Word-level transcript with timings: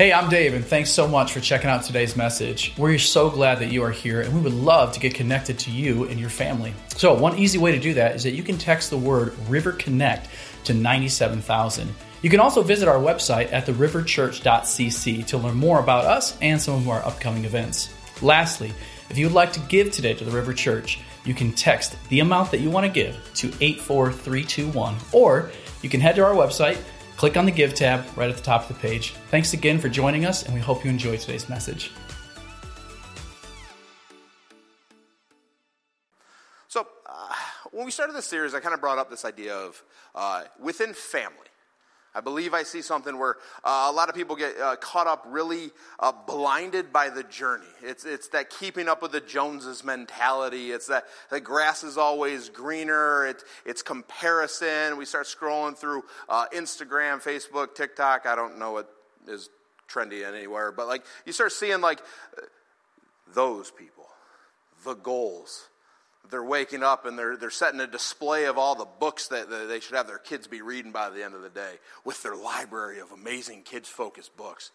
Hey, 0.00 0.14
I'm 0.14 0.30
Dave, 0.30 0.54
and 0.54 0.64
thanks 0.64 0.88
so 0.88 1.06
much 1.06 1.30
for 1.30 1.40
checking 1.40 1.68
out 1.68 1.82
today's 1.82 2.16
message. 2.16 2.72
We're 2.78 2.96
so 2.96 3.28
glad 3.28 3.58
that 3.58 3.70
you 3.70 3.82
are 3.84 3.90
here, 3.90 4.22
and 4.22 4.34
we 4.34 4.40
would 4.40 4.54
love 4.54 4.92
to 4.92 4.98
get 4.98 5.12
connected 5.12 5.58
to 5.58 5.70
you 5.70 6.04
and 6.04 6.18
your 6.18 6.30
family. 6.30 6.72
So, 6.96 7.12
one 7.12 7.36
easy 7.36 7.58
way 7.58 7.72
to 7.72 7.78
do 7.78 7.92
that 7.92 8.16
is 8.16 8.22
that 8.22 8.30
you 8.30 8.42
can 8.42 8.56
text 8.56 8.88
the 8.88 8.96
word 8.96 9.34
River 9.46 9.72
Connect 9.72 10.26
to 10.64 10.72
97000. 10.72 11.94
You 12.22 12.30
can 12.30 12.40
also 12.40 12.62
visit 12.62 12.88
our 12.88 12.96
website 12.96 13.52
at 13.52 13.66
theriverchurch.cc 13.66 15.26
to 15.26 15.36
learn 15.36 15.56
more 15.56 15.80
about 15.80 16.06
us 16.06 16.34
and 16.40 16.58
some 16.58 16.76
of 16.76 16.88
our 16.88 17.04
upcoming 17.04 17.44
events. 17.44 17.92
Lastly, 18.22 18.72
if 19.10 19.18
you 19.18 19.26
would 19.26 19.34
like 19.34 19.52
to 19.52 19.60
give 19.68 19.92
today 19.92 20.14
to 20.14 20.24
the 20.24 20.30
River 20.30 20.54
Church, 20.54 20.98
you 21.26 21.34
can 21.34 21.52
text 21.52 21.94
the 22.08 22.20
amount 22.20 22.52
that 22.52 22.60
you 22.60 22.70
want 22.70 22.86
to 22.86 22.90
give 22.90 23.16
to 23.34 23.48
84321, 23.60 24.96
or 25.12 25.50
you 25.82 25.90
can 25.90 26.00
head 26.00 26.16
to 26.16 26.24
our 26.24 26.32
website 26.32 26.78
Click 27.20 27.36
on 27.36 27.44
the 27.44 27.50
Give 27.50 27.74
tab 27.74 28.06
right 28.16 28.30
at 28.30 28.36
the 28.38 28.42
top 28.42 28.62
of 28.62 28.68
the 28.68 28.80
page. 28.80 29.10
Thanks 29.30 29.52
again 29.52 29.78
for 29.78 29.90
joining 29.90 30.24
us, 30.24 30.42
and 30.42 30.54
we 30.54 30.60
hope 30.60 30.82
you 30.82 30.90
enjoy 30.90 31.18
today's 31.18 31.50
message. 31.50 31.90
So, 36.66 36.86
uh, 37.04 37.34
when 37.72 37.84
we 37.84 37.90
started 37.90 38.16
this 38.16 38.24
series, 38.24 38.54
I 38.54 38.60
kind 38.60 38.72
of 38.72 38.80
brought 38.80 38.96
up 38.96 39.10
this 39.10 39.26
idea 39.26 39.54
of 39.54 39.82
uh, 40.14 40.44
within 40.58 40.94
family. 40.94 41.49
I 42.14 42.20
believe 42.20 42.54
I 42.54 42.64
see 42.64 42.82
something 42.82 43.18
where 43.18 43.36
uh, 43.62 43.86
a 43.88 43.92
lot 43.92 44.08
of 44.08 44.14
people 44.16 44.34
get 44.34 44.58
uh, 44.58 44.76
caught 44.76 45.06
up 45.06 45.24
really 45.28 45.70
uh, 45.98 46.12
blinded 46.26 46.92
by 46.92 47.08
the 47.08 47.22
journey. 47.22 47.66
It's, 47.82 48.04
it's 48.04 48.28
that 48.28 48.50
keeping 48.50 48.88
up 48.88 49.00
with 49.00 49.12
the 49.12 49.20
Joneses 49.20 49.84
mentality. 49.84 50.72
It's 50.72 50.88
that 50.88 51.04
the 51.30 51.40
grass 51.40 51.84
is 51.84 51.96
always 51.96 52.48
greener. 52.48 53.26
It, 53.26 53.44
it's 53.64 53.82
comparison. 53.82 54.96
We 54.96 55.04
start 55.04 55.26
scrolling 55.26 55.76
through 55.76 56.02
uh, 56.28 56.46
Instagram, 56.52 57.22
Facebook, 57.22 57.76
TikTok. 57.76 58.26
I 58.26 58.34
don't 58.34 58.58
know 58.58 58.72
what 58.72 58.92
is 59.28 59.48
trendy 59.88 60.26
anywhere, 60.26 60.72
but 60.72 60.88
like 60.88 61.04
you 61.26 61.32
start 61.32 61.52
seeing 61.52 61.80
like 61.80 62.00
those 63.34 63.70
people, 63.70 64.06
the 64.84 64.94
goals, 64.94 65.68
they're 66.30 66.44
waking 66.44 66.82
up 66.82 67.06
and 67.06 67.18
they're, 67.18 67.36
they're 67.36 67.50
setting 67.50 67.80
a 67.80 67.86
display 67.86 68.44
of 68.44 68.58
all 68.58 68.74
the 68.74 68.86
books 68.98 69.28
that, 69.28 69.50
that 69.50 69.68
they 69.68 69.80
should 69.80 69.96
have 69.96 70.06
their 70.06 70.18
kids 70.18 70.46
be 70.46 70.62
reading 70.62 70.92
by 70.92 71.10
the 71.10 71.24
end 71.24 71.34
of 71.34 71.42
the 71.42 71.50
day 71.50 71.74
with 72.04 72.22
their 72.22 72.36
library 72.36 73.00
of 73.00 73.12
amazing 73.12 73.62
kids 73.62 73.88
focused 73.88 74.36
books. 74.36 74.70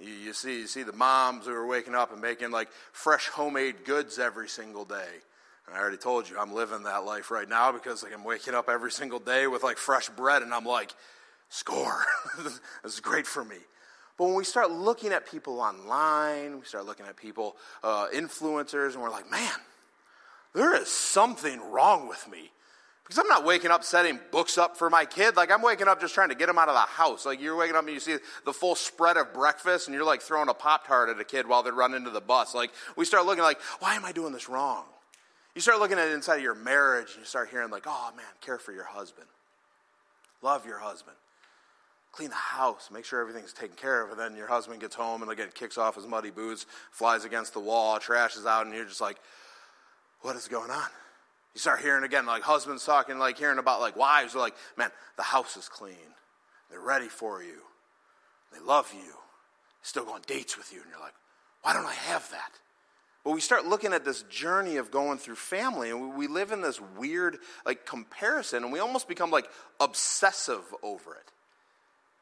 You, 0.00 0.10
you, 0.10 0.32
see, 0.32 0.60
you 0.60 0.66
see 0.66 0.82
the 0.82 0.92
moms 0.92 1.46
who 1.46 1.52
are 1.52 1.66
waking 1.66 1.94
up 1.94 2.12
and 2.12 2.20
making 2.20 2.50
like 2.50 2.68
fresh 2.92 3.28
homemade 3.28 3.84
goods 3.84 4.18
every 4.18 4.48
single 4.48 4.84
day. 4.84 5.08
And 5.66 5.76
I 5.76 5.80
already 5.80 5.96
told 5.96 6.28
you, 6.28 6.38
I'm 6.38 6.52
living 6.52 6.82
that 6.84 7.04
life 7.04 7.30
right 7.30 7.48
now 7.48 7.72
because 7.72 8.02
like, 8.02 8.12
I'm 8.12 8.24
waking 8.24 8.54
up 8.54 8.68
every 8.68 8.90
single 8.90 9.20
day 9.20 9.46
with 9.46 9.62
like 9.62 9.78
fresh 9.78 10.08
bread 10.08 10.42
and 10.42 10.52
I'm 10.52 10.64
like, 10.64 10.92
score. 11.48 12.04
this 12.42 12.60
is 12.84 13.00
great 13.00 13.26
for 13.26 13.44
me. 13.44 13.58
But 14.18 14.26
when 14.26 14.34
we 14.34 14.44
start 14.44 14.70
looking 14.70 15.12
at 15.12 15.30
people 15.30 15.60
online, 15.60 16.58
we 16.58 16.64
start 16.64 16.86
looking 16.86 17.06
at 17.06 17.16
people, 17.16 17.56
uh, 17.82 18.08
influencers, 18.14 18.92
and 18.92 19.02
we're 19.02 19.10
like, 19.10 19.30
man, 19.30 19.52
there 20.54 20.74
is 20.74 20.88
something 20.88 21.60
wrong 21.70 22.08
with 22.08 22.28
me. 22.30 22.50
Because 23.04 23.18
I'm 23.18 23.28
not 23.28 23.44
waking 23.44 23.70
up 23.70 23.84
setting 23.84 24.18
books 24.30 24.56
up 24.56 24.76
for 24.76 24.88
my 24.88 25.04
kid. 25.04 25.36
Like, 25.36 25.50
I'm 25.50 25.60
waking 25.60 25.88
up 25.88 26.00
just 26.00 26.14
trying 26.14 26.30
to 26.30 26.34
get 26.34 26.46
them 26.46 26.56
out 26.56 26.68
of 26.68 26.74
the 26.74 26.80
house. 26.80 27.26
Like, 27.26 27.42
you're 27.42 27.56
waking 27.56 27.76
up 27.76 27.84
and 27.84 27.92
you 27.92 28.00
see 28.00 28.16
the 28.44 28.52
full 28.52 28.74
spread 28.74 29.16
of 29.16 29.34
breakfast, 29.34 29.88
and 29.88 29.94
you're 29.94 30.06
like 30.06 30.22
throwing 30.22 30.48
a 30.48 30.54
Pop 30.54 30.86
Tart 30.86 31.10
at 31.10 31.20
a 31.20 31.24
kid 31.24 31.46
while 31.46 31.62
they're 31.62 31.72
running 31.72 32.04
to 32.04 32.10
the 32.10 32.20
bus. 32.20 32.54
Like, 32.54 32.70
we 32.96 33.04
start 33.04 33.26
looking 33.26 33.42
like, 33.42 33.60
why 33.80 33.96
am 33.96 34.04
I 34.04 34.12
doing 34.12 34.32
this 34.32 34.48
wrong? 34.48 34.84
You 35.54 35.60
start 35.60 35.80
looking 35.80 35.98
at 35.98 36.08
inside 36.08 36.36
of 36.36 36.42
your 36.42 36.54
marriage, 36.54 37.10
and 37.10 37.20
you 37.20 37.26
start 37.26 37.50
hearing, 37.50 37.70
like, 37.70 37.84
oh 37.86 38.12
man, 38.16 38.24
care 38.40 38.58
for 38.58 38.72
your 38.72 38.84
husband. 38.84 39.26
Love 40.40 40.64
your 40.64 40.78
husband. 40.78 41.16
Clean 42.12 42.28
the 42.28 42.34
house, 42.34 42.90
make 42.92 43.04
sure 43.04 43.20
everything's 43.20 43.52
taken 43.52 43.76
care 43.76 44.02
of. 44.02 44.10
And 44.10 44.18
then 44.18 44.36
your 44.36 44.46
husband 44.46 44.80
gets 44.80 44.94
home 44.94 45.22
and 45.22 45.30
again 45.30 45.48
kicks 45.54 45.76
off 45.76 45.96
his 45.96 46.06
muddy 46.06 46.30
boots, 46.30 46.66
flies 46.90 47.24
against 47.24 47.54
the 47.54 47.60
wall, 47.60 47.98
trash 47.98 48.36
is 48.36 48.44
out, 48.44 48.66
and 48.66 48.74
you're 48.74 48.84
just 48.84 49.00
like, 49.00 49.18
what 50.22 50.36
is 50.36 50.48
going 50.48 50.70
on? 50.70 50.88
You 51.54 51.60
start 51.60 51.80
hearing 51.80 52.04
again, 52.04 52.24
like 52.24 52.42
husbands 52.42 52.84
talking, 52.84 53.18
like 53.18 53.38
hearing 53.38 53.58
about 53.58 53.80
like 53.80 53.96
wives, 53.96 54.34
are 54.34 54.38
like, 54.38 54.56
man, 54.76 54.90
the 55.16 55.22
house 55.22 55.56
is 55.56 55.68
clean. 55.68 55.96
They're 56.70 56.80
ready 56.80 57.08
for 57.08 57.42
you. 57.42 57.60
They 58.52 58.60
love 58.60 58.92
you. 58.94 59.14
Still 59.82 60.04
go 60.04 60.12
on 60.12 60.22
dates 60.26 60.56
with 60.56 60.72
you. 60.72 60.80
And 60.80 60.90
you're 60.90 61.00
like, 61.00 61.14
why 61.62 61.74
don't 61.74 61.86
I 61.86 61.94
have 61.94 62.28
that? 62.30 62.52
But 63.24 63.32
we 63.32 63.40
start 63.40 63.66
looking 63.66 63.92
at 63.92 64.04
this 64.04 64.22
journey 64.24 64.78
of 64.78 64.90
going 64.90 65.18
through 65.18 65.36
family, 65.36 65.90
and 65.90 66.16
we, 66.16 66.26
live 66.26 66.50
in 66.50 66.60
this 66.60 66.80
weird 66.98 67.38
like 67.64 67.86
comparison, 67.86 68.64
and 68.64 68.72
we 68.72 68.80
almost 68.80 69.06
become 69.06 69.30
like 69.30 69.48
obsessive 69.78 70.62
over 70.82 71.14
it. 71.14 71.30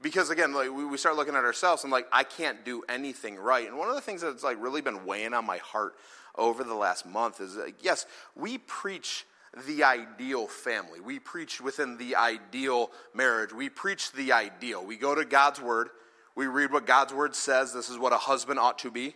Because 0.02 0.30
again, 0.30 0.54
like 0.54 0.70
we, 0.70 0.84
we 0.84 0.96
start 0.96 1.16
looking 1.16 1.34
at 1.34 1.44
ourselves 1.44 1.84
and 1.84 1.92
like 1.92 2.06
I 2.12 2.24
can't 2.24 2.64
do 2.64 2.82
anything 2.88 3.36
right. 3.36 3.66
And 3.66 3.76
one 3.76 3.88
of 3.88 3.94
the 3.94 4.00
things 4.00 4.22
that's 4.22 4.42
like 4.42 4.60
really 4.60 4.80
been 4.80 5.04
weighing 5.04 5.34
on 5.34 5.44
my 5.44 5.58
heart 5.58 5.94
over 6.36 6.64
the 6.64 6.74
last 6.74 7.04
month 7.04 7.40
is 7.40 7.54
that, 7.56 7.74
yes, 7.80 8.06
we 8.34 8.58
preach 8.58 9.26
the 9.66 9.82
ideal 9.84 10.46
family. 10.46 11.00
We 11.00 11.18
preach 11.18 11.60
within 11.60 11.98
the 11.98 12.16
ideal 12.16 12.90
marriage. 13.14 13.52
We 13.52 13.68
preach 13.68 14.12
the 14.12 14.32
ideal. 14.32 14.84
We 14.84 14.96
go 14.96 15.14
to 15.14 15.24
God's 15.24 15.60
word. 15.60 15.90
We 16.36 16.46
read 16.46 16.72
what 16.72 16.86
God's 16.86 17.12
word 17.12 17.34
says. 17.34 17.72
This 17.72 17.90
is 17.90 17.98
what 17.98 18.12
a 18.12 18.18
husband 18.18 18.58
ought 18.58 18.78
to 18.80 18.90
be. 18.90 19.14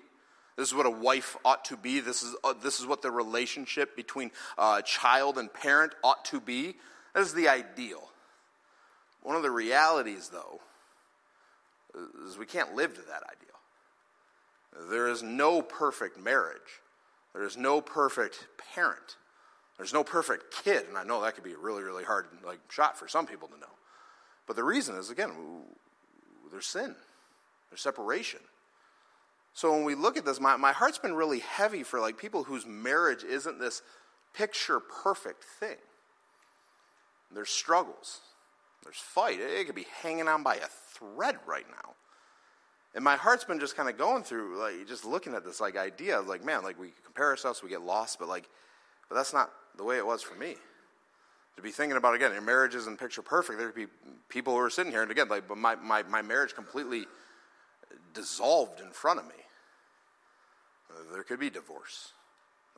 This 0.56 0.68
is 0.68 0.74
what 0.74 0.86
a 0.86 0.90
wife 0.90 1.36
ought 1.44 1.64
to 1.66 1.76
be. 1.76 2.00
This 2.00 2.22
is, 2.22 2.34
uh, 2.44 2.54
this 2.62 2.78
is 2.78 2.86
what 2.86 3.02
the 3.02 3.10
relationship 3.10 3.96
between 3.96 4.30
uh, 4.58 4.82
child 4.82 5.38
and 5.38 5.52
parent 5.52 5.94
ought 6.02 6.24
to 6.26 6.40
be. 6.40 6.76
That 7.14 7.20
is 7.20 7.32
the 7.32 7.48
ideal. 7.48 8.10
One 9.22 9.36
of 9.36 9.42
the 9.42 9.50
realities, 9.50 10.28
though, 10.28 10.60
is 12.26 12.38
we 12.38 12.46
can't 12.46 12.74
live 12.74 12.94
to 12.94 13.02
that 13.02 13.22
ideal. 13.24 14.90
There 14.90 15.08
is 15.08 15.22
no 15.22 15.62
perfect 15.62 16.18
marriage. 16.18 16.80
There 17.32 17.44
is 17.44 17.56
no 17.56 17.80
perfect 17.80 18.46
parent. 18.74 19.16
There's 19.76 19.92
no 19.92 20.04
perfect 20.04 20.54
kid, 20.64 20.86
and 20.88 20.96
I 20.96 21.04
know 21.04 21.20
that 21.22 21.34
could 21.34 21.44
be 21.44 21.52
a 21.52 21.58
really, 21.58 21.82
really 21.82 22.04
hard 22.04 22.26
like 22.44 22.60
shot 22.70 22.96
for 22.96 23.08
some 23.08 23.26
people 23.26 23.48
to 23.48 23.58
know. 23.58 23.66
But 24.46 24.56
the 24.56 24.64
reason 24.64 24.96
is 24.96 25.10
again, 25.10 25.32
there's 26.50 26.66
sin, 26.66 26.94
there's 27.70 27.80
separation. 27.80 28.40
So 29.52 29.72
when 29.72 29.84
we 29.84 29.94
look 29.94 30.16
at 30.16 30.24
this, 30.24 30.40
my, 30.40 30.56
my 30.56 30.72
heart's 30.72 30.98
been 30.98 31.14
really 31.14 31.38
heavy 31.38 31.84
for 31.84 32.00
like 32.00 32.18
people 32.18 32.44
whose 32.44 32.66
marriage 32.66 33.22
isn't 33.22 33.60
this 33.60 33.82
picture 34.36 34.80
perfect 34.80 35.44
thing. 35.44 35.76
There's 37.32 37.50
struggles, 37.50 38.20
there's 38.84 38.96
fight. 38.96 39.40
It 39.40 39.66
could 39.66 39.74
be 39.74 39.86
hanging 40.02 40.28
on 40.28 40.42
by 40.42 40.56
a 40.56 40.66
thread 40.94 41.36
right 41.46 41.66
now. 41.68 41.94
And 42.94 43.02
my 43.02 43.16
heart's 43.16 43.44
been 43.44 43.58
just 43.58 43.76
kind 43.76 43.88
of 43.88 43.98
going 43.98 44.22
through, 44.22 44.58
like, 44.60 44.86
just 44.86 45.04
looking 45.04 45.34
at 45.34 45.44
this, 45.44 45.60
like, 45.60 45.76
idea 45.76 46.20
of, 46.20 46.28
like, 46.28 46.44
man, 46.44 46.62
like, 46.62 46.78
we 46.78 46.92
compare 47.04 47.26
ourselves, 47.26 47.62
we 47.62 47.68
get 47.68 47.82
lost, 47.82 48.20
but, 48.20 48.28
like, 48.28 48.48
but 49.08 49.16
that's 49.16 49.32
not 49.32 49.50
the 49.76 49.82
way 49.82 49.96
it 49.96 50.06
was 50.06 50.22
for 50.22 50.36
me. 50.36 50.54
To 51.56 51.62
be 51.62 51.70
thinking 51.70 51.96
about, 51.96 52.14
again, 52.14 52.32
your 52.32 52.40
marriage 52.40 52.74
isn't 52.74 53.00
picture 53.00 53.22
perfect. 53.22 53.58
There 53.58 53.68
could 53.68 53.86
be 53.86 53.92
people 54.28 54.52
who 54.52 54.60
are 54.60 54.70
sitting 54.70 54.92
here, 54.92 55.02
and 55.02 55.10
again, 55.10 55.28
like, 55.28 55.48
but 55.48 55.58
my, 55.58 55.74
my, 55.74 56.04
my 56.04 56.22
marriage 56.22 56.54
completely 56.54 57.06
dissolved 58.12 58.80
in 58.80 58.90
front 58.90 59.18
of 59.18 59.26
me. 59.26 59.34
There 61.12 61.24
could 61.24 61.40
be 61.40 61.50
divorce. 61.50 62.12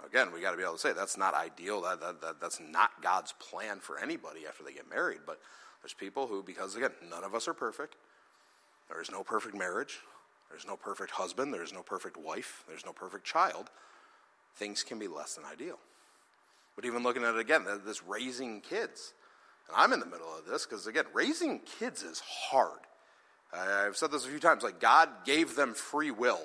Again, 0.05 0.33
we 0.33 0.41
got 0.41 0.51
to 0.53 0.57
be 0.57 0.63
able 0.63 0.75
to 0.75 0.79
say 0.79 0.93
that's 0.93 1.17
not 1.17 1.35
ideal. 1.35 1.83
That, 1.83 2.01
that, 2.01 2.21
that, 2.21 2.41
that's 2.41 2.61
not 2.61 3.03
God's 3.03 3.33
plan 3.33 3.81
for 3.81 3.99
anybody 3.99 4.47
after 4.47 4.63
they 4.63 4.73
get 4.73 4.89
married. 4.89 5.21
But 5.27 5.41
there's 5.87 5.95
people 5.95 6.27
who, 6.27 6.43
because 6.43 6.75
again, 6.75 6.91
none 7.09 7.23
of 7.23 7.33
us 7.33 7.47
are 7.47 7.55
perfect, 7.55 7.95
there 8.89 9.01
is 9.01 9.09
no 9.09 9.23
perfect 9.23 9.55
marriage. 9.55 10.01
There's 10.51 10.67
no 10.67 10.75
perfect 10.75 11.13
husband. 11.13 11.55
There's 11.55 11.73
no 11.73 11.83
perfect 11.83 12.17
wife. 12.17 12.65
There's 12.67 12.85
no 12.85 12.93
perfect 12.93 13.25
child. 13.25 13.71
Things 14.57 14.83
can 14.83 14.99
be 14.99 15.07
less 15.07 15.35
than 15.35 15.45
ideal. 15.45 15.79
But 16.75 16.87
even 16.87 17.05
looking 17.05 17.23
at 17.23 17.35
it 17.35 17.41
again, 17.41 17.65
this 17.85 18.03
raising 18.03 18.63
kids. 18.63 19.13
And 19.69 19.77
I'm 19.77 19.93
in 19.93 20.01
the 20.01 20.07
middle 20.07 20.27
of 20.37 20.45
this 20.47 20.67
because, 20.67 20.89
again, 20.89 21.05
raising 21.13 21.61
kids 21.61 22.03
is 22.03 22.21
hard. 22.21 22.81
I've 23.53 23.97
said 23.97 24.11
this 24.11 24.25
a 24.25 24.29
few 24.29 24.41
times. 24.41 24.65
Like, 24.65 24.81
God 24.81 25.09
gave 25.25 25.55
them 25.55 25.73
free 25.73 26.11
will. 26.11 26.41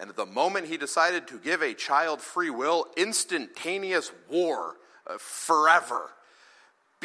And 0.00 0.08
at 0.08 0.16
the 0.16 0.26
moment 0.26 0.66
He 0.66 0.76
decided 0.78 1.26
to 1.28 1.38
give 1.38 1.62
a 1.62 1.74
child 1.74 2.22
free 2.22 2.50
will, 2.50 2.86
instantaneous 2.96 4.10
war 4.30 4.76
uh, 5.06 5.16
forever 5.18 6.10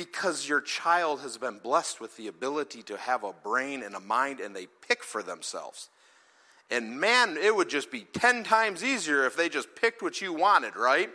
because 0.05 0.49
your 0.49 0.61
child 0.61 1.21
has 1.21 1.37
been 1.37 1.59
blessed 1.59 2.01
with 2.01 2.17
the 2.17 2.27
ability 2.27 2.81
to 2.81 2.97
have 2.97 3.23
a 3.23 3.33
brain 3.33 3.83
and 3.83 3.93
a 3.93 3.99
mind 3.99 4.39
and 4.39 4.55
they 4.55 4.65
pick 4.87 5.03
for 5.03 5.21
themselves. 5.21 5.89
And 6.71 6.99
man, 6.99 7.37
it 7.37 7.55
would 7.55 7.69
just 7.69 7.91
be 7.91 8.07
10 8.13 8.43
times 8.43 8.83
easier 8.83 9.25
if 9.25 9.35
they 9.35 9.47
just 9.47 9.75
picked 9.75 10.01
what 10.01 10.19
you 10.19 10.33
wanted, 10.33 10.75
right? 10.75 11.11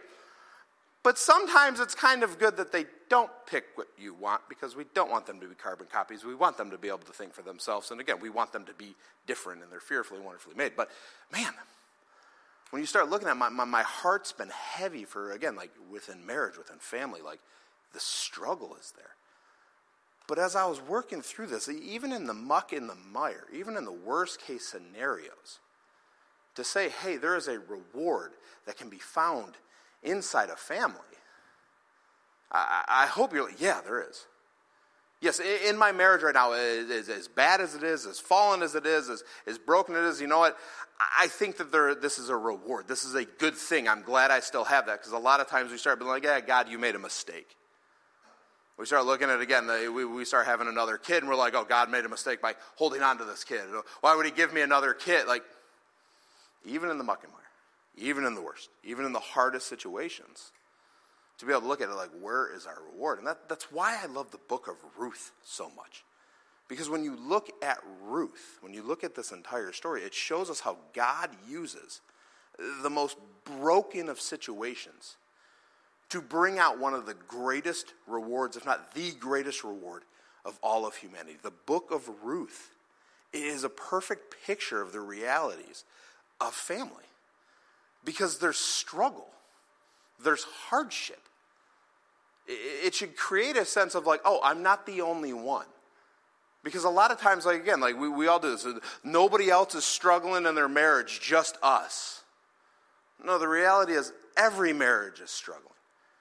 But 1.03 1.19
sometimes 1.19 1.81
it's 1.81 1.97
kind 1.97 2.23
of 2.23 2.39
good 2.39 2.59
that 2.59 2.71
they 2.71 2.85
don't 3.09 3.31
pick 3.51 3.65
what 3.75 3.89
you 3.99 4.15
want 4.15 4.43
because 4.49 4.77
we 4.77 4.85
don't 4.95 5.11
want 5.11 5.27
them 5.27 5.41
to 5.41 5.49
be 5.49 5.55
carbon 5.57 5.89
copies. 5.91 6.25
We 6.25 6.37
want 6.37 6.57
them 6.57 6.71
to 6.71 6.79
be 6.79 6.87
able 6.87 6.99
to 6.99 7.13
think 7.13 7.35
for 7.35 7.43
themselves. 7.43 7.91
And 7.91 8.01
again, 8.01 8.21
we 8.21 8.31
want 8.31 8.53
them 8.53 8.67
to 8.67 8.75
be 8.75 8.95
different 9.27 9.63
and 9.63 9.73
they're 9.73 9.81
fearfully, 9.81 10.21
wonderfully 10.21 10.55
made. 10.55 10.73
But 10.77 10.91
man, 11.33 11.53
when 12.71 12.83
you 12.83 12.87
start 12.87 13.11
looking 13.11 13.27
at 13.27 13.37
my, 13.37 13.49
my, 13.49 13.65
my 13.65 13.83
heart's 13.83 14.31
been 14.31 14.51
heavy 14.51 15.05
for, 15.05 15.33
again, 15.33 15.57
like 15.57 15.71
within 15.91 16.25
marriage, 16.25 16.57
within 16.57 16.79
family, 16.79 17.21
like, 17.21 17.41
the 17.93 18.01
struggle 18.01 18.77
is 18.79 18.93
there. 18.97 19.17
But 20.29 20.39
as 20.39 20.57
I 20.57 20.67
was 20.67 20.81
working 20.81 21.23
through 21.23 21.47
this, 21.47 21.69
even 21.69 22.13
in 22.13 22.27
the 22.27 22.35
muck, 22.35 22.73
in 22.73 22.87
the 22.89 22.97
mire, 23.13 23.45
even 23.55 23.77
in 23.77 23.85
the 23.85 23.93
worst 23.93 24.41
case 24.41 24.67
scenarios, 24.67 25.61
to 26.57 26.65
say, 26.65 26.89
hey, 26.89 27.17
there 27.17 27.37
is 27.37 27.49
a 27.49 27.61
reward 27.61 28.33
that 28.67 28.77
can 28.77 28.89
be 28.89 28.99
found 28.99 29.55
inside 30.03 30.51
a 30.51 30.57
family, 30.57 31.01
I, 32.51 32.85
I 32.89 33.07
hope 33.07 33.33
you're 33.33 33.45
like, 33.45 33.61
yeah, 33.61 33.81
there 33.85 34.05
is. 34.09 34.27
Yes, 35.21 35.41
in 35.41 35.79
my 35.79 35.93
marriage 35.93 36.23
right 36.23 36.35
now, 36.35 36.53
as, 36.53 37.09
as 37.09 37.27
bad 37.27 37.61
as 37.61 37.75
it 37.75 37.83
is, 37.83 38.07
as 38.07 38.21
fallen 38.21 38.63
as 38.63 38.75
it 38.75 38.85
is, 38.85 39.09
as, 39.09 39.25
as 39.47 39.59
broken 39.59 39.95
as 39.95 40.05
it 40.05 40.09
is, 40.09 40.21
you 40.21 40.27
know 40.27 40.39
what? 40.39 40.59
I 41.19 41.27
think 41.29 41.57
that 41.57 41.73
there, 41.73 41.95
this 41.95 42.19
is 42.19 42.29
a 42.29 42.37
reward. 42.37 42.87
This 42.87 43.05
is 43.05 43.15
a 43.15 43.25
good 43.25 43.55
thing. 43.55 43.89
I'm 43.89 44.03
glad 44.03 44.31
I 44.31 44.41
still 44.41 44.65
have 44.65 44.87
that 44.87 45.01
because 45.01 45.13
a 45.13 45.19
lot 45.19 45.41
of 45.41 45.49
times 45.49 45.71
we 45.71 45.79
start 45.79 45.99
being 45.99 46.11
like, 46.11 46.25
yeah, 46.25 46.41
God, 46.41 46.69
you 46.69 46.79
made 46.79 46.95
a 46.95 46.99
mistake. 46.99 47.57
We 48.79 48.85
start 48.85 49.07
looking 49.07 49.31
at 49.31 49.37
it 49.37 49.43
again, 49.43 49.67
we, 49.95 50.05
we 50.05 50.25
start 50.27 50.47
having 50.47 50.69
another 50.69 50.99
kid, 50.99 51.23
and 51.23 51.29
we're 51.29 51.37
like, 51.37 51.55
oh, 51.55 51.65
God 51.65 51.91
made 51.91 52.05
a 52.05 52.09
mistake 52.11 52.43
by 52.43 52.55
holding 52.77 53.03
on 53.03 53.17
to 53.19 53.25
this 53.25 53.43
kid. 53.43 53.63
Why 54.03 54.15
would 54.15 54.27
he 54.27 54.33
give 54.33 54.53
me 54.53 54.61
another 54.61 54.93
kid? 54.93 55.27
Like, 55.27 55.43
even 56.67 56.91
in 56.91 56.99
the 56.99 57.05
muck 57.05 57.25
and 57.25 57.33
mire, 57.33 57.41
even 57.97 58.25
in 58.25 58.35
the 58.35 58.43
worst, 58.43 58.69
even 58.85 59.07
in 59.07 59.13
the 59.13 59.19
hardest 59.19 59.67
situations, 59.67 60.53
to 61.39 61.47
be 61.47 61.53
able 61.53 61.63
to 61.63 61.69
look 61.69 61.81
at 61.81 61.89
it 61.89 61.95
like, 61.95 62.11
where 62.21 62.55
is 62.55 62.67
our 62.67 62.79
reward? 62.93 63.19
And 63.19 63.27
that, 63.27 63.49
that's 63.49 63.71
why 63.73 63.99
I 64.03 64.07
love 64.07 64.31
the 64.31 64.39
book 64.49 64.69
of 64.69 64.77
Ruth 64.99 65.33
so 65.43 65.71
much. 65.75 66.05
Because 66.69 66.91
when 66.91 67.05
you 67.05 67.17
look 67.17 67.51
at 67.63 67.79
Ruth, 68.03 68.59
when 68.61 68.75
you 68.75 68.83
look 68.83 69.05
at 69.05 69.15
this 69.15 69.33
entire 69.33 69.73
story, 69.73 70.03
it 70.03 70.13
shows 70.13 70.51
us 70.51 70.61
how 70.61 70.77
God 70.95 71.31
uses 71.49 72.01
the 72.83 72.91
most 72.91 73.17
broken 73.45 74.09
of 74.09 74.21
situations 74.21 75.17
to 76.11 76.21
bring 76.21 76.59
out 76.59 76.79
one 76.79 76.95
of 76.95 77.07
the 77.07 77.15
greatest 77.15 77.93
rewards, 78.07 78.57
if 78.57 78.65
not 78.65 78.95
the 78.95 79.13
greatest 79.13 79.65
reward 79.65 80.03
of 80.45 80.59
all 80.63 80.87
of 80.87 80.97
humanity. 80.97 81.37
The 81.43 81.51
book 81.51 81.91
of 81.91 82.09
Ruth 82.23 82.71
is 83.33 83.65
a 83.65 83.69
perfect 83.69 84.35
picture 84.47 84.81
of 84.81 84.93
the 84.93 85.01
realities 85.01 85.85
of 86.41 86.55
family 86.55 87.05
because 88.05 88.39
there's 88.39 88.57
struggle, 88.57 89.29
there's 90.23 90.45
hardship. 90.45 91.21
It 92.49 92.95
should 92.95 93.17
create 93.17 93.57
a 93.57 93.65
sense 93.65 93.97
of 93.97 94.07
like, 94.07 94.21
oh, 94.25 94.41
I'm 94.45 94.63
not 94.63 94.87
the 94.87 95.01
only 95.01 95.33
one. 95.33 95.67
Because 96.63 96.85
a 96.85 96.91
lot 96.91 97.11
of 97.11 97.21
times, 97.21 97.45
like 97.45 97.61
again, 97.61 97.81
like 97.81 97.99
we, 97.99 98.09
we 98.09 98.29
all 98.29 98.39
do 98.39 98.51
this, 98.51 98.67
nobody 99.03 99.51
else 99.51 99.75
is 99.75 99.85
struggling 99.85 100.47
in 100.47 100.55
their 100.55 100.69
marriage, 100.69 101.21
just 101.21 101.59
us. 101.63 102.23
No, 103.25 103.39
the 103.39 103.49
reality 103.49 103.95
is 103.95 104.13
every 104.37 104.73
marriage 104.73 105.21
is 105.21 105.31
struggling 105.31 105.76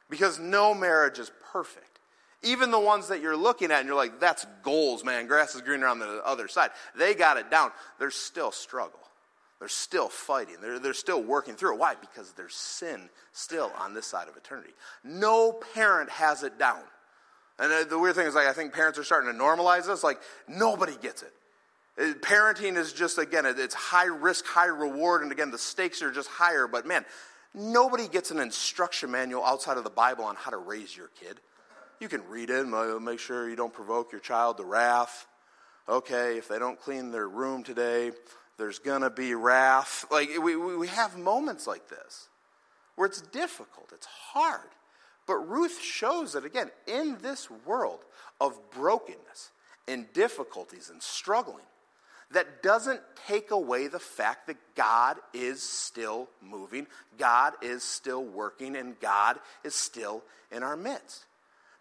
because 0.09 0.39
no 0.39 0.73
marriage 0.73 1.19
is 1.19 1.31
perfect. 1.51 1.99
Even 2.43 2.69
the 2.69 2.79
ones 2.79 3.07
that 3.07 3.21
you're 3.21 3.35
looking 3.35 3.71
at 3.71 3.79
and 3.79 3.87
you're 3.87 3.95
like, 3.95 4.19
that's 4.19 4.45
goals, 4.61 5.03
man, 5.03 5.25
grass 5.25 5.55
is 5.55 5.61
greener 5.61 5.87
on 5.87 5.99
the 5.99 6.21
other 6.23 6.47
side. 6.47 6.69
They 6.95 7.15
got 7.15 7.37
it 7.37 7.49
down. 7.49 7.71
There's 7.97 8.15
still 8.15 8.51
struggle. 8.51 8.99
They're 9.59 9.67
still 9.69 10.09
fighting. 10.09 10.57
They're, 10.61 10.79
they're 10.79 10.93
still 10.93 11.23
working 11.23 11.55
through 11.55 11.75
it. 11.75 11.79
Why? 11.79 11.95
Because 11.95 12.33
there's 12.33 12.53
sin 12.53 13.09
still 13.31 13.71
on 13.79 13.93
this 13.93 14.05
side 14.05 14.27
of 14.27 14.35
eternity. 14.35 14.73
No 15.03 15.53
parent 15.73 16.09
has 16.09 16.43
it 16.43 16.59
down. 16.59 16.81
And 17.57 17.71
uh, 17.71 17.83
the 17.85 17.97
weird 17.97 18.15
thing 18.15 18.27
is, 18.27 18.35
like, 18.35 18.47
I 18.47 18.53
think 18.53 18.73
parents 18.73 18.99
are 18.99 19.03
starting 19.03 19.31
to 19.31 19.37
normalize 19.37 19.87
this. 19.87 20.03
Like, 20.03 20.19
nobody 20.47 20.97
gets 21.01 21.23
it. 21.23 21.33
Uh, 21.97 22.13
parenting 22.19 22.75
is 22.75 22.91
just, 22.91 23.17
again, 23.17 23.45
it's 23.45 23.73
high 23.73 24.07
risk, 24.07 24.45
high 24.45 24.65
reward. 24.65 25.23
And 25.23 25.31
again, 25.31 25.51
the 25.51 25.57
stakes 25.57 26.01
are 26.01 26.11
just 26.11 26.29
higher. 26.29 26.67
But 26.67 26.85
man, 26.85 27.05
Nobody 27.55 28.09
gets 28.09 28.31
an 28.31 28.39
instruction 28.39 29.11
manual 29.11 29.43
outside 29.43 29.77
of 29.77 29.85
the 29.85 29.89
Bible 29.89 30.25
on 30.25 30.35
how 30.35 30.51
to 30.51 30.57
raise 30.57 30.95
your 30.95 31.09
kid. 31.19 31.39
You 32.01 32.09
can 32.09 32.27
read 32.27 32.49
it, 32.49 32.67
make 33.01 33.19
sure 33.19 33.49
you 33.49 33.55
don't 33.55 33.73
provoke 33.73 34.11
your 34.11 34.19
child 34.19 34.57
to 34.57 34.65
wrath. 34.65 35.25
Okay, 35.87 36.37
if 36.37 36.49
they 36.49 36.59
don't 36.59 36.79
clean 36.79 37.11
their 37.11 37.29
room 37.29 37.63
today, 37.63 38.11
there's 38.57 38.79
going 38.79 39.01
to 39.01 39.09
be 39.09 39.35
wrath. 39.35 40.05
Like, 40.11 40.29
we, 40.41 40.57
we 40.57 40.87
have 40.87 41.17
moments 41.17 41.65
like 41.65 41.87
this 41.87 42.27
where 42.95 43.07
it's 43.07 43.21
difficult, 43.21 43.91
it's 43.93 44.07
hard. 44.07 44.69
But 45.27 45.49
Ruth 45.49 45.81
shows 45.81 46.33
that, 46.33 46.45
again, 46.45 46.71
in 46.87 47.17
this 47.21 47.49
world 47.65 47.99
of 48.39 48.59
brokenness 48.71 49.51
and 49.87 50.11
difficulties 50.13 50.89
and 50.89 51.01
struggling, 51.01 51.65
that 52.31 52.63
doesn't 52.63 53.01
take 53.27 53.51
away 53.51 53.87
the 53.87 53.99
fact 53.99 54.47
that 54.47 54.57
God 54.75 55.17
is 55.33 55.61
still 55.61 56.27
moving, 56.41 56.87
God 57.17 57.53
is 57.61 57.83
still 57.83 58.23
working, 58.23 58.75
and 58.75 58.99
God 58.99 59.39
is 59.63 59.75
still 59.75 60.23
in 60.51 60.63
our 60.63 60.75
midst. 60.75 61.25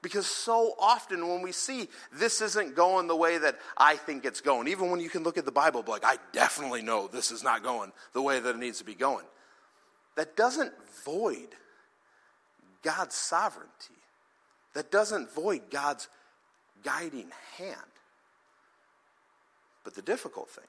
Because 0.03 0.27
so 0.27 0.75
often 0.79 1.27
when 1.29 1.41
we 1.41 1.51
see 1.51 1.89
this 2.13 2.43
isn't 2.43 2.77
going 2.77 3.07
the 3.07 3.17
way 3.17 3.39
that 3.39 3.59
I 3.77 3.97
think 3.97 4.27
it's 4.27 4.43
going, 4.43 4.69
even 4.69 4.91
when 4.91 5.01
you 5.01 5.09
can 5.09 5.23
look 5.23 5.39
at 5.39 5.47
the 5.47 5.53
Bible, 5.53 5.83
like, 5.87 6.05
I 6.05 6.19
definitely 6.33 6.83
know 6.83 7.09
this 7.09 7.31
is 7.31 7.43
not 7.43 7.63
going 7.63 7.91
the 8.13 8.21
way 8.21 8.39
that 8.39 8.55
it 8.55 8.59
needs 8.59 8.79
to 8.79 8.85
be 8.85 8.95
going, 8.95 9.25
that 10.17 10.37
doesn't 10.37 10.73
void 11.05 11.49
God's 12.83 13.15
sovereignty. 13.15 13.95
That 14.75 14.91
doesn't 14.91 15.33
void 15.33 15.63
God's 15.71 16.09
guiding 16.83 17.31
hand. 17.57 17.94
But 19.85 19.95
the 19.95 20.03
difficult 20.03 20.49
thing 20.49 20.65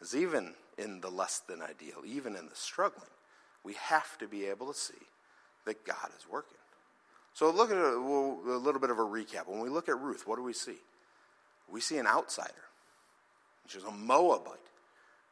is, 0.00 0.14
even 0.14 0.54
in 0.78 1.00
the 1.00 1.10
less 1.10 1.40
than 1.40 1.62
ideal, 1.62 2.02
even 2.06 2.36
in 2.36 2.46
the 2.46 2.54
struggling, 2.54 3.08
we 3.64 3.74
have 3.74 4.18
to 4.18 4.28
be 4.28 4.44
able 4.44 4.72
to 4.72 4.78
see 4.78 4.94
that 5.64 5.84
God 5.86 6.10
is 6.16 6.26
working. 6.30 6.58
So, 7.32 7.50
look 7.50 7.70
at 7.70 7.76
a, 7.76 7.96
a 7.96 8.60
little 8.60 8.80
bit 8.80 8.90
of 8.90 8.98
a 8.98 9.02
recap. 9.02 9.48
When 9.48 9.60
we 9.60 9.68
look 9.68 9.88
at 9.88 9.98
Ruth, 9.98 10.26
what 10.26 10.36
do 10.36 10.42
we 10.42 10.52
see? 10.52 10.76
We 11.68 11.80
see 11.80 11.98
an 11.98 12.06
outsider. 12.06 12.52
She's 13.66 13.82
a 13.82 13.90
Moabite. 13.90 14.58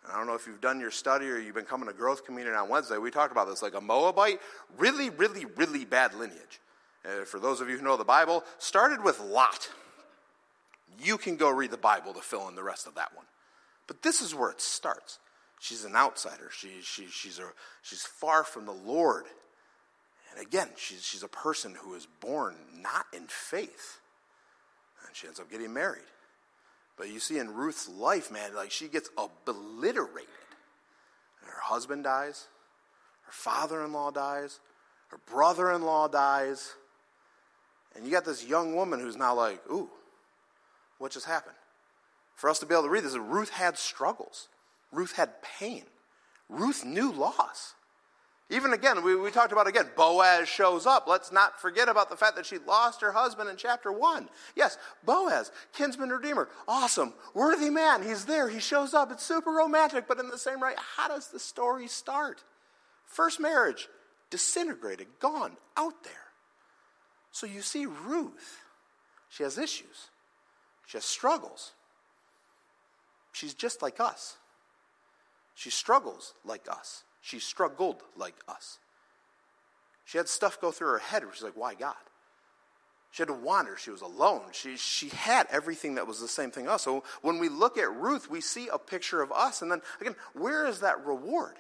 And 0.02 0.12
I 0.12 0.16
don't 0.16 0.26
know 0.26 0.34
if 0.34 0.46
you've 0.46 0.60
done 0.60 0.80
your 0.80 0.90
study 0.90 1.28
or 1.28 1.38
you've 1.38 1.54
been 1.54 1.64
coming 1.64 1.86
to 1.88 1.94
growth 1.94 2.24
community 2.24 2.56
on 2.56 2.68
Wednesday. 2.68 2.98
We 2.98 3.10
talked 3.10 3.30
about 3.30 3.48
this 3.48 3.62
like 3.62 3.74
a 3.74 3.80
Moabite, 3.80 4.40
really, 4.78 5.10
really, 5.10 5.44
really 5.44 5.84
bad 5.84 6.14
lineage. 6.14 6.60
Uh, 7.04 7.24
for 7.24 7.38
those 7.38 7.60
of 7.60 7.68
you 7.68 7.76
who 7.76 7.84
know 7.84 7.96
the 7.96 8.04
Bible, 8.04 8.42
started 8.58 9.02
with 9.02 9.20
Lot. 9.20 9.68
You 11.00 11.18
can 11.18 11.36
go 11.36 11.50
read 11.50 11.70
the 11.70 11.76
Bible 11.76 12.12
to 12.14 12.20
fill 12.20 12.48
in 12.48 12.54
the 12.54 12.62
rest 12.62 12.86
of 12.86 12.94
that 12.96 13.14
one. 13.14 13.26
But 13.86 14.02
this 14.02 14.20
is 14.20 14.34
where 14.34 14.50
it 14.50 14.60
starts. 14.60 15.18
She's 15.60 15.84
an 15.84 15.94
outsider. 15.94 16.50
She, 16.52 16.80
she, 16.82 17.06
she's, 17.06 17.38
a, 17.38 17.44
she's 17.82 18.02
far 18.02 18.44
from 18.44 18.66
the 18.66 18.72
Lord. 18.72 19.24
And 20.30 20.44
again, 20.44 20.68
she's, 20.76 21.04
she's 21.04 21.22
a 21.22 21.28
person 21.28 21.74
who 21.74 21.94
is 21.94 22.06
born 22.20 22.56
not 22.80 23.06
in 23.12 23.26
faith. 23.28 24.00
And 25.06 25.14
she 25.14 25.26
ends 25.26 25.38
up 25.38 25.50
getting 25.50 25.72
married. 25.72 26.02
But 26.96 27.10
you 27.10 27.20
see 27.20 27.38
in 27.38 27.54
Ruth's 27.54 27.88
life, 27.88 28.30
man, 28.30 28.54
like 28.54 28.70
she 28.70 28.88
gets 28.88 29.10
obliterated. 29.16 30.28
Her 31.44 31.60
husband 31.60 32.04
dies, 32.04 32.46
her 33.22 33.32
father 33.32 33.84
in 33.84 33.92
law 33.92 34.10
dies, 34.10 34.60
her 35.08 35.18
brother 35.30 35.70
in 35.72 35.82
law 35.82 36.08
dies. 36.08 36.74
And 37.94 38.06
you 38.06 38.10
got 38.10 38.24
this 38.24 38.44
young 38.44 38.74
woman 38.74 39.00
who's 39.00 39.16
now 39.16 39.34
like, 39.34 39.60
ooh, 39.70 39.90
what 41.02 41.10
just 41.10 41.26
happened. 41.26 41.56
For 42.36 42.48
us 42.48 42.60
to 42.60 42.66
be 42.66 42.74
able 42.74 42.84
to 42.84 42.88
read 42.88 43.02
this, 43.02 43.16
Ruth 43.16 43.50
had 43.50 43.76
struggles. 43.76 44.48
Ruth 44.92 45.16
had 45.16 45.42
pain. 45.42 45.82
Ruth 46.48 46.84
knew 46.84 47.10
loss. 47.10 47.74
Even 48.50 48.72
again, 48.72 49.02
we, 49.02 49.16
we 49.16 49.30
talked 49.30 49.50
about 49.50 49.66
again, 49.66 49.90
Boaz 49.96 50.48
shows 50.48 50.86
up. 50.86 51.06
Let's 51.08 51.32
not 51.32 51.60
forget 51.60 51.88
about 51.88 52.08
the 52.08 52.16
fact 52.16 52.36
that 52.36 52.46
she 52.46 52.58
lost 52.58 53.00
her 53.00 53.10
husband 53.10 53.50
in 53.50 53.56
chapter 53.56 53.90
one. 53.90 54.28
Yes, 54.54 54.78
Boaz, 55.04 55.50
kinsman 55.72 56.10
redeemer, 56.10 56.48
awesome, 56.68 57.14
worthy 57.34 57.70
man. 57.70 58.02
He's 58.02 58.24
there. 58.24 58.48
He 58.48 58.60
shows 58.60 58.94
up. 58.94 59.10
It's 59.10 59.24
super 59.24 59.50
romantic, 59.50 60.06
but 60.06 60.20
in 60.20 60.28
the 60.28 60.38
same 60.38 60.62
right, 60.62 60.76
how 60.96 61.08
does 61.08 61.28
the 61.28 61.40
story 61.40 61.88
start? 61.88 62.44
First 63.06 63.40
marriage, 63.40 63.88
disintegrated, 64.30 65.08
gone, 65.18 65.56
out 65.76 66.04
there. 66.04 66.12
So 67.32 67.46
you 67.46 67.62
see 67.62 67.86
Ruth, 67.86 68.60
she 69.30 69.42
has 69.42 69.58
issues. 69.58 70.10
She 70.92 70.98
has 70.98 71.06
struggles. 71.06 71.72
She's 73.32 73.54
just 73.54 73.80
like 73.80 73.98
us. 73.98 74.36
She 75.54 75.70
struggles 75.70 76.34
like 76.44 76.66
us. 76.70 77.04
She 77.22 77.38
struggled 77.38 78.02
like 78.14 78.34
us. 78.46 78.78
She 80.04 80.18
had 80.18 80.28
stuff 80.28 80.60
go 80.60 80.70
through 80.70 80.88
her 80.88 80.98
head 80.98 81.24
where 81.24 81.32
she's 81.32 81.44
like, 81.44 81.56
why 81.56 81.72
God? 81.72 81.94
She 83.10 83.22
had 83.22 83.28
to 83.28 83.32
wander. 83.32 83.78
She 83.78 83.90
was 83.90 84.02
alone. 84.02 84.42
She, 84.52 84.76
she 84.76 85.08
had 85.08 85.46
everything 85.50 85.94
that 85.94 86.06
was 86.06 86.20
the 86.20 86.28
same 86.28 86.50
thing 86.50 86.68
us. 86.68 86.82
So 86.82 87.04
when 87.22 87.38
we 87.38 87.48
look 87.48 87.78
at 87.78 87.90
Ruth, 87.90 88.28
we 88.28 88.42
see 88.42 88.68
a 88.68 88.76
picture 88.76 89.22
of 89.22 89.32
us. 89.32 89.62
And 89.62 89.72
then, 89.72 89.80
again, 89.98 90.16
where 90.34 90.66
is 90.66 90.80
that 90.80 91.02
reward? 91.06 91.54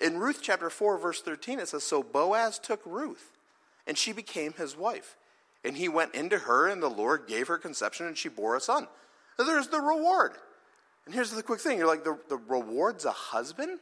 In 0.00 0.18
Ruth 0.18 0.38
chapter 0.40 0.70
4, 0.70 0.96
verse 0.98 1.22
13, 1.22 1.58
it 1.58 1.66
says, 1.66 1.82
So 1.82 2.04
Boaz 2.04 2.60
took 2.60 2.82
Ruth, 2.86 3.32
and 3.84 3.98
she 3.98 4.12
became 4.12 4.52
his 4.52 4.76
wife. 4.76 5.16
And 5.66 5.76
he 5.76 5.88
went 5.88 6.14
into 6.14 6.38
her, 6.38 6.68
and 6.68 6.80
the 6.80 6.88
Lord 6.88 7.26
gave 7.26 7.48
her 7.48 7.58
conception, 7.58 8.06
and 8.06 8.16
she 8.16 8.28
bore 8.28 8.54
a 8.54 8.60
son. 8.60 8.86
there's 9.36 9.66
the 9.66 9.80
reward. 9.80 10.32
And 11.04 11.14
here's 11.14 11.32
the 11.32 11.42
quick 11.42 11.58
thing 11.58 11.78
you're 11.78 11.88
like, 11.88 12.04
the, 12.04 12.16
the 12.28 12.36
reward's 12.36 13.04
a 13.04 13.10
husband? 13.10 13.80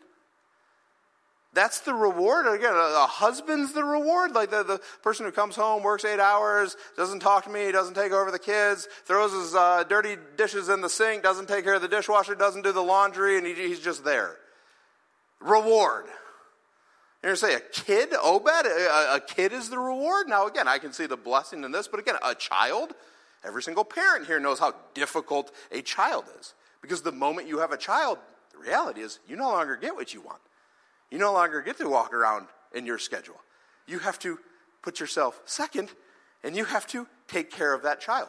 That's 1.52 1.80
the 1.80 1.92
reward. 1.92 2.46
Again, 2.46 2.72
a, 2.74 3.06
husband's 3.06 3.74
the 3.74 3.84
reward. 3.84 4.32
Like 4.32 4.50
the, 4.50 4.62
the 4.62 4.80
person 5.02 5.26
who 5.26 5.32
comes 5.32 5.56
home, 5.56 5.82
works 5.82 6.06
eight 6.06 6.20
hours, 6.20 6.74
doesn't 6.96 7.20
talk 7.20 7.44
to 7.44 7.50
me, 7.50 7.70
doesn't 7.70 7.94
take 7.94 8.12
over 8.12 8.30
the 8.30 8.38
kids, 8.38 8.88
throws 9.04 9.32
his 9.32 9.54
uh, 9.54 9.84
dirty 9.84 10.16
dishes 10.38 10.70
in 10.70 10.80
the 10.80 10.88
sink, 10.88 11.22
doesn't 11.22 11.48
take 11.48 11.64
care 11.64 11.74
of 11.74 11.82
the 11.82 11.88
dishwasher, 11.88 12.34
doesn't 12.34 12.62
do 12.62 12.72
the 12.72 12.80
laundry, 12.80 13.36
and 13.36 13.46
he, 13.46 13.52
he's 13.54 13.78
just 13.78 14.04
there. 14.04 14.36
Reward. 15.40 16.06
Going 17.24 17.36
to 17.36 17.40
say 17.40 17.54
a 17.54 17.60
kid, 17.60 18.10
Obed? 18.22 18.66
A, 18.66 19.14
a 19.14 19.20
kid 19.20 19.54
is 19.54 19.70
the 19.70 19.78
reward? 19.78 20.28
Now, 20.28 20.46
again, 20.46 20.68
I 20.68 20.76
can 20.76 20.92
see 20.92 21.06
the 21.06 21.16
blessing 21.16 21.64
in 21.64 21.72
this, 21.72 21.88
but 21.88 21.98
again, 21.98 22.16
a 22.22 22.34
child, 22.34 22.92
every 23.42 23.62
single 23.62 23.82
parent 23.82 24.26
here 24.26 24.38
knows 24.38 24.58
how 24.58 24.74
difficult 24.92 25.50
a 25.72 25.80
child 25.80 26.26
is. 26.38 26.52
Because 26.82 27.00
the 27.00 27.12
moment 27.12 27.48
you 27.48 27.60
have 27.60 27.72
a 27.72 27.78
child, 27.78 28.18
the 28.52 28.58
reality 28.58 29.00
is 29.00 29.20
you 29.26 29.36
no 29.36 29.48
longer 29.48 29.74
get 29.74 29.94
what 29.94 30.12
you 30.12 30.20
want. 30.20 30.42
You 31.10 31.16
no 31.16 31.32
longer 31.32 31.62
get 31.62 31.78
to 31.78 31.88
walk 31.88 32.12
around 32.12 32.48
in 32.74 32.84
your 32.84 32.98
schedule. 32.98 33.40
You 33.86 34.00
have 34.00 34.18
to 34.18 34.38
put 34.82 35.00
yourself 35.00 35.40
second, 35.46 35.88
and 36.42 36.54
you 36.54 36.66
have 36.66 36.86
to 36.88 37.06
take 37.26 37.50
care 37.50 37.72
of 37.72 37.84
that 37.84 38.02
child. 38.02 38.28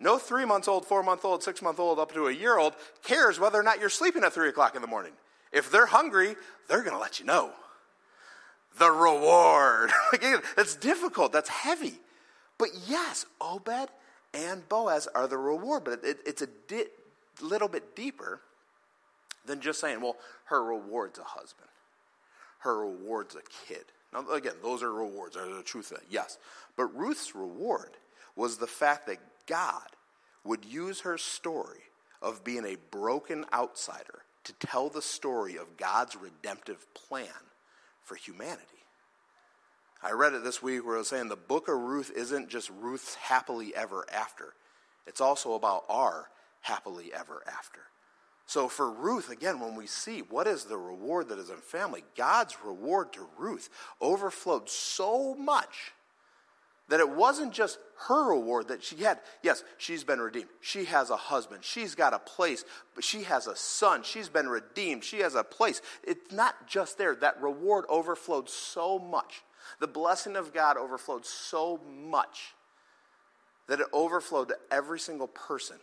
No 0.00 0.18
three 0.18 0.44
months 0.44 0.66
old, 0.66 0.84
four 0.84 1.04
month 1.04 1.24
old, 1.24 1.44
six 1.44 1.62
month 1.62 1.78
old, 1.78 2.00
up 2.00 2.12
to 2.14 2.26
a 2.26 2.32
year 2.32 2.58
old 2.58 2.74
cares 3.04 3.38
whether 3.38 3.60
or 3.60 3.62
not 3.62 3.78
you're 3.78 3.88
sleeping 3.88 4.24
at 4.24 4.32
three 4.32 4.48
o'clock 4.48 4.74
in 4.74 4.82
the 4.82 4.88
morning. 4.88 5.12
If 5.52 5.70
they're 5.70 5.86
hungry, 5.86 6.34
they're 6.68 6.82
going 6.82 6.96
to 6.96 7.00
let 7.00 7.20
you 7.20 7.24
know. 7.24 7.52
The 8.78 8.90
reward. 8.90 9.90
that's 10.56 10.76
difficult, 10.76 11.32
that's 11.32 11.48
heavy. 11.48 11.94
But 12.58 12.68
yes, 12.86 13.26
Obed 13.40 13.88
and 14.34 14.68
Boaz 14.68 15.08
are 15.14 15.26
the 15.26 15.38
reward, 15.38 15.84
but 15.84 16.04
it, 16.04 16.18
it's 16.26 16.42
a 16.42 16.48
di- 16.68 16.84
little 17.40 17.68
bit 17.68 17.96
deeper 17.96 18.40
than 19.46 19.60
just 19.60 19.80
saying, 19.80 20.00
well, 20.00 20.16
her 20.44 20.62
reward's 20.62 21.18
a 21.18 21.24
husband 21.24 21.70
her 22.60 22.78
reward's 22.78 23.34
a 23.34 23.42
kid. 23.66 23.84
Now, 24.12 24.28
again, 24.30 24.54
those 24.62 24.82
are 24.82 24.92
rewards, 24.92 25.36
are 25.36 25.52
the 25.52 25.62
truth 25.62 25.90
of 25.90 25.98
that, 25.98 26.06
yes. 26.10 26.38
But 26.76 26.96
Ruth's 26.96 27.34
reward 27.34 27.90
was 28.36 28.56
the 28.56 28.66
fact 28.66 29.06
that 29.06 29.18
God 29.46 29.86
would 30.44 30.64
use 30.64 31.00
her 31.00 31.18
story 31.18 31.80
of 32.22 32.44
being 32.44 32.64
a 32.64 32.76
broken 32.90 33.44
outsider 33.52 34.22
to 34.44 34.52
tell 34.54 34.88
the 34.88 35.02
story 35.02 35.56
of 35.56 35.76
God's 35.76 36.16
redemptive 36.16 36.86
plan 36.94 37.28
for 38.02 38.14
humanity. 38.14 38.64
I 40.02 40.12
read 40.12 40.32
it 40.32 40.44
this 40.44 40.62
week 40.62 40.84
where 40.84 40.96
it 40.96 41.00
was 41.00 41.08
saying 41.08 41.28
the 41.28 41.36
book 41.36 41.68
of 41.68 41.76
Ruth 41.76 42.10
isn't 42.14 42.48
just 42.48 42.70
Ruth's 42.70 43.14
happily 43.14 43.74
ever 43.74 44.06
after, 44.12 44.54
it's 45.06 45.20
also 45.20 45.54
about 45.54 45.84
our 45.88 46.28
happily 46.62 47.12
ever 47.12 47.42
after. 47.46 47.80
So 48.46 48.68
for 48.68 48.90
Ruth, 48.90 49.30
again, 49.30 49.60
when 49.60 49.76
we 49.76 49.86
see 49.86 50.20
what 50.20 50.48
is 50.48 50.64
the 50.64 50.76
reward 50.76 51.28
that 51.28 51.38
is 51.38 51.50
in 51.50 51.58
family, 51.58 52.04
God's 52.16 52.56
reward 52.64 53.12
to 53.12 53.26
Ruth 53.38 53.68
overflowed 54.00 54.68
so 54.68 55.34
much 55.34 55.92
that 56.90 57.00
it 57.00 57.08
wasn't 57.08 57.52
just 57.52 57.78
her 58.08 58.30
reward 58.30 58.68
that 58.68 58.82
she 58.82 58.96
had. 58.96 59.20
Yes, 59.42 59.64
she's 59.78 60.04
been 60.04 60.20
redeemed. 60.20 60.48
She 60.60 60.84
has 60.86 61.10
a 61.10 61.16
husband. 61.16 61.64
She's 61.64 61.94
got 61.94 62.12
a 62.12 62.18
place, 62.18 62.64
but 62.94 63.04
she 63.04 63.22
has 63.22 63.46
a 63.46 63.56
son. 63.56 64.02
She's 64.02 64.28
been 64.28 64.48
redeemed. 64.48 65.04
She 65.04 65.20
has 65.20 65.34
a 65.34 65.44
place. 65.44 65.80
It's 66.02 66.32
not 66.32 66.66
just 66.66 66.98
there. 66.98 67.14
That 67.14 67.40
reward 67.40 67.84
overflowed 67.88 68.50
so 68.50 68.98
much. 68.98 69.42
The 69.78 69.86
blessing 69.86 70.36
of 70.36 70.52
God 70.52 70.76
overflowed 70.76 71.24
so 71.24 71.80
much 71.88 72.54
that 73.68 73.80
it 73.80 73.86
overflowed 73.92 74.48
to 74.48 74.56
every 74.70 74.98
single 74.98 75.28
person 75.28 75.76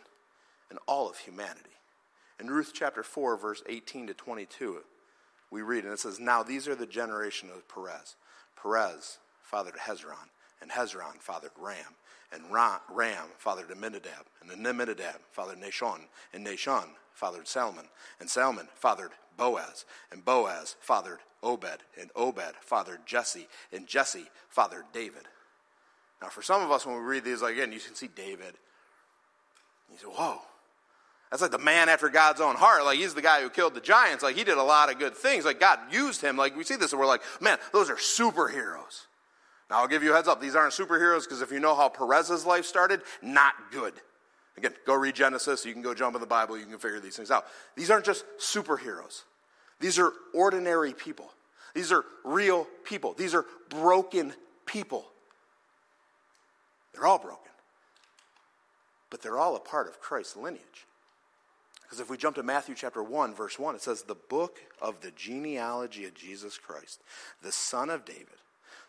and 0.68 0.78
all 0.86 1.08
of 1.08 1.16
humanity. 1.16 1.70
In 2.38 2.48
Ruth 2.48 2.72
chapter 2.74 3.02
4, 3.02 3.36
verse 3.38 3.62
18 3.66 4.08
to 4.08 4.14
22, 4.14 4.80
we 5.50 5.62
read, 5.62 5.84
and 5.84 5.92
it 5.92 5.98
says, 5.98 6.20
Now 6.20 6.42
these 6.42 6.68
are 6.68 6.74
the 6.74 6.86
generation 6.86 7.48
of 7.48 7.66
Perez. 7.66 8.16
Perez 8.62 9.18
fathered 9.42 9.76
Hezron, 9.76 10.28
and 10.60 10.70
Hezron 10.70 11.20
fathered 11.20 11.52
Ram, 11.58 11.96
and 12.32 12.42
Ram 12.52 13.28
fathered 13.38 13.70
Amminadab, 13.70 14.26
and 14.42 14.50
Amminadab 14.66 15.20
fathered 15.32 15.60
Nahshon, 15.60 16.00
and 16.32 16.46
Nahshon 16.46 16.88
fathered 17.14 17.48
Salmon, 17.48 17.86
and 18.20 18.28
Salmon 18.28 18.68
fathered 18.74 19.12
Boaz, 19.36 19.84
and 20.10 20.24
Boaz 20.24 20.76
fathered 20.80 21.20
Obed, 21.42 21.82
and 22.00 22.10
Obed 22.16 22.54
fathered 22.60 23.06
Jesse, 23.06 23.48
and 23.72 23.86
Jesse 23.86 24.26
fathered 24.48 24.84
David. 24.92 25.28
Now, 26.20 26.28
for 26.28 26.42
some 26.42 26.62
of 26.62 26.70
us, 26.70 26.84
when 26.84 26.96
we 26.96 27.02
read 27.02 27.24
these, 27.24 27.42
like, 27.42 27.54
again, 27.54 27.72
you 27.72 27.78
can 27.78 27.94
see 27.94 28.08
David. 28.08 28.54
You 29.90 29.98
say, 29.98 30.06
whoa, 30.06 30.40
that's 31.30 31.42
like 31.42 31.50
the 31.50 31.58
man 31.58 31.88
after 31.88 32.08
God's 32.08 32.40
own 32.40 32.56
heart. 32.56 32.84
Like 32.84 32.98
he's 32.98 33.14
the 33.14 33.22
guy 33.22 33.42
who 33.42 33.50
killed 33.50 33.74
the 33.74 33.80
giants. 33.80 34.22
Like 34.22 34.36
he 34.36 34.44
did 34.44 34.56
a 34.56 34.62
lot 34.62 34.90
of 34.90 34.98
good 34.98 35.14
things. 35.14 35.44
Like 35.44 35.60
God 35.60 35.78
used 35.90 36.22
him. 36.22 36.36
Like 36.36 36.56
we 36.56 36.64
see 36.64 36.76
this 36.76 36.92
and 36.92 37.00
we're 37.00 37.06
like, 37.06 37.22
man, 37.40 37.58
those 37.72 37.90
are 37.90 37.96
superheroes. 37.96 39.06
Now 39.70 39.80
I'll 39.80 39.88
give 39.88 40.02
you 40.02 40.12
a 40.12 40.16
heads 40.16 40.28
up. 40.28 40.40
These 40.40 40.54
aren't 40.54 40.72
superheroes 40.72 41.24
because 41.24 41.42
if 41.42 41.52
you 41.52 41.60
know 41.60 41.74
how 41.74 41.88
Perez's 41.88 42.46
life 42.46 42.64
started, 42.64 43.02
not 43.22 43.54
good. 43.70 43.94
Again, 44.56 44.72
go 44.86 44.94
read 44.94 45.14
Genesis. 45.14 45.64
You 45.64 45.72
can 45.72 45.82
go 45.82 45.94
jump 45.94 46.16
in 46.16 46.20
the 46.20 46.26
Bible. 46.26 46.58
You 46.58 46.66
can 46.66 46.78
figure 46.78 47.00
these 47.00 47.16
things 47.16 47.30
out. 47.30 47.46
These 47.76 47.90
aren't 47.90 48.04
just 48.04 48.24
superheroes. 48.38 49.22
These 49.78 49.98
are 49.98 50.12
ordinary 50.34 50.92
people. 50.92 51.30
These 51.74 51.92
are 51.92 52.04
real 52.24 52.66
people. 52.84 53.14
These 53.14 53.34
are 53.34 53.44
broken 53.68 54.32
people. 54.66 55.06
They're 56.92 57.06
all 57.06 57.18
broken. 57.18 57.52
But 59.10 59.22
they're 59.22 59.38
all 59.38 59.54
a 59.54 59.60
part 59.60 59.86
of 59.86 60.00
Christ's 60.00 60.36
lineage. 60.36 60.86
Because 61.82 62.00
if 62.00 62.10
we 62.10 62.16
jump 62.16 62.36
to 62.36 62.42
Matthew 62.42 62.74
chapter 62.74 63.02
1, 63.02 63.34
verse 63.34 63.58
1, 63.58 63.76
it 63.76 63.80
says, 63.80 64.02
The 64.02 64.16
book 64.16 64.58
of 64.82 65.00
the 65.00 65.10
genealogy 65.12 66.04
of 66.04 66.14
Jesus 66.14 66.58
Christ, 66.58 67.00
the 67.42 67.52
son 67.52 67.88
of 67.88 68.04
David, 68.04 68.26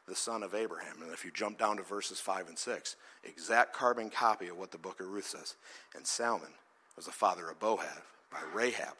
the 0.09 0.15
son 0.15 0.43
of 0.43 0.53
Abraham. 0.53 1.01
And 1.01 1.13
if 1.13 1.23
you 1.23 1.31
jump 1.31 1.57
down 1.57 1.77
to 1.77 1.83
verses 1.83 2.19
5 2.19 2.49
and 2.49 2.57
6, 2.57 2.95
exact 3.23 3.73
carbon 3.73 4.09
copy 4.09 4.47
of 4.47 4.57
what 4.57 4.71
the 4.71 4.77
book 4.77 4.99
of 4.99 5.07
Ruth 5.07 5.27
says. 5.27 5.55
And 5.95 6.05
Salmon 6.05 6.51
was 6.95 7.05
the 7.05 7.11
father 7.11 7.49
of 7.49 7.59
Boaz 7.59 7.85
by 8.31 8.39
Rahab. 8.53 8.95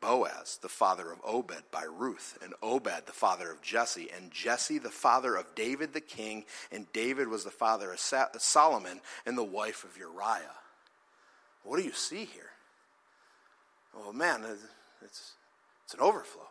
Boaz, 0.00 0.58
the 0.60 0.68
father 0.68 1.10
of 1.10 1.18
Obed 1.24 1.62
by 1.70 1.84
Ruth, 1.84 2.38
and 2.42 2.54
Obed, 2.62 3.06
the 3.06 3.12
father 3.12 3.50
of 3.50 3.62
Jesse, 3.62 4.10
and 4.14 4.30
Jesse, 4.30 4.78
the 4.78 4.90
father 4.90 5.36
of 5.36 5.54
David 5.54 5.92
the 5.94 6.00
king, 6.00 6.44
and 6.70 6.90
David 6.92 7.28
was 7.28 7.44
the 7.44 7.50
father 7.50 7.92
of 7.92 7.98
Solomon 7.98 9.00
and 9.24 9.38
the 9.38 9.44
wife 9.44 9.84
of 9.84 9.96
Uriah. 9.96 10.54
What 11.64 11.78
do 11.78 11.82
you 11.82 11.92
see 11.92 12.26
here? 12.26 12.50
Oh 13.96 14.12
man, 14.12 14.44
it's, 15.02 15.32
it's 15.84 15.94
an 15.94 16.00
overflow. 16.00 16.45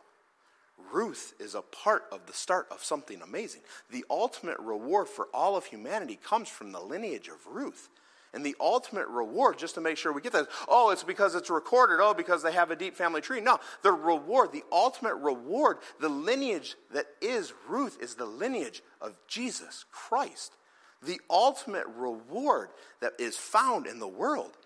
Ruth 0.92 1.34
is 1.40 1.56
a 1.56 1.62
part 1.62 2.04
of 2.12 2.26
the 2.26 2.34
start 2.34 2.68
of 2.72 2.84
something 2.84 3.22
amazing. 3.22 3.62
The 3.92 4.06
ultimate 4.10 4.60
reward 4.60 5.08
for 5.08 5.28
all 5.34 5.56
of 5.56 5.66
humanity 5.66 6.20
comes 6.22 6.50
from 6.50 6.72
the 6.72 6.80
lineage 6.80 7.28
of 7.28 7.46
Ruth. 7.48 7.90
And 8.34 8.46
the 8.46 8.56
ultimate 8.60 9.08
reward, 9.08 9.58
just 9.58 9.76
to 9.76 9.82
make 9.82 9.98
sure 9.98 10.12
we 10.12 10.22
get 10.22 10.34
that, 10.34 10.50
oh, 10.68 10.90
it's 10.90 11.04
because 11.04 11.36
it's 11.36 11.50
recorded, 11.50 12.00
oh, 12.02 12.14
because 12.14 12.44
they 12.44 12.52
have 12.52 12.70
a 12.70 12.76
deep 12.76 12.96
family 12.96 13.22
tree. 13.22 13.40
No, 13.40 13.60
the 13.82 13.94
reward, 13.94 14.52
the 14.52 14.64
ultimate 14.74 15.16
reward, 15.16 15.78
the 16.02 16.10
lineage 16.10 16.76
that 16.92 17.06
is 17.22 17.54
Ruth 17.68 17.98
is 18.02 18.16
the 18.16 18.26
lineage 18.26 18.84
of 19.00 19.16
Jesus 19.28 19.86
Christ. 19.90 20.54
The 21.02 21.22
ultimate 21.30 21.88
reward 21.96 22.70
that 23.00 23.14
is 23.20 23.38
found 23.38 23.88
in 23.88 24.00
the 24.00 24.08
world 24.08 24.58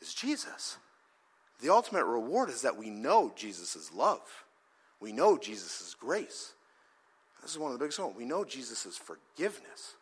is 0.00 0.12
Jesus. 0.12 0.78
The 1.60 1.70
ultimate 1.70 2.04
reward 2.04 2.50
is 2.50 2.62
that 2.62 2.76
we 2.76 2.90
know 2.90 3.32
Jesus' 3.36 3.92
love. 3.94 4.44
We 5.00 5.12
know 5.12 5.36
Jesus' 5.36 5.94
grace. 5.98 6.52
This 7.42 7.52
is 7.52 7.58
one 7.58 7.70
of 7.70 7.78
the 7.78 7.84
biggest 7.84 7.98
ones. 7.98 8.16
We 8.16 8.24
know 8.24 8.44
Jesus' 8.44 8.96
forgiveness. 8.96 9.94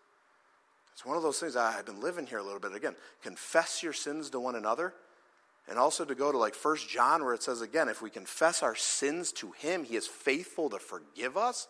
It's 0.93 1.05
one 1.05 1.17
of 1.17 1.23
those 1.23 1.41
things 1.41 1.57
I've 1.57 1.85
been 1.85 2.01
living 2.01 2.27
here 2.27 2.39
a 2.39 2.43
little 2.43 2.61
bit. 2.61 2.75
Again, 2.75 2.95
confess 3.23 3.83
your 3.83 3.93
sins 3.93 4.31
to 4.31 4.41
one 4.41 4.55
another. 4.55 4.95
And 5.69 5.79
also 5.79 6.05
to 6.05 6.15
go 6.15 6.31
to 6.31 6.39
like 6.39 6.55
First 6.55 6.89
John, 6.89 7.25
where 7.25 7.35
it 7.35 7.43
says 7.43 7.61
again, 7.61 7.89
if 7.89 8.03
we 8.03 8.11
confess 8.11 8.63
our 8.63 8.75
sins 8.75 9.33
to 9.33 9.51
him, 9.53 9.85
he 9.85 9.97
is 9.97 10.07
faithful 10.07 10.71
to 10.71 10.79
forgive 10.79 11.37
us. 11.37 11.69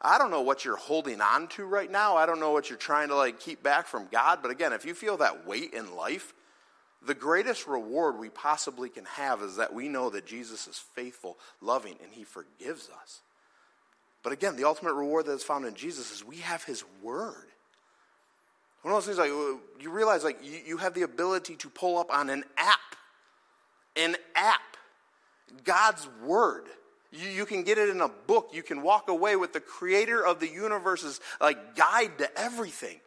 I 0.00 0.18
don't 0.18 0.30
know 0.30 0.42
what 0.42 0.64
you're 0.64 0.76
holding 0.76 1.20
on 1.20 1.48
to 1.48 1.64
right 1.64 1.90
now. 1.90 2.16
I 2.16 2.26
don't 2.26 2.40
know 2.40 2.50
what 2.50 2.68
you're 2.68 2.78
trying 2.78 3.08
to 3.08 3.14
like 3.14 3.40
keep 3.40 3.62
back 3.62 3.86
from 3.86 4.08
God. 4.10 4.40
But 4.42 4.50
again, 4.50 4.72
if 4.72 4.84
you 4.84 4.94
feel 4.94 5.16
that 5.18 5.46
weight 5.46 5.72
in 5.72 5.94
life, 5.94 6.34
the 7.06 7.14
greatest 7.14 7.66
reward 7.66 8.18
we 8.18 8.28
possibly 8.28 8.88
can 8.88 9.04
have 9.04 9.42
is 9.42 9.56
that 9.56 9.74
we 9.74 9.88
know 9.88 10.10
that 10.10 10.26
Jesus 10.26 10.66
is 10.66 10.78
faithful, 10.78 11.38
loving, 11.60 11.96
and 12.02 12.12
he 12.12 12.24
forgives 12.24 12.88
us. 13.02 13.20
But 14.22 14.32
again, 14.32 14.56
the 14.56 14.64
ultimate 14.64 14.94
reward 14.94 15.26
that 15.26 15.32
is 15.32 15.44
found 15.44 15.66
in 15.66 15.74
Jesus 15.74 16.10
is 16.10 16.24
we 16.24 16.38
have 16.38 16.64
his 16.64 16.82
word. 17.02 17.46
One 18.82 18.92
of 18.92 18.98
those 18.98 19.06
things 19.06 19.18
like 19.18 19.28
you 19.28 19.90
realize 19.90 20.24
like 20.24 20.38
you, 20.42 20.60
you 20.66 20.76
have 20.78 20.94
the 20.94 21.02
ability 21.02 21.56
to 21.56 21.70
pull 21.70 21.98
up 21.98 22.12
on 22.12 22.30
an 22.30 22.44
app. 22.56 22.78
An 23.96 24.16
app. 24.34 24.60
God's 25.64 26.08
word. 26.24 26.64
You, 27.12 27.30
you 27.30 27.46
can 27.46 27.62
get 27.62 27.78
it 27.78 27.88
in 27.88 28.00
a 28.00 28.08
book. 28.08 28.50
You 28.52 28.62
can 28.62 28.82
walk 28.82 29.08
away 29.08 29.36
with 29.36 29.52
the 29.52 29.60
creator 29.60 30.24
of 30.24 30.40
the 30.40 30.48
universe's 30.48 31.20
like 31.40 31.76
guide 31.76 32.18
to 32.18 32.38
everything. 32.38 33.00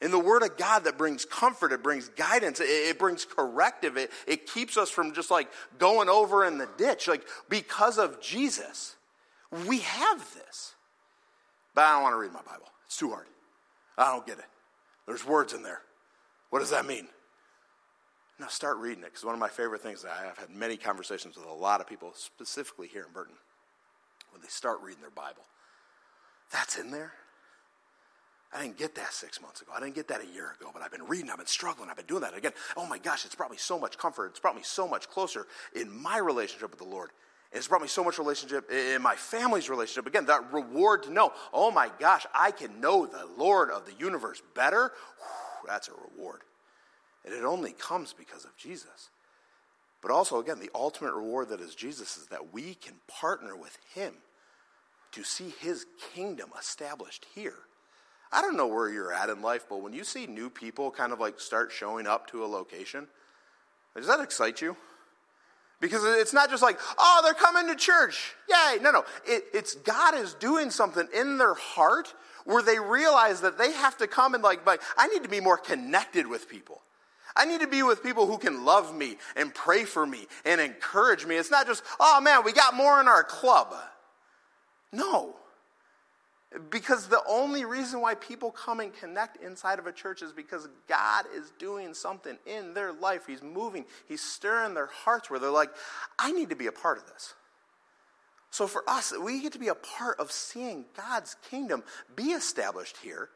In 0.00 0.10
the 0.10 0.18
Word 0.18 0.42
of 0.42 0.56
God 0.56 0.84
that 0.84 0.96
brings 0.96 1.24
comfort, 1.24 1.72
it 1.72 1.82
brings 1.82 2.08
guidance, 2.08 2.58
it, 2.60 2.64
it, 2.64 2.98
brings 2.98 3.26
corrective, 3.26 3.98
it, 3.98 4.10
it 4.26 4.46
keeps 4.46 4.78
us 4.78 4.88
from 4.88 5.12
just 5.12 5.30
like 5.30 5.48
going 5.78 6.08
over 6.08 6.44
in 6.46 6.56
the 6.56 6.68
ditch. 6.78 7.06
Like, 7.06 7.26
because 7.48 7.98
of 7.98 8.20
Jesus, 8.20 8.96
We 9.66 9.80
have 9.80 10.34
this. 10.34 10.74
But 11.74 11.84
I 11.84 11.92
don't 11.94 12.02
want 12.02 12.14
to 12.14 12.18
read 12.18 12.32
my 12.32 12.42
Bible. 12.42 12.66
It's 12.86 12.96
too 12.96 13.10
hard. 13.10 13.26
I 13.98 14.12
don't 14.12 14.26
get 14.26 14.38
it. 14.38 14.44
There's 15.06 15.26
words 15.26 15.52
in 15.52 15.62
there. 15.62 15.82
What 16.50 16.60
does 16.60 16.70
that 16.70 16.86
mean? 16.86 17.08
Now 18.38 18.46
start 18.46 18.78
reading 18.78 19.02
it 19.02 19.06
because 19.06 19.24
one 19.24 19.34
of 19.34 19.40
my 19.40 19.48
favorite 19.48 19.82
things 19.82 20.02
that 20.02 20.12
I 20.12 20.26
have 20.26 20.38
had 20.38 20.50
many 20.50 20.76
conversations 20.76 21.36
with 21.36 21.46
a 21.46 21.52
lot 21.52 21.80
of 21.80 21.86
people, 21.86 22.12
specifically 22.14 22.88
here 22.88 23.04
in 23.06 23.12
Burton, 23.12 23.34
when 24.32 24.40
they 24.40 24.48
start 24.48 24.80
reading 24.82 25.02
their 25.02 25.10
Bible. 25.10 25.42
That's 26.50 26.78
in 26.78 26.90
there. 26.90 27.12
I 28.52 28.62
didn't 28.62 28.78
get 28.78 28.96
that 28.96 29.12
six 29.12 29.40
months 29.40 29.62
ago. 29.62 29.72
I 29.74 29.80
didn't 29.80 29.94
get 29.94 30.08
that 30.08 30.22
a 30.22 30.26
year 30.26 30.56
ago, 30.60 30.70
but 30.72 30.82
I've 30.82 30.90
been 30.90 31.06
reading, 31.06 31.30
I've 31.30 31.38
been 31.38 31.46
struggling, 31.46 31.88
I've 31.88 31.96
been 31.96 32.06
doing 32.06 32.22
that 32.22 32.36
again. 32.36 32.52
Oh 32.76 32.84
my 32.84 32.98
gosh, 32.98 33.24
it's 33.24 33.34
brought 33.34 33.50
me 33.50 33.56
so 33.56 33.78
much 33.78 33.96
comfort. 33.96 34.26
It's 34.26 34.40
brought 34.40 34.56
me 34.56 34.62
so 34.64 34.88
much 34.88 35.08
closer 35.08 35.46
in 35.74 35.90
my 36.02 36.18
relationship 36.18 36.70
with 36.70 36.80
the 36.80 36.86
Lord. 36.86 37.10
It's 37.52 37.68
brought 37.68 37.82
me 37.82 37.88
so 37.88 38.04
much 38.04 38.18
relationship 38.18 38.70
in 38.70 39.02
my 39.02 39.14
family's 39.16 39.68
relationship. 39.68 40.06
Again, 40.06 40.26
that 40.26 40.52
reward 40.52 41.04
to 41.04 41.12
know, 41.12 41.32
oh 41.52 41.70
my 41.70 41.90
gosh, 41.98 42.26
I 42.34 42.50
can 42.50 42.80
know 42.80 43.06
the 43.06 43.26
Lord 43.36 43.70
of 43.70 43.86
the 43.86 43.94
universe 43.98 44.42
better. 44.54 44.92
Whew, 45.18 45.68
that's 45.68 45.88
a 45.88 45.92
reward. 45.92 46.40
And 47.24 47.34
it 47.34 47.44
only 47.44 47.72
comes 47.72 48.12
because 48.12 48.44
of 48.44 48.56
Jesus. 48.56 49.10
But 50.00 50.10
also, 50.10 50.40
again, 50.40 50.60
the 50.60 50.70
ultimate 50.74 51.12
reward 51.12 51.50
that 51.50 51.60
is 51.60 51.74
Jesus 51.74 52.16
is 52.16 52.26
that 52.28 52.52
we 52.52 52.74
can 52.74 52.94
partner 53.06 53.56
with 53.56 53.76
Him 53.94 54.14
to 55.12 55.24
see 55.24 55.52
His 55.60 55.86
kingdom 56.14 56.50
established 56.58 57.26
here. 57.34 57.58
I 58.32 58.42
don't 58.42 58.56
know 58.56 58.68
where 58.68 58.88
you're 58.88 59.12
at 59.12 59.28
in 59.28 59.42
life, 59.42 59.66
but 59.68 59.82
when 59.82 59.92
you 59.92 60.04
see 60.04 60.26
new 60.26 60.50
people 60.50 60.90
kind 60.90 61.12
of 61.12 61.18
like 61.18 61.40
start 61.40 61.72
showing 61.72 62.06
up 62.06 62.28
to 62.28 62.44
a 62.44 62.46
location, 62.46 63.08
does 63.96 64.06
that 64.06 64.20
excite 64.20 64.60
you? 64.60 64.76
Because 65.80 66.04
it's 66.04 66.32
not 66.32 66.50
just 66.50 66.62
like, 66.62 66.78
oh, 66.98 67.20
they're 67.24 67.34
coming 67.34 67.66
to 67.68 67.74
church. 67.74 68.34
Yay. 68.48 68.78
No, 68.82 68.90
no. 68.90 69.04
It, 69.26 69.44
it's 69.54 69.74
God 69.76 70.14
is 70.14 70.34
doing 70.34 70.70
something 70.70 71.08
in 71.14 71.38
their 71.38 71.54
heart 71.54 72.12
where 72.44 72.62
they 72.62 72.78
realize 72.78 73.40
that 73.40 73.58
they 73.58 73.72
have 73.72 73.96
to 73.98 74.06
come 74.06 74.34
and 74.34 74.42
like, 74.42 74.64
like, 74.66 74.82
I 74.96 75.08
need 75.08 75.22
to 75.22 75.28
be 75.28 75.40
more 75.40 75.56
connected 75.56 76.26
with 76.26 76.48
people. 76.48 76.82
I 77.36 77.46
need 77.46 77.60
to 77.60 77.66
be 77.66 77.82
with 77.82 78.02
people 78.02 78.26
who 78.26 78.38
can 78.38 78.64
love 78.64 78.94
me 78.94 79.16
and 79.36 79.54
pray 79.54 79.84
for 79.84 80.04
me 80.04 80.26
and 80.44 80.60
encourage 80.60 81.24
me. 81.24 81.36
It's 81.36 81.50
not 81.50 81.66
just, 81.66 81.82
oh 81.98 82.20
man, 82.20 82.44
we 82.44 82.52
got 82.52 82.74
more 82.74 83.00
in 83.00 83.08
our 83.08 83.24
club. 83.24 83.74
No. 84.92 85.34
Because 86.68 87.06
the 87.06 87.22
only 87.28 87.64
reason 87.64 88.00
why 88.00 88.16
people 88.16 88.50
come 88.50 88.80
and 88.80 88.92
connect 88.92 89.42
inside 89.42 89.78
of 89.78 89.86
a 89.86 89.92
church 89.92 90.20
is 90.20 90.32
because 90.32 90.68
God 90.88 91.26
is 91.32 91.52
doing 91.60 91.94
something 91.94 92.36
in 92.44 92.74
their 92.74 92.92
life. 92.92 93.26
He's 93.26 93.42
moving, 93.42 93.84
He's 94.08 94.20
stirring 94.20 94.74
their 94.74 94.86
hearts 94.86 95.30
where 95.30 95.38
they're 95.38 95.50
like, 95.50 95.70
I 96.18 96.32
need 96.32 96.50
to 96.50 96.56
be 96.56 96.66
a 96.66 96.72
part 96.72 96.98
of 96.98 97.06
this. 97.06 97.34
So 98.50 98.66
for 98.66 98.82
us, 98.88 99.12
we 99.16 99.40
get 99.40 99.52
to 99.52 99.60
be 99.60 99.68
a 99.68 99.76
part 99.76 100.18
of 100.18 100.32
seeing 100.32 100.86
God's 100.96 101.36
kingdom 101.50 101.84
be 102.16 102.32
established 102.32 102.96
here. 102.96 103.28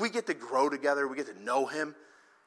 We 0.00 0.10
get 0.10 0.26
to 0.26 0.34
grow 0.34 0.68
together, 0.68 1.08
we 1.08 1.16
get 1.16 1.34
to 1.34 1.42
know 1.42 1.64
Him, 1.64 1.94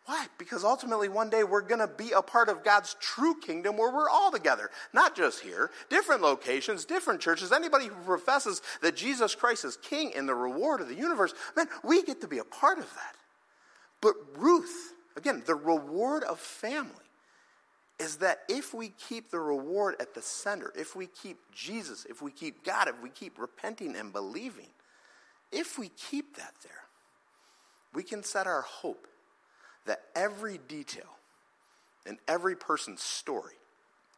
why? 0.06 0.26
Because 0.38 0.64
ultimately, 0.64 1.10
one 1.10 1.30
day 1.30 1.44
we're 1.44 1.62
going 1.62 1.80
to 1.80 1.88
be 1.88 2.12
a 2.12 2.24
part 2.24 2.50
of 2.50 2.64
God's 2.64 2.96
true 3.00 3.36
kingdom 3.40 3.78
where 3.78 3.94
we're 3.94 4.10
all 4.10 4.32
together, 4.32 4.72
not 4.94 5.16
just 5.16 5.42
here, 5.42 5.70
different 5.90 6.22
locations, 6.22 6.86
different 6.86 7.22
churches. 7.22 7.52
Anybody 7.52 7.86
who 7.86 7.96
professes 8.04 8.62
that 8.82 8.96
Jesus 8.96 9.36
Christ 9.36 9.64
is 9.64 9.78
king 9.78 10.12
and 10.16 10.28
the 10.28 10.34
reward 10.34 10.82
of 10.82 10.88
the 10.88 10.96
universe, 10.96 11.34
man, 11.56 11.68
we 11.84 12.02
get 12.02 12.20
to 12.22 12.28
be 12.28 12.40
a 12.40 12.44
part 12.44 12.80
of 12.80 12.86
that. 12.96 13.16
But 14.02 14.16
Ruth, 14.38 14.94
again, 15.16 15.44
the 15.46 15.56
reward 15.56 16.24
of 16.24 16.40
family 16.40 16.96
is 18.00 18.18
that 18.18 18.40
if 18.50 18.74
we 18.74 18.90
keep 19.08 19.30
the 19.30 19.40
reward 19.40 19.96
at 20.00 20.16
the 20.16 20.22
center, 20.24 20.74
if 20.76 20.96
we 20.96 21.06
keep 21.06 21.38
Jesus, 21.54 22.08
if 22.10 22.24
we 22.24 22.32
keep 22.32 22.66
God, 22.66 22.88
if 22.88 23.00
we 23.04 23.10
keep 23.10 23.38
repenting 23.38 23.96
and 23.96 24.12
believing, 24.12 24.70
if 25.52 25.78
we 25.78 25.90
keep 25.90 26.38
that 26.38 26.56
there, 26.64 26.72
we 27.94 28.02
can 28.02 28.24
set 28.24 28.48
our 28.48 28.64
hope 28.64 29.06
that 29.86 30.02
every 30.16 30.60
detail 30.68 31.18
in 32.06 32.18
every 32.28 32.56
person's 32.56 33.02
story 33.02 33.56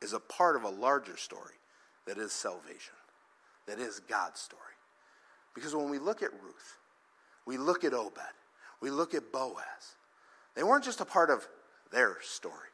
is 0.02 0.14
a 0.14 0.20
part 0.20 0.56
of 0.56 0.64
a 0.64 0.70
larger 0.70 1.18
story 1.18 1.56
that 2.06 2.18
is 2.18 2.32
salvation, 2.32 2.94
that 3.68 3.80
is 3.80 4.00
God's 4.02 4.40
story. 4.40 4.62
Because 5.56 5.76
when 5.76 5.90
we 5.90 6.00
look 6.00 6.22
at 6.22 6.32
Ruth, 6.34 6.78
we 7.46 7.58
look 7.58 7.84
at 7.84 7.94
Obed, 7.94 8.20
we 8.82 8.90
look 8.90 9.14
at 9.14 9.32
Boaz, 9.32 9.96
they 10.56 10.64
weren't 10.64 10.84
just 10.84 11.02
a 11.02 11.06
part 11.06 11.30
of 11.30 11.48
their 11.92 12.18
story, 12.22 12.70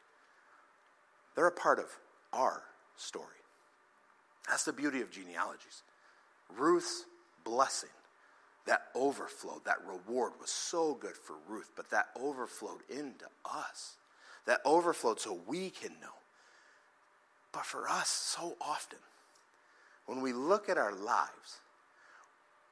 they're 1.36 1.48
a 1.48 1.52
part 1.52 1.80
of 1.80 1.86
our 2.34 2.64
story. 2.96 3.26
That's 4.48 4.66
the 4.66 4.74
beauty 4.74 5.02
of 5.02 5.12
genealogies. 5.12 5.84
Ruth's 6.58 7.06
blessing 7.44 7.90
that 8.70 8.84
overflowed, 8.94 9.66
that 9.66 9.80
reward 9.84 10.34
was 10.40 10.52
so 10.52 10.94
good 10.94 11.18
for 11.18 11.36
Ruth, 11.48 11.72
but 11.76 11.90
that 11.90 12.10
overflowed 12.16 12.82
into 12.88 13.26
us. 13.44 13.96
That 14.46 14.60
overflowed 14.64 15.20
so 15.20 15.40
we 15.48 15.72
can 15.72 15.90
know. 16.00 16.14
But 17.52 17.66
for 17.66 17.90
us, 17.90 18.10
so 18.10 18.56
often, 18.62 19.00
when 20.06 20.22
we 20.22 20.34
look 20.34 20.70
at 20.70 20.78
our 20.78 20.94
lives, 20.94 21.62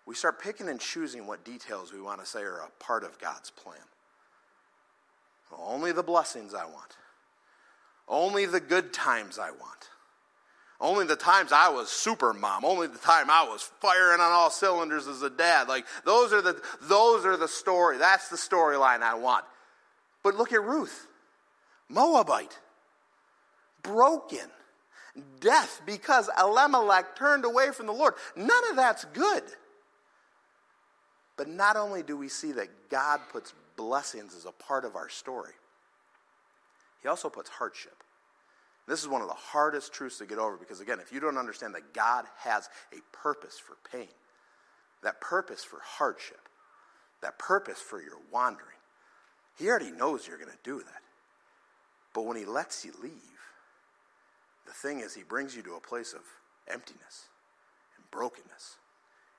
we 0.06 0.14
start 0.14 0.40
picking 0.40 0.70
and 0.70 0.80
choosing 0.80 1.26
what 1.26 1.44
details 1.44 1.92
we 1.92 2.00
want 2.00 2.20
to 2.20 2.28
say 2.28 2.44
are 2.44 2.60
a 2.60 2.84
part 2.84 3.04
of 3.04 3.18
God's 3.20 3.50
plan. 3.50 3.78
Only 5.60 5.94
the 5.94 6.04
blessings 6.04 6.54
I 6.54 6.66
want. 6.66 6.96
Only 8.08 8.46
the 8.46 8.60
good 8.60 8.94
times 8.94 9.40
I 9.40 9.50
want. 9.50 9.90
Only 10.80 11.06
the 11.06 11.16
times 11.16 11.52
I 11.52 11.70
was 11.70 11.90
super 11.90 12.34
mom, 12.34 12.63
only 12.63 12.88
the 12.88 13.00
time 13.00 13.32
I 13.32 13.44
was 13.44 13.72
firing 13.82 14.22
on 14.22 14.32
all 14.32 14.52
cylinders 14.52 15.08
as 15.08 15.24
a 15.24 15.30
dad. 15.30 15.68
Like 15.68 15.86
those 16.06 16.32
are 16.34 16.42
the 16.42 16.62
those 16.84 17.26
are 17.26 17.36
the 17.36 17.48
story. 17.48 17.98
That's 17.98 18.30
the 18.30 18.38
storyline 18.38 19.02
I 19.02 19.16
want. 19.16 19.44
But 20.24 20.36
look 20.36 20.54
at 20.54 20.62
Ruth. 20.62 21.08
Moabite. 21.90 22.60
Broken. 23.82 24.52
Death 25.40 25.82
because 25.86 26.30
Elimelech 26.40 27.16
turned 27.16 27.44
away 27.44 27.72
from 27.72 27.88
the 27.88 27.94
Lord. 27.94 28.13
None 28.36 28.70
of 28.70 28.76
that's 28.76 29.06
good. 29.06 29.44
But 31.38 31.48
not 31.48 31.76
only 31.76 32.04
do 32.04 32.16
we 32.18 32.30
see 32.30 32.52
that 32.52 32.90
God 32.90 33.22
puts 33.32 33.54
blessings 33.76 34.36
as 34.36 34.46
a 34.46 34.52
part 34.52 34.86
of 34.86 34.96
our 34.96 35.10
story, 35.10 35.54
He 37.02 37.08
also 37.08 37.30
puts 37.30 37.50
hardship. 37.50 38.04
This 38.88 39.02
is 39.02 39.08
one 39.10 39.21
of 39.21 39.28
the 39.28 39.34
hardest 39.34 39.91
truths 39.91 40.17
to 40.19 40.26
get 40.26 40.38
over 40.38 40.56
because, 40.56 40.80
again, 40.80 41.00
if 41.02 41.12
you 41.12 41.19
don't 41.19 41.38
understand 41.38 41.76
that 41.76 41.93
God 41.93 42.26
has 42.38 42.69
a 42.93 43.02
purpose 43.15 43.60
for 43.60 43.76
pain, 43.91 44.08
that 45.04 45.19
purpose 45.19 45.63
for 45.63 45.80
hardship, 45.84 46.39
that 47.21 47.38
purpose 47.38 47.80
for 47.80 48.02
your 48.02 48.17
wandering, 48.32 48.78
He 49.58 49.69
already 49.69 49.91
knows 49.91 50.26
you're 50.26 50.38
going 50.38 50.52
to 50.52 50.58
do 50.63 50.80
that. 50.80 51.02
But 52.13 52.26
when 52.26 52.38
He 52.38 52.45
lets 52.45 52.86
you 52.86 52.93
leave, 53.04 53.12
the 54.65 54.73
thing 54.73 55.02
is, 55.02 55.13
He 55.13 55.23
brings 55.23 55.54
you 55.54 55.62
to 55.63 55.76
a 55.76 55.82
place 55.82 56.13
of 56.13 56.21
emptiness 56.71 57.26
and 57.97 58.10
brokenness, 58.10 58.78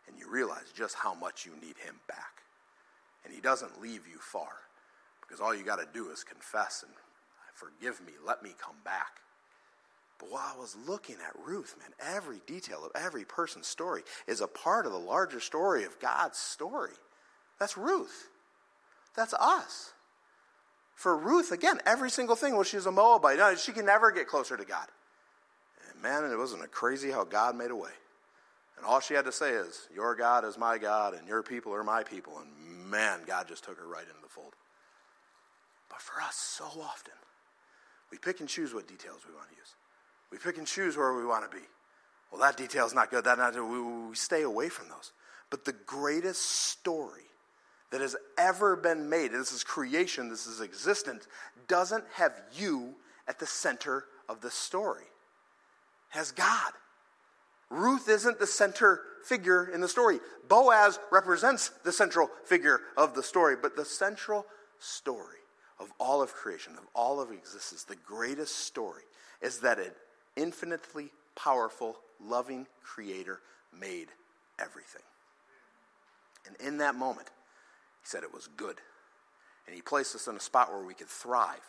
and 0.06 0.18
you 0.18 0.30
realize 0.30 0.72
just 0.74 0.94
how 0.96 1.14
much 1.14 1.46
you 1.46 1.52
need 1.52 1.78
Him 1.78 1.94
back. 2.06 2.42
And 3.24 3.32
He 3.32 3.40
doesn't 3.40 3.80
leave 3.80 4.06
you 4.06 4.18
far 4.20 4.52
because 5.22 5.40
all 5.40 5.54
you 5.54 5.64
got 5.64 5.76
to 5.76 5.88
do 5.94 6.10
is 6.10 6.22
confess 6.22 6.84
and 6.86 6.92
forgive 7.54 8.00
me, 8.06 8.12
let 8.26 8.42
me 8.42 8.50
come 8.60 8.76
back. 8.84 9.20
But 10.18 10.30
while 10.30 10.52
I 10.54 10.58
was 10.58 10.76
looking 10.86 11.16
at 11.16 11.46
Ruth, 11.46 11.76
man, 11.78 11.90
every 12.14 12.40
detail 12.46 12.84
of 12.84 12.90
every 13.00 13.24
person's 13.24 13.68
story 13.68 14.02
is 14.26 14.40
a 14.40 14.48
part 14.48 14.86
of 14.86 14.92
the 14.92 14.98
larger 14.98 15.40
story 15.40 15.84
of 15.84 16.00
God's 16.00 16.38
story. 16.38 16.92
That's 17.58 17.76
Ruth. 17.76 18.28
That's 19.14 19.34
us. 19.34 19.92
For 20.94 21.16
Ruth, 21.16 21.52
again, 21.52 21.80
every 21.86 22.10
single 22.10 22.34
thing, 22.34 22.54
well, 22.54 22.64
she's 22.64 22.86
a 22.86 22.92
Moabite. 22.92 23.38
No, 23.38 23.54
she 23.54 23.70
can 23.70 23.86
never 23.86 24.10
get 24.10 24.26
closer 24.26 24.56
to 24.56 24.64
God. 24.64 24.88
And 25.90 26.02
man, 26.02 26.24
it 26.24 26.36
wasn't 26.36 26.68
crazy 26.72 27.10
how 27.10 27.24
God 27.24 27.54
made 27.54 27.70
a 27.70 27.76
way. 27.76 27.90
And 28.76 28.86
all 28.86 29.00
she 29.00 29.14
had 29.14 29.24
to 29.24 29.32
say 29.32 29.50
is, 29.50 29.88
Your 29.94 30.14
God 30.14 30.44
is 30.44 30.58
my 30.58 30.78
God, 30.78 31.14
and 31.14 31.26
your 31.26 31.42
people 31.42 31.72
are 31.72 31.84
my 31.84 32.02
people. 32.02 32.38
And 32.38 32.90
man, 32.90 33.20
God 33.26 33.46
just 33.48 33.64
took 33.64 33.78
her 33.78 33.86
right 33.86 34.02
into 34.02 34.22
the 34.22 34.28
fold. 34.28 34.54
But 35.88 36.00
for 36.00 36.20
us, 36.20 36.34
so 36.34 36.64
often, 36.64 37.14
we 38.10 38.18
pick 38.18 38.40
and 38.40 38.48
choose 38.48 38.74
what 38.74 38.88
details 38.88 39.20
we 39.26 39.34
want 39.34 39.48
to 39.50 39.56
use. 39.56 39.74
We 40.30 40.38
pick 40.38 40.58
and 40.58 40.66
choose 40.66 40.96
where 40.96 41.14
we 41.14 41.24
want 41.24 41.50
to 41.50 41.56
be. 41.56 41.62
Well, 42.30 42.40
that 42.42 42.56
detail's 42.56 42.94
not 42.94 43.10
good. 43.10 43.24
That 43.24 43.38
not 43.38 43.54
we, 43.54 43.80
we 44.08 44.14
stay 44.14 44.42
away 44.42 44.68
from 44.68 44.88
those. 44.88 45.12
But 45.50 45.64
the 45.64 45.72
greatest 45.72 46.42
story 46.42 47.22
that 47.90 48.00
has 48.00 48.16
ever 48.36 48.76
been 48.76 49.08
made, 49.08 49.32
this 49.32 49.52
is 49.52 49.64
creation, 49.64 50.28
this 50.28 50.46
is 50.46 50.60
existence, 50.60 51.26
doesn't 51.68 52.04
have 52.14 52.32
you 52.54 52.94
at 53.26 53.38
the 53.38 53.46
center 53.46 54.04
of 54.28 54.42
the 54.42 54.50
story. 54.50 55.04
It 56.12 56.18
has 56.18 56.32
God. 56.32 56.72
Ruth 57.70 58.08
isn't 58.08 58.38
the 58.38 58.46
center 58.46 59.00
figure 59.24 59.70
in 59.72 59.80
the 59.80 59.88
story. 59.88 60.20
Boaz 60.48 60.98
represents 61.10 61.70
the 61.84 61.92
central 61.92 62.30
figure 62.44 62.80
of 62.96 63.14
the 63.14 63.22
story, 63.22 63.56
but 63.60 63.76
the 63.76 63.84
central 63.84 64.46
story 64.78 65.36
of 65.78 65.92
all 65.98 66.22
of 66.22 66.32
creation, 66.32 66.74
of 66.74 66.86
all 66.94 67.20
of 67.20 67.30
existence, 67.30 67.84
the 67.84 67.96
greatest 67.96 68.56
story 68.56 69.02
is 69.40 69.60
that 69.60 69.78
it 69.78 69.96
infinitely 70.38 71.10
powerful, 71.36 71.96
loving 72.24 72.66
Creator 72.82 73.40
made 73.78 74.08
everything. 74.58 75.02
And 76.46 76.56
in 76.66 76.78
that 76.78 76.94
moment, 76.94 77.28
he 78.00 78.06
said 78.06 78.22
it 78.22 78.32
was 78.32 78.48
good. 78.56 78.76
And 79.66 79.74
he 79.74 79.82
placed 79.82 80.14
us 80.14 80.28
in 80.28 80.36
a 80.36 80.40
spot 80.40 80.72
where 80.72 80.82
we 80.82 80.94
could 80.94 81.08
thrive, 81.08 81.60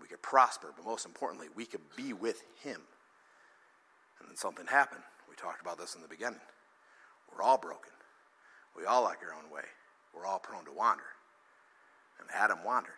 we 0.00 0.08
could 0.08 0.22
prosper, 0.22 0.72
but 0.76 0.84
most 0.84 1.06
importantly, 1.06 1.46
we 1.54 1.64
could 1.64 1.80
be 1.96 2.12
with 2.12 2.42
him. 2.62 2.80
And 4.18 4.28
then 4.28 4.36
something 4.36 4.66
happened. 4.66 5.02
We 5.28 5.36
talked 5.36 5.60
about 5.60 5.78
this 5.78 5.94
in 5.94 6.02
the 6.02 6.08
beginning. 6.08 6.40
We're 7.32 7.42
all 7.42 7.58
broken. 7.58 7.92
We 8.76 8.84
all 8.84 9.04
like 9.04 9.18
our 9.22 9.34
own 9.34 9.50
way. 9.50 9.62
We're 10.14 10.26
all 10.26 10.38
prone 10.38 10.64
to 10.64 10.72
wander. 10.72 11.04
And 12.20 12.28
Adam 12.34 12.58
wandered. 12.64 12.92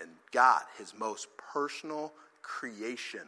And 0.00 0.10
God, 0.32 0.62
his 0.78 0.94
most 0.96 1.28
personal 1.52 2.12
creation, 2.42 3.22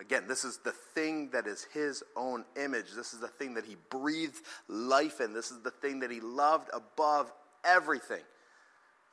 again, 0.00 0.24
this 0.26 0.44
is 0.44 0.58
the 0.64 0.72
thing 0.72 1.30
that 1.32 1.46
is 1.46 1.66
his 1.72 2.02
own 2.16 2.44
image. 2.56 2.86
This 2.96 3.12
is 3.12 3.20
the 3.20 3.28
thing 3.28 3.54
that 3.54 3.64
he 3.64 3.76
breathed 3.90 4.40
life 4.68 5.20
in. 5.20 5.32
This 5.32 5.50
is 5.50 5.60
the 5.60 5.70
thing 5.70 6.00
that 6.00 6.10
he 6.10 6.20
loved 6.20 6.70
above 6.72 7.30
everything. 7.64 8.22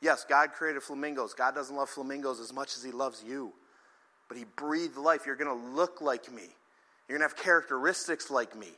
Yes, 0.01 0.25
God 0.27 0.53
created 0.53 0.83
flamingos. 0.83 1.33
God 1.33 1.55
doesn't 1.55 1.75
love 1.75 1.89
flamingos 1.89 2.39
as 2.39 2.53
much 2.53 2.75
as 2.77 2.83
he 2.83 2.91
loves 2.91 3.23
you. 3.27 3.51
But 4.27 4.37
he 4.37 4.45
breathed 4.55 4.97
life. 4.97 5.25
You're 5.25 5.35
going 5.35 5.49
to 5.49 5.75
look 5.75 6.01
like 6.01 6.31
me. 6.31 6.43
You're 7.07 7.17
going 7.17 7.27
to 7.27 7.33
have 7.33 7.43
characteristics 7.43 8.29
like 8.29 8.55
me. 8.55 8.69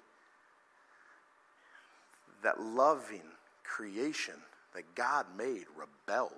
That 2.43 2.59
loving 2.59 3.23
creation 3.63 4.35
that 4.73 4.95
God 4.95 5.25
made 5.37 5.65
rebelled 5.75 6.31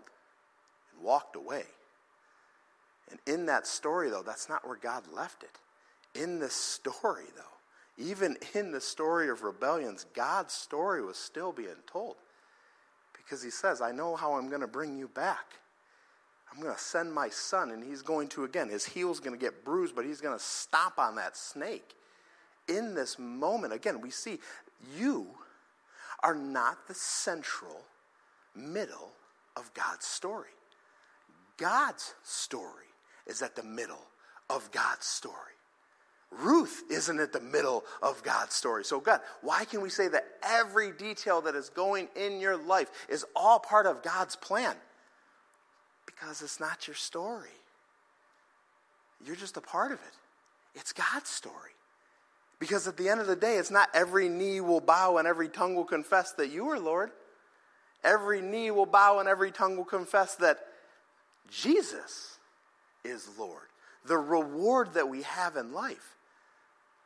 and 0.93 1.03
walked 1.03 1.35
away. 1.35 1.63
And 3.11 3.19
in 3.27 3.45
that 3.47 3.67
story, 3.67 4.09
though, 4.09 4.23
that's 4.23 4.49
not 4.49 4.65
where 4.65 4.77
God 4.77 5.03
left 5.13 5.43
it. 5.43 5.59
In 6.19 6.39
this 6.39 6.53
story, 6.53 7.25
though, 7.35 8.03
even 8.03 8.37
in 8.53 8.71
the 8.71 8.81
story 8.81 9.29
of 9.29 9.43
rebellions, 9.43 10.05
God's 10.13 10.53
story 10.53 11.03
was 11.03 11.17
still 11.17 11.51
being 11.51 11.69
told. 11.85 12.15
Because 13.13 13.43
he 13.43 13.49
says, 13.49 13.81
I 13.81 13.91
know 13.91 14.15
how 14.15 14.33
I'm 14.33 14.49
going 14.49 14.61
to 14.61 14.67
bring 14.67 14.97
you 14.97 15.07
back. 15.07 15.53
I'm 16.51 16.61
going 16.61 16.73
to 16.73 16.81
send 16.81 17.13
my 17.13 17.29
son, 17.29 17.71
and 17.71 17.83
he's 17.83 18.01
going 18.01 18.27
to, 18.29 18.43
again, 18.43 18.67
his 18.67 18.85
heel's 18.85 19.19
going 19.19 19.37
to 19.37 19.39
get 19.39 19.63
bruised, 19.63 19.95
but 19.95 20.05
he's 20.05 20.19
going 20.19 20.37
to 20.37 20.43
stomp 20.43 20.99
on 20.99 21.15
that 21.15 21.37
snake. 21.37 21.95
In 22.67 22.93
this 22.93 23.17
moment, 23.17 23.73
again, 23.73 24.01
we 24.01 24.09
see 24.09 24.39
you 24.97 25.27
are 26.23 26.35
not 26.35 26.87
the 26.87 26.93
central 26.93 27.81
middle 28.55 29.11
of 29.55 29.73
God's 29.73 30.05
story. 30.05 30.49
God's 31.57 32.15
story 32.23 32.90
is 33.31 33.41
at 33.41 33.55
the 33.55 33.63
middle 33.63 34.05
of 34.49 34.69
God's 34.71 35.05
story. 35.05 35.35
Ruth 36.31 36.83
isn't 36.89 37.19
at 37.19 37.33
the 37.33 37.41
middle 37.41 37.83
of 38.01 38.23
God's 38.23 38.53
story. 38.53 38.85
So, 38.85 38.99
God, 38.99 39.19
why 39.41 39.65
can 39.65 39.81
we 39.81 39.89
say 39.89 40.07
that 40.07 40.25
every 40.43 40.91
detail 40.91 41.41
that 41.41 41.55
is 41.55 41.69
going 41.69 42.07
in 42.15 42.39
your 42.39 42.55
life 42.55 42.89
is 43.09 43.25
all 43.35 43.59
part 43.59 43.85
of 43.85 44.03
God's 44.03 44.35
plan? 44.35 44.75
Because 46.05 46.41
it's 46.41 46.59
not 46.59 46.87
your 46.87 46.95
story. 46.95 47.49
You're 49.25 49.35
just 49.35 49.57
a 49.57 49.61
part 49.61 49.91
of 49.91 49.99
it. 49.99 50.13
It's 50.75 50.93
God's 50.93 51.29
story. 51.29 51.71
Because 52.59 52.87
at 52.87 52.95
the 52.95 53.09
end 53.09 53.19
of 53.19 53.27
the 53.27 53.35
day, 53.35 53.55
it's 53.55 53.71
not 53.71 53.89
every 53.93 54.29
knee 54.29 54.61
will 54.61 54.79
bow 54.79 55.17
and 55.17 55.27
every 55.27 55.49
tongue 55.49 55.75
will 55.75 55.83
confess 55.83 56.31
that 56.33 56.51
you 56.51 56.69
are 56.69 56.79
Lord. 56.79 57.11
Every 58.03 58.41
knee 58.41 58.71
will 58.71 58.85
bow 58.85 59.19
and 59.19 59.27
every 59.27 59.51
tongue 59.51 59.75
will 59.75 59.83
confess 59.83 60.35
that 60.35 60.59
Jesus 61.49 62.30
is 63.03 63.29
Lord. 63.37 63.67
The 64.05 64.17
reward 64.17 64.93
that 64.93 65.09
we 65.09 65.23
have 65.23 65.55
in 65.55 65.73
life. 65.73 66.15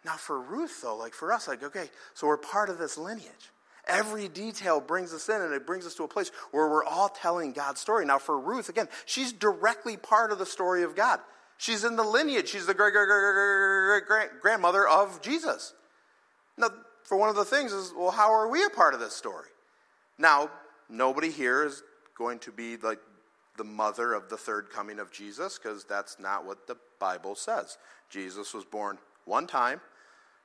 Now, 0.06 0.14
for 0.14 0.40
Ruth, 0.40 0.82
though, 0.82 0.96
like 0.96 1.14
for 1.14 1.34
us, 1.34 1.48
like, 1.48 1.64
okay, 1.64 1.90
so 2.14 2.28
we're 2.28 2.38
part 2.38 2.70
of 2.70 2.78
this 2.78 2.98
lineage. 2.98 3.52
Every 3.88 4.28
detail 4.28 4.80
brings 4.80 5.14
us 5.14 5.30
in, 5.30 5.42
and 5.42 5.54
it 5.54 5.68
brings 5.68 5.86
us 5.86 5.96
to 5.96 6.04
a 6.04 6.08
place 6.08 6.32
where 6.52 6.70
we're 6.70 6.86
all 6.86 7.10
telling 7.10 7.52
God's 7.52 7.82
story. 7.82 8.06
Now, 8.06 8.18
for 8.18 8.40
Ruth, 8.40 8.70
again, 8.70 8.88
she's 9.06 9.32
directly 9.32 9.98
part 9.98 10.32
of 10.32 10.40
the 10.40 10.46
story 10.46 10.84
of 10.84 10.96
God. 10.96 11.20
She's 11.58 11.84
in 11.84 11.96
the 11.96 12.04
lineage. 12.04 12.50
She's 12.50 12.66
the 12.66 12.74
great, 12.74 12.94
great, 12.94 13.08
great, 13.08 14.06
great 14.08 14.42
grandmother 14.42 14.88
of 14.88 15.22
Jesus. 15.22 15.74
Now, 16.58 16.70
for 17.04 17.18
one 17.18 17.30
of 17.30 17.36
the 17.36 17.46
things 17.46 17.72
is, 17.72 17.94
well, 17.96 18.12
how 18.12 18.32
are 18.32 18.48
we 18.48 18.64
a 18.64 18.70
part 18.70 18.94
of 18.94 19.00
this 19.00 19.14
story? 19.14 19.50
Now, 20.18 20.50
nobody 20.90 21.30
here 21.30 21.64
is 21.64 21.84
going 22.18 22.40
to 22.40 22.52
be 22.52 22.78
like 22.78 23.00
the 23.58 23.64
mother 23.64 24.14
of 24.14 24.30
the 24.30 24.38
third 24.38 24.70
coming 24.70 25.00
of 25.00 25.12
Jesus 25.12 25.58
because 25.58 25.84
that's 25.84 26.20
not 26.20 26.46
what 26.46 26.68
the 26.68 26.78
Bible 27.00 27.36
says. 27.36 27.78
Jesus 28.10 28.54
was 28.54 28.66
born 28.66 28.98
one 29.26 29.48
time 29.48 29.80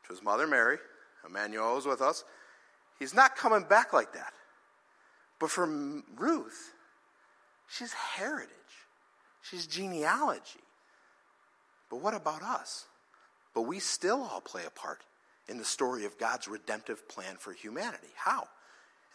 to 0.04 0.12
his 0.12 0.22
mother 0.22 0.46
Mary. 0.46 0.78
Emmanuel 1.26 1.76
is 1.78 1.86
with 1.86 2.00
us. 2.00 2.24
He's 2.98 3.14
not 3.14 3.36
coming 3.36 3.64
back 3.64 3.92
like 3.92 4.12
that. 4.12 4.32
But 5.38 5.50
for 5.50 5.66
Ruth, 6.16 6.72
she's 7.68 7.92
heritage, 7.92 8.50
she's 9.42 9.66
genealogy. 9.66 10.60
But 11.88 12.02
what 12.02 12.14
about 12.14 12.42
us? 12.42 12.84
But 13.54 13.62
we 13.62 13.80
still 13.80 14.22
all 14.22 14.40
play 14.40 14.62
a 14.66 14.70
part 14.70 15.00
in 15.48 15.58
the 15.58 15.64
story 15.64 16.04
of 16.04 16.18
God's 16.18 16.46
redemptive 16.46 17.08
plan 17.08 17.36
for 17.38 17.52
humanity. 17.52 18.08
How? 18.14 18.46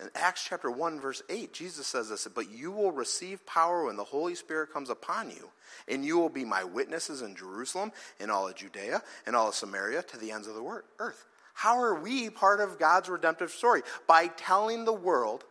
In 0.01 0.10
Acts 0.13 0.45
chapter 0.47 0.69
1, 0.69 0.99
verse 0.99 1.21
8, 1.29 1.53
Jesus 1.53 1.88
says 1.88 2.10
this 2.10 2.27
But 2.27 2.51
you 2.51 2.71
will 2.71 2.91
receive 2.91 3.45
power 3.45 3.86
when 3.86 3.95
the 3.95 4.03
Holy 4.03 4.36
Spirit 4.36 4.73
comes 4.73 4.89
upon 4.89 5.29
you, 5.29 5.49
and 5.88 6.03
you 6.03 6.17
will 6.17 6.29
be 6.29 6.43
my 6.43 6.63
witnesses 6.63 7.21
in 7.21 7.36
Jerusalem, 7.36 7.91
in 8.19 8.29
all 8.29 8.47
of 8.47 8.55
Judea, 8.55 9.01
and 9.25 9.36
all 9.36 9.49
of 9.49 9.55
Samaria, 9.55 10.03
to 10.03 10.17
the 10.17 10.31
ends 10.31 10.47
of 10.47 10.55
the 10.55 10.81
earth. 10.99 11.25
How 11.53 11.79
are 11.79 11.95
we 11.95 12.29
part 12.29 12.60
of 12.60 12.77
God's 12.77 13.08
redemptive 13.08 13.51
story? 13.51 13.81
By 14.08 14.27
telling 14.27 14.84
the 14.84 14.93
world 14.93 15.45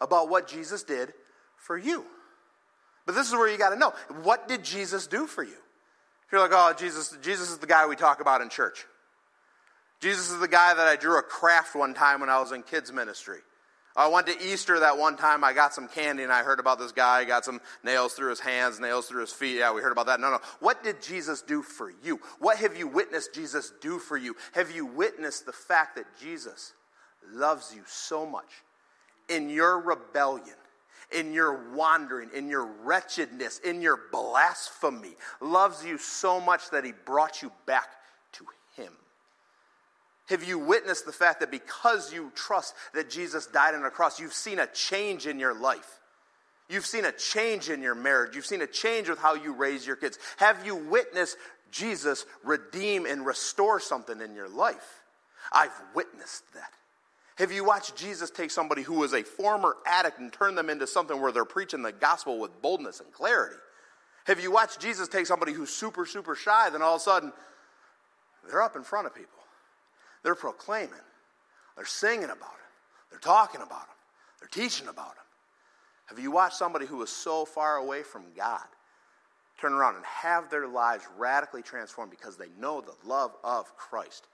about 0.00 0.28
what 0.28 0.46
Jesus 0.46 0.82
did 0.82 1.14
for 1.56 1.78
you. 1.78 2.04
But 3.06 3.14
this 3.14 3.28
is 3.28 3.32
where 3.32 3.48
you 3.48 3.56
got 3.56 3.70
to 3.70 3.78
know 3.78 3.94
what 4.22 4.48
did 4.48 4.62
Jesus 4.62 5.06
do 5.06 5.26
for 5.26 5.42
you? 5.42 5.50
If 6.26 6.32
you're 6.32 6.40
like, 6.40 6.50
oh, 6.52 6.74
Jesus, 6.76 7.16
Jesus 7.22 7.50
is 7.50 7.58
the 7.58 7.66
guy 7.66 7.86
we 7.86 7.96
talk 7.96 8.20
about 8.20 8.42
in 8.42 8.50
church. 8.50 8.84
Jesus 10.00 10.30
is 10.30 10.40
the 10.40 10.48
guy 10.48 10.74
that 10.74 10.86
I 10.86 10.96
drew 10.96 11.18
a 11.18 11.22
craft 11.22 11.74
one 11.74 11.94
time 11.94 12.20
when 12.20 12.28
I 12.28 12.40
was 12.40 12.52
in 12.52 12.62
kids' 12.62 12.92
ministry. 12.92 13.38
I 13.96 14.08
went 14.08 14.26
to 14.26 14.42
Easter 14.44 14.80
that 14.80 14.98
one 14.98 15.16
time. 15.16 15.42
I 15.42 15.54
got 15.54 15.72
some 15.72 15.88
candy 15.88 16.22
and 16.22 16.32
I 16.32 16.42
heard 16.42 16.60
about 16.60 16.78
this 16.78 16.92
guy. 16.92 17.24
Got 17.24 17.46
some 17.46 17.60
nails 17.82 18.12
through 18.12 18.30
his 18.30 18.40
hands, 18.40 18.78
nails 18.78 19.06
through 19.06 19.22
his 19.22 19.32
feet. 19.32 19.56
Yeah, 19.56 19.72
we 19.72 19.80
heard 19.80 19.92
about 19.92 20.06
that. 20.06 20.20
No, 20.20 20.30
no. 20.30 20.40
What 20.60 20.84
did 20.84 21.00
Jesus 21.00 21.40
do 21.40 21.62
for 21.62 21.90
you? 22.02 22.20
What 22.38 22.58
have 22.58 22.76
you 22.76 22.88
witnessed 22.88 23.32
Jesus 23.32 23.72
do 23.80 23.98
for 23.98 24.18
you? 24.18 24.36
Have 24.52 24.70
you 24.70 24.84
witnessed 24.84 25.46
the 25.46 25.52
fact 25.52 25.96
that 25.96 26.04
Jesus 26.20 26.74
loves 27.32 27.74
you 27.74 27.82
so 27.86 28.26
much 28.26 28.62
in 29.30 29.48
your 29.48 29.80
rebellion, 29.80 30.56
in 31.10 31.32
your 31.32 31.72
wandering, 31.72 32.28
in 32.34 32.48
your 32.48 32.66
wretchedness, 32.66 33.60
in 33.60 33.80
your 33.80 33.98
blasphemy? 34.12 35.16
Loves 35.40 35.84
you 35.86 35.96
so 35.96 36.38
much 36.38 36.68
that 36.68 36.84
he 36.84 36.92
brought 37.06 37.40
you 37.40 37.50
back 37.64 37.88
to 38.32 38.44
him. 38.76 38.92
Have 40.28 40.42
you 40.42 40.58
witnessed 40.58 41.06
the 41.06 41.12
fact 41.12 41.40
that 41.40 41.50
because 41.50 42.12
you 42.12 42.32
trust 42.34 42.74
that 42.94 43.08
Jesus 43.10 43.46
died 43.46 43.74
on 43.74 43.84
a 43.84 43.90
cross, 43.90 44.18
you've 44.18 44.32
seen 44.32 44.58
a 44.58 44.66
change 44.66 45.26
in 45.26 45.38
your 45.38 45.54
life? 45.54 46.00
You've 46.68 46.86
seen 46.86 47.04
a 47.04 47.12
change 47.12 47.70
in 47.70 47.80
your 47.80 47.94
marriage. 47.94 48.34
You've 48.34 48.46
seen 48.46 48.62
a 48.62 48.66
change 48.66 49.08
with 49.08 49.20
how 49.20 49.34
you 49.34 49.52
raise 49.52 49.86
your 49.86 49.94
kids. 49.94 50.18
Have 50.38 50.66
you 50.66 50.74
witnessed 50.74 51.36
Jesus 51.70 52.26
redeem 52.42 53.06
and 53.06 53.24
restore 53.24 53.78
something 53.78 54.20
in 54.20 54.34
your 54.34 54.48
life? 54.48 55.02
I've 55.52 55.70
witnessed 55.94 56.42
that. 56.54 56.72
Have 57.36 57.52
you 57.52 57.64
watched 57.64 57.96
Jesus 57.96 58.30
take 58.30 58.50
somebody 58.50 58.82
who 58.82 58.94
was 58.94 59.12
a 59.12 59.22
former 59.22 59.76
addict 59.86 60.18
and 60.18 60.32
turn 60.32 60.54
them 60.54 60.70
into 60.70 60.86
something 60.86 61.20
where 61.20 61.30
they're 61.30 61.44
preaching 61.44 61.82
the 61.82 61.92
gospel 61.92 62.40
with 62.40 62.60
boldness 62.62 62.98
and 63.00 63.12
clarity? 63.12 63.56
Have 64.24 64.40
you 64.40 64.50
watched 64.50 64.80
Jesus 64.80 65.06
take 65.06 65.26
somebody 65.26 65.52
who's 65.52 65.70
super, 65.70 66.04
super 66.04 66.34
shy, 66.34 66.70
then 66.70 66.82
all 66.82 66.96
of 66.96 67.00
a 67.00 67.04
sudden 67.04 67.32
they're 68.48 68.62
up 68.62 68.74
in 68.74 68.82
front 68.82 69.06
of 69.06 69.14
people? 69.14 69.38
They're 70.26 70.34
proclaiming, 70.34 70.90
they're 71.76 71.86
singing 71.86 72.24
about 72.24 72.34
him, 72.34 72.72
they're 73.10 73.20
talking 73.20 73.60
about 73.60 73.82
him, 73.82 73.94
they're 74.40 74.48
teaching 74.48 74.88
about 74.88 75.12
him. 75.12 75.22
Have 76.06 76.18
you 76.18 76.32
watched 76.32 76.56
somebody 76.56 76.84
who 76.84 76.96
was 76.96 77.10
so 77.10 77.44
far 77.44 77.76
away 77.76 78.02
from 78.02 78.24
God 78.36 78.64
turn 79.60 79.72
around 79.72 79.94
and 79.94 80.04
have 80.04 80.50
their 80.50 80.66
lives 80.66 81.04
radically 81.16 81.62
transformed 81.62 82.10
because 82.10 82.36
they 82.36 82.48
know 82.58 82.80
the 82.80 82.96
love 83.08 83.36
of 83.44 83.76
Christ? 83.76 84.26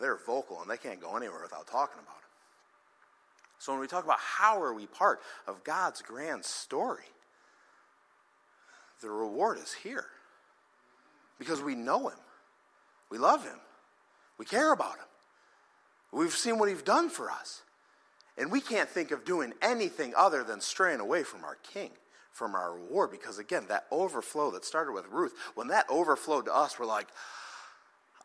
They're 0.00 0.20
vocal 0.24 0.62
and 0.62 0.70
they 0.70 0.76
can't 0.76 1.00
go 1.00 1.16
anywhere 1.16 1.42
without 1.42 1.66
talking 1.66 1.98
about 1.98 2.14
him. 2.14 2.30
So 3.58 3.72
when 3.72 3.80
we 3.80 3.88
talk 3.88 4.04
about 4.04 4.20
how 4.20 4.62
are 4.62 4.72
we 4.72 4.86
part 4.86 5.18
of 5.48 5.64
God's 5.64 6.00
grand 6.00 6.44
story, 6.44 7.10
the 9.02 9.10
reward 9.10 9.58
is 9.58 9.72
here 9.72 10.06
because 11.40 11.60
we 11.60 11.74
know 11.74 12.06
him. 12.06 12.18
We 13.10 13.18
love 13.18 13.42
him. 13.42 13.58
We 14.38 14.44
care 14.44 14.72
about 14.72 14.96
him. 14.96 15.06
We've 16.12 16.32
seen 16.32 16.58
what 16.58 16.68
he's 16.68 16.82
done 16.82 17.08
for 17.08 17.30
us. 17.30 17.62
And 18.38 18.52
we 18.52 18.60
can't 18.60 18.88
think 18.88 19.10
of 19.10 19.24
doing 19.24 19.54
anything 19.62 20.12
other 20.16 20.44
than 20.44 20.60
straying 20.60 21.00
away 21.00 21.22
from 21.22 21.44
our 21.44 21.56
king, 21.72 21.90
from 22.32 22.54
our 22.54 22.74
reward. 22.74 23.10
Because 23.10 23.38
again, 23.38 23.64
that 23.68 23.86
overflow 23.90 24.50
that 24.52 24.64
started 24.64 24.92
with 24.92 25.06
Ruth, 25.10 25.32
when 25.54 25.68
that 25.68 25.86
overflowed 25.88 26.44
to 26.46 26.54
us, 26.54 26.78
we're 26.78 26.86
like, 26.86 27.08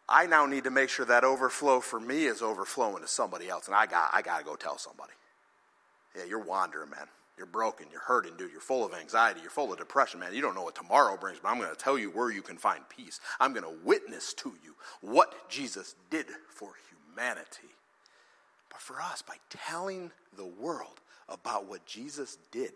I 0.10 0.26
now 0.26 0.46
need 0.46 0.66
to 0.66 0.72
make 0.72 0.90
sure 0.90 1.06
that 1.06 1.24
overflow 1.24 1.80
for 1.80 2.00
me 2.00 2.26
is 2.26 2.42
overflowing 2.42 3.02
to 3.02 3.08
somebody 3.08 3.48
else, 3.48 3.68
and 3.68 3.76
I 3.76 3.86
got, 3.86 4.10
I 4.14 4.22
got 4.22 4.40
to 4.40 4.44
go 4.44 4.56
tell 4.58 4.78
somebody. 4.78 5.14
Yeah, 6.18 6.26
you're 6.26 6.44
wandering, 6.44 6.90
man. 6.90 7.08
You're 7.38 7.48
broken. 7.48 7.88
You're 7.92 8.02
hurting, 8.02 8.34
dude. 8.38 8.52
You're 8.52 8.62
full 8.62 8.86
of 8.86 8.94
anxiety. 8.94 9.40
You're 9.42 9.50
full 9.50 9.72
of 9.72 9.80
depression, 9.80 10.20
man. 10.20 10.34
You 10.34 10.42
don't 10.42 10.56
know 10.56 10.64
what 10.64 10.76
tomorrow 10.76 11.18
brings, 11.18 11.40
but 11.40 11.50
I'm 11.50 11.58
going 11.58 11.70
to 11.70 11.76
tell 11.76 11.98
you 11.98 12.10
where 12.10 12.32
you 12.32 12.42
can 12.42 12.58
find 12.58 12.88
peace. 12.90 13.20
I'm 13.40 13.54
going 13.54 13.64
to 13.64 13.84
witness 13.84 14.34
to 14.36 14.54
you 14.64 14.76
what 15.02 15.50
Jesus 15.50 15.96
did 16.10 16.28
for 16.50 16.74
humanity. 16.90 17.70
But 18.70 18.82
for 18.82 19.02
us, 19.02 19.22
by 19.22 19.36
telling 19.50 20.12
the 20.36 20.46
world 20.46 21.00
about 21.28 21.68
what 21.68 21.86
Jesus 21.86 22.38
did, 22.52 22.74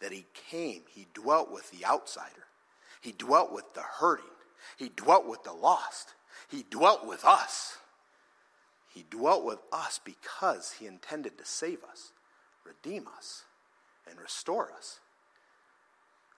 that 0.00 0.12
he 0.12 0.24
came, 0.50 0.82
he 0.94 1.06
dwelt 1.14 1.52
with 1.52 1.70
the 1.70 1.84
outsider, 1.86 2.46
he 3.00 3.12
dwelt 3.12 3.52
with 3.52 3.72
the 3.74 3.82
hurting, 3.82 4.24
he 4.76 4.90
dwelt 4.94 5.26
with 5.26 5.42
the 5.44 5.52
lost, 5.52 6.14
he 6.48 6.64
dwelt 6.70 7.06
with 7.06 7.24
us. 7.24 7.78
He 8.94 9.04
dwelt 9.10 9.44
with 9.44 9.58
us 9.72 10.00
because 10.02 10.72
he 10.78 10.86
intended 10.86 11.36
to 11.36 11.44
save 11.44 11.84
us, 11.84 12.12
redeem 12.64 13.06
us, 13.14 13.42
and 14.08 14.20
restore 14.20 14.70
us. 14.72 15.00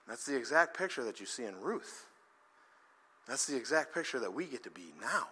That's 0.07 0.25
the 0.25 0.35
exact 0.35 0.77
picture 0.77 1.03
that 1.03 1.19
you 1.19 1.25
see 1.25 1.45
in 1.45 1.59
Ruth. 1.59 2.07
That's 3.27 3.45
the 3.45 3.55
exact 3.55 3.93
picture 3.93 4.19
that 4.19 4.33
we 4.33 4.45
get 4.45 4.63
to 4.63 4.71
be 4.71 4.93
now. 4.99 5.27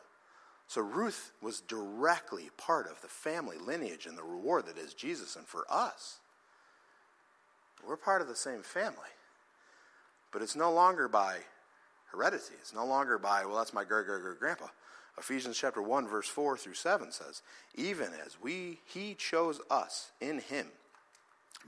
So 0.68 0.82
Ruth 0.82 1.32
was 1.42 1.62
directly 1.62 2.50
part 2.58 2.88
of 2.88 3.02
the 3.02 3.08
family 3.08 3.58
lineage 3.58 4.06
and 4.06 4.18
the 4.18 4.24
reward 4.24 4.68
that 4.68 4.78
is 4.78 4.94
Jesus. 4.94 5.36
And 5.36 5.46
for 5.46 5.66
us, 5.70 6.18
we're 7.88 7.98
part 7.98 8.22
of 8.22 8.28
the 8.28 8.36
same 8.36 8.62
family. 8.62 8.98
But 10.32 10.42
it's 10.42 10.56
no 10.56 10.72
longer 10.72 11.08
by 11.08 11.38
heredity. 12.12 12.56
It's 12.60 12.76
no 12.76 12.86
longer 12.86 13.18
by, 13.18 13.46
well, 13.46 13.58
that's 13.58 13.74
my 13.74 13.84
great 13.84 14.06
great 14.06 14.22
great 14.22 14.40
grandpa. 14.40 14.68
Ephesians 15.18 15.58
chapter 15.58 15.82
1, 15.82 16.08
verse 16.08 16.28
4 16.28 16.58
through 16.58 16.76
7 16.76 17.12
says, 17.12 17.42
Even 17.74 18.10
as 18.24 18.38
we 18.40 18.80
he 18.86 19.16
chose 19.16 19.60
us 19.72 20.12
in 20.22 20.40
him 20.40 20.68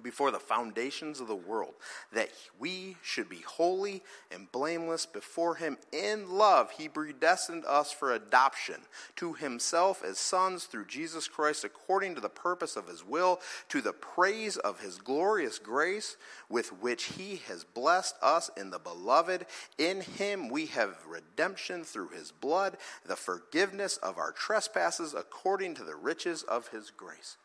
before 0.04 0.32
the 0.32 0.40
foundations 0.40 1.20
of 1.20 1.28
the 1.28 1.36
world, 1.36 1.74
that 2.14 2.30
we 2.60 2.98
should 3.02 3.30
be 3.30 3.42
holy 3.46 4.04
and 4.32 4.52
blameless 4.52 5.06
before 5.06 5.56
Him 5.56 5.78
in 5.92 6.30
love. 6.30 6.72
He 6.72 6.88
predestined 6.88 7.66
us 7.66 7.92
for 7.92 8.14
adoption 8.14 8.76
to 9.18 9.34
Himself 9.34 10.04
as 10.04 10.18
sons 10.18 10.66
through 10.66 10.86
Jesus 10.86 11.28
Christ, 11.28 11.64
according 11.64 12.16
to 12.16 12.22
the 12.22 12.30
purpose 12.30 12.76
of 12.76 12.88
His 12.88 13.06
will, 13.06 13.40
to 13.70 13.82
the 13.82 13.94
praise 13.94 14.58
of 14.58 14.80
His 14.80 14.98
glorious 14.98 15.60
grace, 15.60 16.18
with 16.50 16.70
which 16.82 17.06
He 17.06 17.42
has 17.48 17.64
blessed 17.64 18.16
us 18.22 18.50
in 18.58 18.70
the 18.70 18.80
Beloved. 18.80 19.46
In 19.78 20.02
Him 20.02 20.50
we 20.50 20.68
have 20.68 21.06
redemption 21.08 21.84
through 21.84 22.10
His 22.10 22.32
blood, 22.32 22.78
the 23.06 23.16
forgiveness 23.16 23.98
of 23.98 24.18
our 24.18 24.32
trespasses, 24.32 25.14
according 25.14 25.76
to 25.76 25.84
the 25.84 25.96
riches 25.96 26.44
of 26.44 26.70
His 26.70 26.90
grace. 26.90 27.38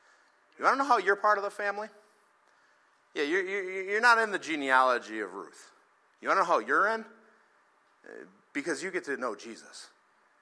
You 0.59 0.65
want 0.65 0.75
to 0.75 0.79
know 0.79 0.89
how 0.89 0.99
you're 0.99 1.17
part 1.17 1.39
of 1.39 1.45
the 1.45 1.51
family? 1.51 1.89
Yeah, 3.15 3.23
you're, 3.23 3.45
you're 3.45 4.01
not 4.01 4.19
in 4.19 4.31
the 4.31 4.39
genealogy 4.39 5.21
of 5.21 5.33
Ruth. 5.35 5.71
You 6.21 6.29
want 6.29 6.39
to 6.39 6.43
know 6.43 6.47
how 6.47 6.59
you're 6.59 6.89
in? 6.89 7.05
Because 8.53 8.83
you 8.83 8.91
get 8.91 9.05
to 9.05 9.17
know 9.17 9.35
Jesus. 9.35 9.89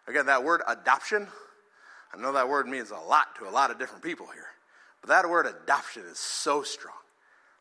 Again, 0.06 0.26
that 0.26 0.42
word 0.42 0.62
adoption, 0.66 1.28
I 2.12 2.20
know 2.20 2.32
that 2.32 2.48
word 2.48 2.66
means 2.66 2.90
a 2.90 2.96
lot 2.96 3.36
to 3.38 3.48
a 3.48 3.50
lot 3.50 3.70
of 3.70 3.78
different 3.78 4.02
people 4.02 4.26
here. 4.32 4.46
But 5.00 5.08
that 5.08 5.28
word 5.28 5.46
adoption 5.46 6.04
is 6.10 6.18
so 6.18 6.62
strong. 6.62 6.94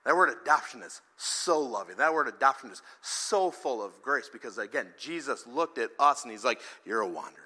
That 0.06 0.16
word 0.16 0.36
adoption 0.42 0.82
is 0.82 1.02
so 1.18 1.60
loving. 1.60 1.98
That 1.98 2.14
word 2.14 2.28
adoption 2.28 2.72
is 2.72 2.82
so 3.02 3.52
full 3.52 3.84
of 3.84 4.02
grace 4.02 4.30
because, 4.32 4.58
again, 4.58 4.88
Jesus 4.98 5.46
looked 5.46 5.78
at 5.78 5.90
us 6.00 6.24
and 6.24 6.32
he's 6.32 6.44
like, 6.44 6.60
You're 6.86 7.02
a 7.02 7.08
wanderer. 7.08 7.44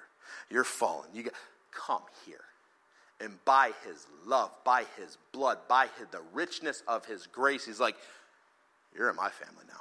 You're 0.50 0.64
fallen. 0.64 1.08
You 1.12 1.24
got, 1.24 1.34
come 1.70 2.02
here. 2.24 2.40
And 3.20 3.42
by 3.44 3.72
his 3.86 4.06
love, 4.26 4.50
by 4.64 4.84
his 4.98 5.16
blood, 5.32 5.58
by 5.68 5.88
his, 5.98 6.08
the 6.10 6.20
richness 6.34 6.82
of 6.86 7.06
his 7.06 7.26
grace, 7.26 7.64
he's 7.64 7.80
like, 7.80 7.96
You're 8.94 9.08
in 9.10 9.16
my 9.16 9.30
family 9.30 9.64
now. 9.68 9.80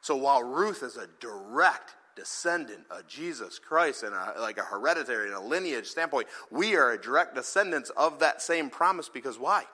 So 0.00 0.16
while 0.16 0.42
Ruth 0.42 0.82
is 0.82 0.96
a 0.96 1.08
direct 1.20 1.94
descendant 2.16 2.80
of 2.90 3.06
Jesus 3.06 3.58
Christ 3.58 4.02
and 4.02 4.14
a, 4.14 4.34
like 4.40 4.58
a 4.58 4.62
hereditary 4.62 5.28
and 5.28 5.36
a 5.36 5.40
lineage 5.40 5.86
standpoint, 5.86 6.26
we 6.50 6.74
are 6.74 6.92
a 6.92 7.00
direct 7.00 7.34
descendants 7.34 7.90
of 7.90 8.18
that 8.18 8.42
same 8.42 8.70
promise 8.70 9.08
because 9.08 9.38
why? 9.38 9.64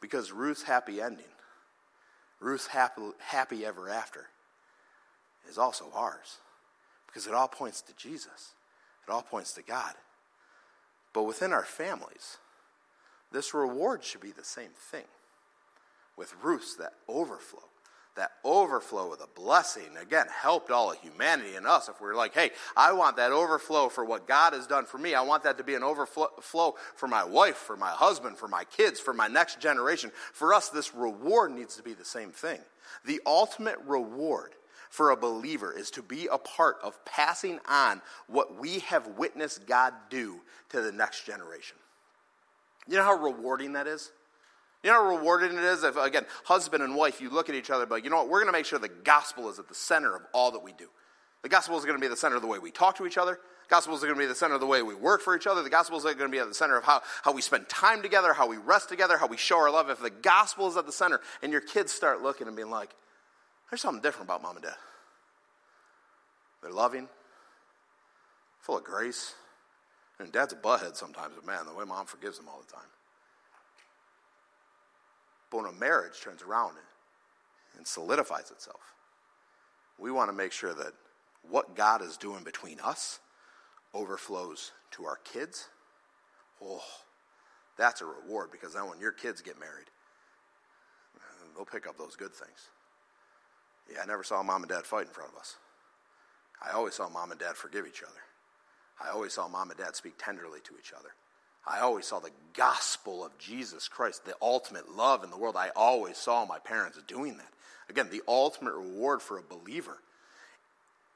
Because 0.00 0.32
Ruth's 0.32 0.62
happy 0.62 1.00
ending, 1.00 1.24
Ruth's 2.40 2.68
happy, 2.68 3.02
happy 3.18 3.64
ever 3.64 3.88
after, 3.88 4.26
is 5.48 5.58
also 5.58 5.90
ours. 5.94 6.38
Because 7.06 7.26
it 7.26 7.34
all 7.34 7.48
points 7.48 7.80
to 7.82 7.94
Jesus, 7.96 8.54
it 9.06 9.10
all 9.12 9.22
points 9.22 9.52
to 9.54 9.62
God. 9.62 9.94
But 11.14 11.22
within 11.22 11.54
our 11.54 11.64
families, 11.64 12.36
this 13.32 13.54
reward 13.54 14.04
should 14.04 14.20
be 14.20 14.32
the 14.32 14.44
same 14.44 14.72
thing. 14.76 15.04
With 16.16 16.34
Ruth's, 16.42 16.76
that 16.76 16.92
overflow, 17.08 17.62
that 18.16 18.32
overflow 18.44 19.12
of 19.12 19.18
the 19.18 19.28
blessing, 19.34 19.96
again, 20.00 20.26
helped 20.28 20.70
all 20.70 20.92
of 20.92 20.98
humanity 20.98 21.56
and 21.56 21.66
us. 21.66 21.88
If 21.88 22.00
we're 22.00 22.14
like, 22.14 22.34
hey, 22.34 22.50
I 22.76 22.92
want 22.92 23.16
that 23.16 23.32
overflow 23.32 23.88
for 23.88 24.04
what 24.04 24.28
God 24.28 24.52
has 24.52 24.66
done 24.66 24.84
for 24.84 24.98
me, 24.98 25.14
I 25.14 25.22
want 25.22 25.42
that 25.44 25.58
to 25.58 25.64
be 25.64 25.74
an 25.74 25.82
overflow 25.82 26.74
for 26.94 27.08
my 27.08 27.24
wife, 27.24 27.56
for 27.56 27.76
my 27.76 27.90
husband, 27.90 28.36
for 28.36 28.46
my 28.46 28.64
kids, 28.64 29.00
for 29.00 29.12
my 29.14 29.26
next 29.26 29.60
generation. 29.60 30.12
For 30.32 30.54
us, 30.54 30.68
this 30.68 30.94
reward 30.94 31.50
needs 31.52 31.76
to 31.76 31.82
be 31.82 31.94
the 31.94 32.04
same 32.04 32.30
thing. 32.30 32.60
The 33.04 33.20
ultimate 33.26 33.78
reward 33.86 34.54
for 34.94 35.10
a 35.10 35.16
believer 35.16 35.76
is 35.76 35.90
to 35.90 36.02
be 36.02 36.28
a 36.30 36.38
part 36.38 36.76
of 36.80 37.04
passing 37.04 37.58
on 37.68 38.00
what 38.28 38.60
we 38.60 38.78
have 38.78 39.08
witnessed 39.18 39.66
God 39.66 39.92
do 40.08 40.36
to 40.68 40.80
the 40.80 40.92
next 40.92 41.26
generation. 41.26 41.76
You 42.86 42.98
know 42.98 43.02
how 43.02 43.14
rewarding 43.14 43.72
that 43.72 43.88
is? 43.88 44.12
You 44.84 44.90
know 44.90 45.02
how 45.02 45.16
rewarding 45.16 45.58
it 45.58 45.64
is 45.64 45.82
if, 45.82 45.96
again, 45.96 46.24
husband 46.44 46.80
and 46.84 46.94
wife, 46.94 47.20
you 47.20 47.28
look 47.28 47.48
at 47.48 47.56
each 47.56 47.70
other, 47.70 47.86
but 47.86 48.04
you 48.04 48.10
know 48.10 48.18
what? 48.18 48.28
We're 48.28 48.38
going 48.38 48.52
to 48.52 48.56
make 48.56 48.66
sure 48.66 48.78
the 48.78 48.86
gospel 48.88 49.50
is 49.50 49.58
at 49.58 49.66
the 49.66 49.74
center 49.74 50.14
of 50.14 50.22
all 50.32 50.52
that 50.52 50.62
we 50.62 50.70
do. 50.72 50.86
The 51.42 51.48
gospel 51.48 51.76
is 51.76 51.84
going 51.84 51.96
to 51.96 52.00
be 52.00 52.06
the 52.06 52.16
center 52.16 52.36
of 52.36 52.42
the 52.42 52.46
way 52.46 52.60
we 52.60 52.70
talk 52.70 52.96
to 52.98 53.06
each 53.06 53.18
other. 53.18 53.32
The 53.32 53.70
gospel 53.70 53.96
is 53.96 54.00
going 54.00 54.14
to 54.14 54.20
be 54.20 54.26
the 54.26 54.34
center 54.36 54.54
of 54.54 54.60
the 54.60 54.66
way 54.66 54.82
we 54.82 54.94
work 54.94 55.22
for 55.22 55.34
each 55.34 55.48
other. 55.48 55.64
The 55.64 55.70
gospel 55.70 55.98
is 55.98 56.04
going 56.04 56.18
to 56.18 56.28
be 56.28 56.38
at 56.38 56.46
the 56.46 56.54
center 56.54 56.76
of 56.76 56.84
how, 56.84 57.02
how 57.24 57.32
we 57.32 57.42
spend 57.42 57.68
time 57.68 58.00
together, 58.00 58.32
how 58.32 58.46
we 58.46 58.58
rest 58.58 58.90
together, 58.90 59.18
how 59.18 59.26
we 59.26 59.38
show 59.38 59.58
our 59.58 59.72
love. 59.72 59.90
If 59.90 59.98
the 59.98 60.10
gospel 60.10 60.68
is 60.68 60.76
at 60.76 60.86
the 60.86 60.92
center 60.92 61.20
and 61.42 61.50
your 61.50 61.62
kids 61.62 61.90
start 61.90 62.22
looking 62.22 62.46
and 62.46 62.54
being 62.54 62.70
like, 62.70 62.94
there's 63.74 63.80
something 63.80 64.02
different 64.02 64.28
about 64.28 64.40
mom 64.40 64.54
and 64.54 64.64
dad. 64.64 64.76
They're 66.62 66.70
loving, 66.70 67.08
full 68.60 68.78
of 68.78 68.84
grace. 68.84 69.34
And 70.20 70.30
dad's 70.30 70.52
a 70.52 70.56
butthead 70.56 70.94
sometimes, 70.94 71.32
but 71.34 71.44
man, 71.44 71.66
the 71.66 71.74
way 71.74 71.84
mom 71.84 72.06
forgives 72.06 72.38
him 72.38 72.44
all 72.48 72.62
the 72.64 72.72
time. 72.72 72.86
But 75.50 75.56
when 75.56 75.66
a 75.66 75.72
marriage 75.72 76.20
turns 76.22 76.40
around 76.42 76.76
and 77.76 77.84
solidifies 77.84 78.52
itself, 78.52 78.94
we 79.98 80.12
want 80.12 80.30
to 80.30 80.36
make 80.36 80.52
sure 80.52 80.72
that 80.72 80.92
what 81.42 81.74
God 81.74 82.00
is 82.00 82.16
doing 82.16 82.44
between 82.44 82.78
us 82.78 83.18
overflows 83.92 84.70
to 84.92 85.04
our 85.04 85.18
kids. 85.24 85.66
Oh, 86.62 86.84
that's 87.76 88.02
a 88.02 88.06
reward 88.06 88.52
because 88.52 88.74
then 88.74 88.88
when 88.88 89.00
your 89.00 89.10
kids 89.10 89.42
get 89.42 89.58
married, 89.58 89.90
they'll 91.56 91.64
pick 91.64 91.88
up 91.88 91.98
those 91.98 92.14
good 92.14 92.32
things. 92.32 92.68
Yeah, 93.92 94.00
I 94.02 94.06
never 94.06 94.24
saw 94.24 94.42
mom 94.42 94.62
and 94.62 94.70
dad 94.70 94.84
fight 94.84 95.06
in 95.06 95.12
front 95.12 95.32
of 95.32 95.38
us. 95.38 95.56
I 96.62 96.72
always 96.72 96.94
saw 96.94 97.08
mom 97.08 97.30
and 97.30 97.40
dad 97.40 97.56
forgive 97.56 97.86
each 97.86 98.02
other. 98.02 98.12
I 99.02 99.10
always 99.10 99.32
saw 99.32 99.48
mom 99.48 99.70
and 99.70 99.78
dad 99.78 99.96
speak 99.96 100.14
tenderly 100.18 100.60
to 100.64 100.74
each 100.78 100.92
other. 100.92 101.10
I 101.66 101.80
always 101.80 102.06
saw 102.06 102.20
the 102.20 102.30
gospel 102.54 103.24
of 103.24 103.36
Jesus 103.38 103.88
Christ, 103.88 104.24
the 104.24 104.36
ultimate 104.40 104.94
love 104.94 105.24
in 105.24 105.30
the 105.30 105.36
world. 105.36 105.56
I 105.56 105.70
always 105.74 106.16
saw 106.16 106.44
my 106.44 106.58
parents 106.58 106.98
doing 107.06 107.38
that. 107.38 107.48
Again, 107.88 108.08
the 108.10 108.22
ultimate 108.28 108.74
reward 108.74 109.22
for 109.22 109.38
a 109.38 109.42
believer 109.42 109.98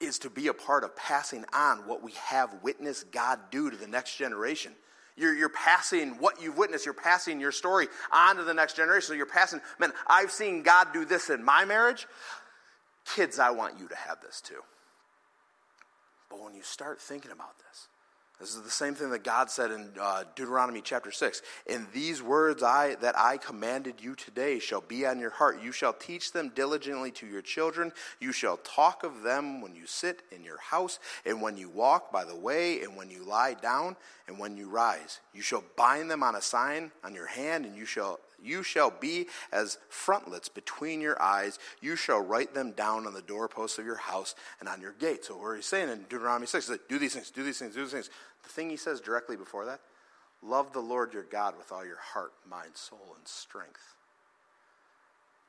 is 0.01 0.19
to 0.21 0.31
be 0.31 0.49
a 0.49 0.55
part 0.55 0.85
of 0.85 0.97
passing 0.97 1.45
on 1.53 1.87
what 1.87 2.03
we 2.03 2.13
have 2.13 2.55
witnessed 2.63 3.11
God 3.11 3.39
do 3.51 3.71
to 3.71 3.77
the 3.77 3.87
next 3.87 4.17
generation. 4.17 4.73
You're, 5.17 5.35
you're 5.35 5.49
passing 5.49 6.11
what 6.19 6.41
you've 6.41 6.57
witnessed, 6.57 6.85
you're 6.85 6.95
passing 6.95 7.41
your 7.41 7.51
story 7.51 7.89
on 8.13 8.37
to 8.37 8.45
the 8.45 8.55
next 8.55 8.77
generation. 8.77 9.09
So 9.09 9.15
you're 9.15 9.27
passing, 9.27 9.61
man, 9.79 9.93
I've 10.07 10.31
seen 10.31 10.63
God 10.63 10.89
do 10.93 11.05
this 11.05 11.29
in 11.29 11.43
my 11.43 11.65
marriage. 11.65 12.07
Kids, 13.15 13.39
I 13.39 13.51
want 13.51 13.79
you 13.79 13.89
to 13.89 13.97
have 13.97 14.21
this 14.21 14.41
too. 14.41 14.63
But 16.29 16.43
when 16.43 16.55
you 16.55 16.63
start 16.63 17.01
thinking 17.01 17.31
about 17.31 17.59
this, 17.59 17.89
this 18.39 18.55
is 18.55 18.63
the 18.63 18.71
same 18.71 18.95
thing 18.95 19.11
that 19.11 19.25
God 19.25 19.51
said 19.51 19.73
in 19.73 19.91
uh, 20.01 20.23
Deuteronomy 20.37 20.81
chapter 20.81 21.11
6. 21.11 21.43
And 21.69 21.89
these 21.93 22.23
words 22.23 22.63
I, 22.63 22.95
that 22.97 23.19
I 23.19 23.37
commanded 23.37 23.95
you 24.01 24.15
today 24.15 24.61
shall 24.61 24.81
be 24.81 25.05
on 25.07 25.19
your 25.19 25.31
heart. 25.31 25.61
You 25.61 25.73
shall 25.73 25.93
teach 25.93 26.31
them 26.31 26.53
diligently 26.55 27.11
to 27.13 27.27
your 27.27 27.43
children. 27.43 27.91
You 28.21 28.31
shall 28.31 28.59
talk 28.59 29.03
of 29.03 29.23
them 29.23 29.61
when 29.61 29.75
you 29.75 29.87
sit 29.87 30.23
in 30.31 30.45
your 30.45 30.59
house, 30.59 31.01
and 31.27 31.43
when 31.43 31.57
you 31.57 31.69
walk 31.69 32.13
by 32.13 32.25
the 32.25 32.37
way, 32.37 32.83
and 32.83 32.97
when 32.97 33.11
you 33.11 33.25
lie 33.25 33.55
down, 33.55 33.97
and 34.29 34.39
when 34.39 34.57
you 34.57 34.69
rise. 34.69 35.19
You 35.35 35.43
shall 35.43 35.65
bind 35.77 36.09
them 36.09 36.23
on 36.23 36.37
a 36.37 36.43
sign 36.43 36.93
on 37.03 37.15
your 37.15 37.27
hand, 37.27 37.65
and 37.65 37.77
you 37.77 37.87
shall 37.87 38.21
You 38.43 38.63
shall 38.63 38.91
be 38.91 39.27
as 39.53 39.79
frontlets 39.89 40.49
between 40.49 41.01
your 41.01 41.21
eyes. 41.21 41.59
You 41.81 41.97
shall 41.97 42.21
write 42.21 42.55
them 42.55 42.73
down 42.73 43.07
on 43.07 43.15
the 43.15 43.23
doorposts 43.23 43.79
of 43.79 43.87
your 43.87 43.97
house 43.97 44.35
and 44.61 44.69
on 44.69 44.81
your 44.81 44.93
gates. 44.93 45.29
So, 45.29 45.35
where 45.35 45.57
he's 45.57 45.67
saying 45.67 45.89
in 45.89 46.03
Deuteronomy 46.05 46.47
6, 46.47 46.67
he's 46.67 46.71
like, 46.71 46.89
do 46.89 46.99
these 46.99 47.15
things, 47.15 47.31
do 47.31 47.43
these 47.43 47.59
things, 47.59 47.75
do 47.75 47.83
these 47.83 47.93
things. 47.93 48.11
The 48.45 48.49
thing 48.49 48.71
he 48.71 48.77
says 48.77 49.01
directly 49.01 49.37
before 49.37 49.65
that, 49.67 49.81
love 50.43 50.73
the 50.73 50.81
Lord 50.81 51.13
your 51.13 51.25
God 51.25 51.57
with 51.59 51.73
all 51.73 51.85
your 51.85 51.99
heart, 51.99 52.33
mind, 52.49 52.71
soul, 52.75 53.17
and 53.17 53.27
strength. 53.27 53.95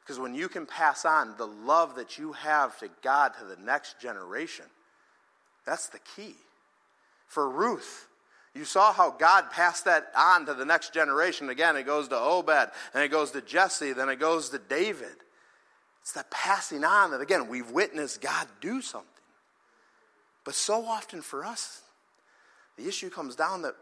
Because 0.01 0.19
when 0.19 0.33
you 0.33 0.49
can 0.49 0.65
pass 0.65 1.05
on 1.05 1.35
the 1.37 1.45
love 1.45 1.95
that 1.95 2.17
you 2.17 2.33
have 2.33 2.79
to 2.79 2.89
God 3.03 3.33
to 3.39 3.45
the 3.45 3.61
next 3.61 4.01
generation, 4.01 4.65
that's 5.65 5.87
the 5.89 5.99
key. 6.15 6.35
For 7.27 7.47
Ruth, 7.47 8.07
you 8.55 8.65
saw 8.65 8.91
how 8.91 9.11
God 9.11 9.51
passed 9.51 9.85
that 9.85 10.11
on 10.17 10.45
to 10.47 10.53
the 10.53 10.65
next 10.65 10.93
generation. 10.93 11.49
Again, 11.49 11.77
it 11.77 11.85
goes 11.85 12.07
to 12.09 12.17
Obed, 12.17 12.71
and 12.93 13.03
it 13.03 13.09
goes 13.09 13.31
to 13.31 13.41
Jesse, 13.41 13.93
then 13.93 14.09
it 14.09 14.19
goes 14.19 14.49
to 14.49 14.59
David. 14.59 15.15
It's 16.01 16.13
that 16.13 16.31
passing 16.31 16.83
on 16.83 17.11
that, 17.11 17.21
again, 17.21 17.47
we've 17.47 17.69
witnessed 17.69 18.21
God 18.21 18.47
do 18.61 18.81
something. 18.81 19.07
But 20.43 20.55
so 20.55 20.85
often 20.85 21.21
for 21.21 21.45
us, 21.45 21.81
the 22.77 22.87
issue 22.87 23.09
comes 23.09 23.35
down 23.35 23.61
that 23.61 23.75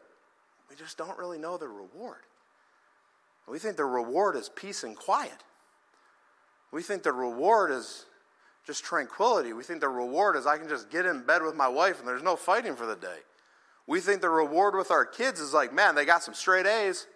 we 0.70 0.76
just 0.76 0.98
don't 0.98 1.18
really 1.18 1.38
know 1.38 1.58
the 1.58 1.68
reward. 1.68 2.18
We 3.48 3.60
think 3.60 3.78
the 3.78 3.86
reward 3.86 4.36
is 4.36 4.50
peace 4.50 4.84
and 4.84 4.96
quiet. 4.96 5.44
We 6.72 6.82
think 6.82 7.04
the 7.04 7.14
reward 7.14 7.72
is 7.72 8.06
just 8.66 8.84
tranquility. 8.84 9.54
We 9.54 9.64
think 9.64 9.80
the 9.80 9.88
reward 9.88 10.36
is 10.36 10.46
I 10.46 10.58
can 10.58 10.68
just 10.68 10.90
get 10.90 11.06
in 11.06 11.24
bed 11.24 11.42
with 11.42 11.56
my 11.56 11.70
wife 11.70 12.00
and 12.00 12.08
there's 12.08 12.24
no 12.24 12.36
fighting 12.36 12.76
for 12.76 12.86
the 12.86 12.98
day. 12.98 13.20
We 13.88 14.02
think 14.02 14.22
the 14.22 14.30
reward 14.30 14.76
with 14.76 14.92
our 14.92 15.06
kids 15.06 15.40
is 15.40 15.54
like, 15.54 15.74
man, 15.74 15.96
they 15.96 16.06
got 16.06 16.22
some 16.22 16.34
straight 16.34 16.66
A's. 16.66 17.08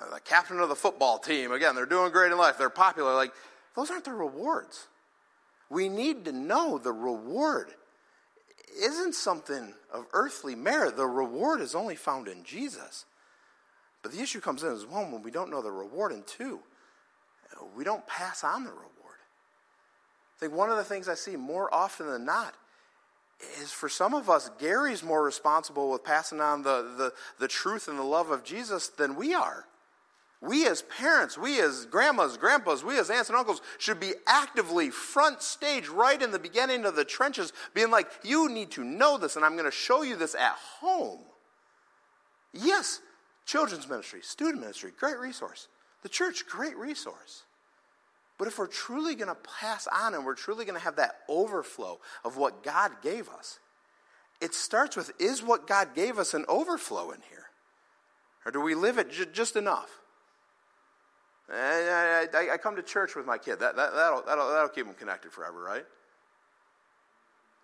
Uh, 0.00 0.14
the 0.14 0.20
captain 0.20 0.60
of 0.60 0.68
the 0.68 0.76
football 0.76 1.18
team, 1.18 1.52
again, 1.52 1.74
they're 1.74 1.86
doing 1.86 2.12
great 2.12 2.32
in 2.32 2.38
life. 2.38 2.56
They're 2.56 2.70
popular. 2.70 3.14
Like, 3.14 3.32
those 3.76 3.90
aren't 3.90 4.04
the 4.04 4.12
rewards. 4.12 4.86
We 5.68 5.88
need 5.88 6.24
to 6.26 6.32
know 6.32 6.78
the 6.78 6.92
reward 6.92 7.68
isn't 8.80 9.14
something 9.14 9.74
of 9.92 10.06
earthly 10.12 10.54
merit. 10.54 10.96
The 10.96 11.06
reward 11.06 11.60
is 11.60 11.74
only 11.74 11.96
found 11.96 12.28
in 12.28 12.44
Jesus. 12.44 13.04
But 14.02 14.12
the 14.12 14.20
issue 14.20 14.40
comes 14.40 14.62
in 14.62 14.72
as 14.72 14.86
one 14.86 15.10
when 15.10 15.22
we 15.22 15.30
don't 15.30 15.50
know 15.50 15.62
the 15.62 15.70
reward, 15.70 16.12
and 16.12 16.26
two, 16.26 16.60
we 17.76 17.84
don't 17.84 18.06
pass 18.06 18.44
on 18.44 18.64
the 18.64 18.70
reward. 18.70 18.84
I 20.36 20.40
think 20.40 20.52
one 20.52 20.70
of 20.70 20.76
the 20.76 20.84
things 20.84 21.08
I 21.08 21.14
see 21.14 21.36
more 21.36 21.72
often 21.72 22.06
than 22.06 22.24
not 22.24 22.54
is 23.60 23.72
for 23.72 23.88
some 23.88 24.14
of 24.14 24.28
us, 24.28 24.50
Gary's 24.58 25.02
more 25.02 25.22
responsible 25.22 25.90
with 25.90 26.04
passing 26.04 26.40
on 26.40 26.62
the, 26.62 26.94
the, 26.96 27.12
the 27.38 27.48
truth 27.48 27.88
and 27.88 27.98
the 27.98 28.02
love 28.02 28.30
of 28.30 28.44
Jesus 28.44 28.88
than 28.88 29.16
we 29.16 29.34
are. 29.34 29.66
We 30.40 30.66
as 30.66 30.82
parents, 30.82 31.38
we 31.38 31.58
as 31.60 31.86
grandmas, 31.86 32.36
grandpas, 32.36 32.84
we 32.84 32.98
as 32.98 33.08
aunts 33.08 33.30
and 33.30 33.38
uncles 33.38 33.62
should 33.78 33.98
be 33.98 34.12
actively 34.26 34.90
front 34.90 35.40
stage 35.40 35.88
right 35.88 36.20
in 36.20 36.32
the 36.32 36.38
beginning 36.38 36.84
of 36.84 36.96
the 36.96 37.04
trenches, 37.04 37.52
being 37.72 37.90
like, 37.90 38.10
you 38.22 38.50
need 38.50 38.70
to 38.72 38.84
know 38.84 39.16
this, 39.16 39.36
and 39.36 39.44
I'm 39.44 39.54
going 39.54 39.64
to 39.64 39.70
show 39.70 40.02
you 40.02 40.16
this 40.16 40.34
at 40.34 40.56
home. 40.80 41.20
Yes, 42.52 43.00
children's 43.46 43.88
ministry, 43.88 44.20
student 44.22 44.60
ministry, 44.60 44.92
great 44.98 45.18
resource. 45.18 45.68
The 46.02 46.10
church, 46.10 46.46
great 46.46 46.76
resource. 46.76 47.44
But 48.38 48.48
if 48.48 48.58
we're 48.58 48.66
truly 48.66 49.14
going 49.14 49.28
to 49.28 49.36
pass 49.60 49.86
on 49.86 50.14
and 50.14 50.24
we're 50.24 50.34
truly 50.34 50.64
going 50.64 50.78
to 50.78 50.84
have 50.84 50.96
that 50.96 51.20
overflow 51.28 52.00
of 52.24 52.36
what 52.36 52.62
God 52.64 52.90
gave 53.02 53.28
us, 53.28 53.60
it 54.40 54.54
starts 54.54 54.96
with 54.96 55.12
is 55.20 55.42
what 55.42 55.66
God 55.66 55.94
gave 55.94 56.18
us 56.18 56.34
an 56.34 56.44
overflow 56.48 57.10
in 57.12 57.20
here? 57.30 57.46
Or 58.44 58.52
do 58.52 58.60
we 58.60 58.74
live 58.74 58.98
it 58.98 59.10
j- 59.10 59.26
just 59.32 59.56
enough? 59.56 59.88
I, 61.50 62.26
I, 62.32 62.54
I, 62.54 62.56
come 62.56 62.76
to 62.76 62.82
church 62.82 63.14
with 63.14 63.26
my 63.26 63.38
kid. 63.38 63.60
That, 63.60 63.76
that, 63.76 63.94
that'll, 63.94 64.22
that'll, 64.22 64.50
that'll 64.50 64.68
keep 64.68 64.86
them 64.86 64.94
connected 64.94 65.30
forever, 65.30 65.62
right? 65.62 65.84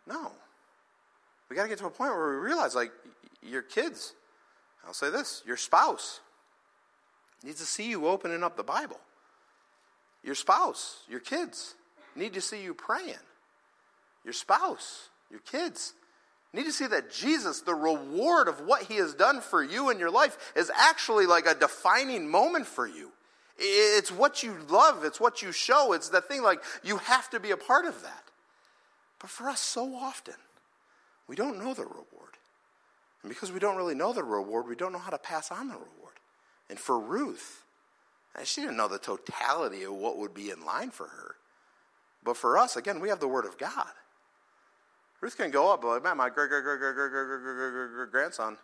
No. 0.07 0.33
We 1.49 1.57
got 1.57 1.65
to 1.65 1.69
get 1.69 1.79
to 1.79 1.87
a 1.87 1.91
point 1.91 2.15
where 2.15 2.31
we 2.31 2.37
realize, 2.37 2.75
like, 2.75 2.93
your 3.43 3.63
kids, 3.63 4.13
I'll 4.87 4.95
say 4.95 5.11
this, 5.11 5.43
your 5.47 5.57
spouse 5.57 6.21
needs 7.43 7.59
to 7.61 7.67
see 7.67 7.89
you 7.89 8.07
opening 8.07 8.43
up 8.43 8.57
the 8.57 8.63
Bible. 8.63 9.01
Your 10.23 10.35
spouse, 10.35 11.03
your 11.09 11.21
kids 11.21 11.75
need 12.15 12.35
to 12.35 12.41
see 12.41 12.63
you 12.63 12.75
praying. 12.75 13.15
Your 14.25 14.35
spouse, 14.35 15.09
your 15.31 15.41
kids 15.41 15.95
need 16.53 16.65
to 16.65 16.73
see 16.73 16.87
that 16.87 17.11
Jesus, 17.11 17.63
the 17.63 17.75
reward 17.75 18.49
of 18.49 18.61
what 18.61 18.83
he 18.83 18.97
has 18.97 19.15
done 19.15 19.41
for 19.41 19.63
you 19.63 19.91
in 19.91 19.99
your 19.99 20.11
life, 20.11 20.53
is 20.57 20.71
actually 20.75 21.27
like 21.27 21.47
a 21.47 21.55
defining 21.55 22.31
moment 22.31 22.67
for 22.67 22.87
you. 22.87 23.13
It's 23.57 24.11
what 24.11 24.43
you 24.43 24.57
love, 24.69 25.05
it's 25.05 25.21
what 25.21 25.43
you 25.43 25.53
show, 25.53 25.93
it's 25.93 26.09
the 26.09 26.21
thing 26.21 26.43
like 26.43 26.63
you 26.83 26.97
have 26.99 27.29
to 27.31 27.41
be 27.41 27.51
a 27.51 27.57
part 27.57 27.85
of 27.85 28.03
that. 28.03 28.25
But 29.19 29.31
for 29.31 29.49
us, 29.49 29.61
so 29.61 29.95
often, 29.95 30.35
we 31.29 31.37
don't 31.37 31.59
know 31.59 31.75
the 31.75 31.83
reward. 31.83 32.07
And 33.23 33.29
because 33.29 33.53
we 33.53 33.61
don't 33.61 33.77
really 33.77 33.95
know 33.95 34.13
the 34.13 34.25
reward, 34.25 34.67
we 34.67 34.77
don't 34.77 34.93
know 34.93 34.99
how 34.99 35.11
to 35.11 35.19
pass 35.19 35.51
on 35.51 35.69
the 35.69 35.75
reward. 35.75 36.15
And 36.71 36.79
for 36.79 36.99
Ruth, 36.99 37.60
and 38.37 38.47
she 38.47 38.61
didn't 38.61 38.77
know 38.77 38.89
the 38.89 38.99
totality 38.99 39.83
of 39.83 39.93
what 39.95 40.19
would 40.19 40.35
be 40.35 40.51
in 40.51 40.65
line 40.65 40.91
for 40.91 41.07
her. 41.07 41.37
But 42.23 42.37
for 42.37 42.59
us, 42.59 42.77
again, 42.77 43.01
we 43.01 43.09
have 43.09 43.21
the 43.21 43.29
Word 43.29 43.45
of 43.45 43.59
God. 43.59 43.89
Ruth 45.21 45.37
can 45.37 45.51
go 45.51 45.73
up, 45.73 45.85
like, 45.85 46.03
man, 46.03 46.17
my 46.17 46.31
grandson, 48.11 48.57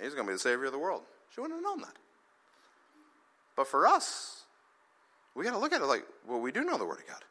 he's 0.00 0.14
going 0.14 0.26
to 0.26 0.30
be 0.30 0.34
the 0.34 0.38
Savior 0.38 0.66
of 0.66 0.72
the 0.72 0.78
world. 0.78 1.02
She 1.34 1.40
wouldn't 1.40 1.58
have 1.58 1.64
known 1.64 1.80
that. 1.80 1.96
But 3.56 3.68
for 3.68 3.86
us, 3.86 4.42
we 5.34 5.44
got 5.44 5.52
to 5.52 5.58
look 5.58 5.72
at 5.72 5.80
it 5.80 5.86
like, 5.86 6.04
well, 6.26 6.40
we 6.40 6.52
do 6.52 6.62
know 6.64 6.76
the 6.76 6.84
Word 6.84 6.98
of 6.98 7.06
God. 7.06 7.24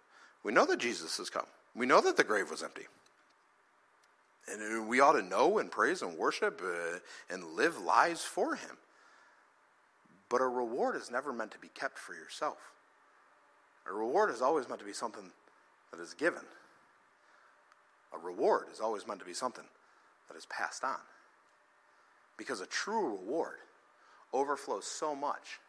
We 0.44 0.52
know 0.52 0.66
that 0.66 0.80
Jesus 0.80 1.18
has 1.18 1.30
come. 1.30 1.46
We 1.76 1.86
know 1.86 2.02
that 2.02 2.18
the 2.18 2.24
grave 2.24 2.50
was 2.50 2.64
empty. 2.64 2.88
And 4.48 4.88
we 4.88 5.00
ought 5.00 5.14
to 5.14 5.22
know 5.22 5.60
and 5.60 5.72
praise 5.72 6.02
and 6.02 6.18
worship 6.18 6.62
uh, 6.64 7.00
and 7.30 7.46
live 7.56 7.80
lives 7.80 8.24
for 8.24 8.56
Him. 8.56 8.78
But 10.34 10.42
a 10.42 10.48
reward 10.48 10.96
is 10.96 11.12
never 11.12 11.32
meant 11.32 11.52
to 11.52 11.60
be 11.60 11.68
kept 11.76 12.00
for 12.00 12.16
yourself. 12.16 12.58
A 13.88 13.94
reward 13.94 14.32
is 14.32 14.42
always 14.42 14.68
meant 14.68 14.80
to 14.80 14.86
be 14.86 14.92
something 14.92 15.30
that 15.92 16.00
is 16.00 16.16
given. 16.16 16.42
A 18.12 18.18
reward 18.18 18.66
is 18.74 18.80
always 18.80 19.08
meant 19.08 19.20
to 19.20 19.28
be 19.28 19.36
something 19.36 19.66
that 20.28 20.36
is 20.36 20.48
passed 20.48 20.84
on. 20.84 20.98
Because 22.36 22.62
a 22.62 22.66
true 22.66 23.12
reward 23.12 23.58
overflows 24.34 24.86
so 24.86 25.14
much 25.14 25.60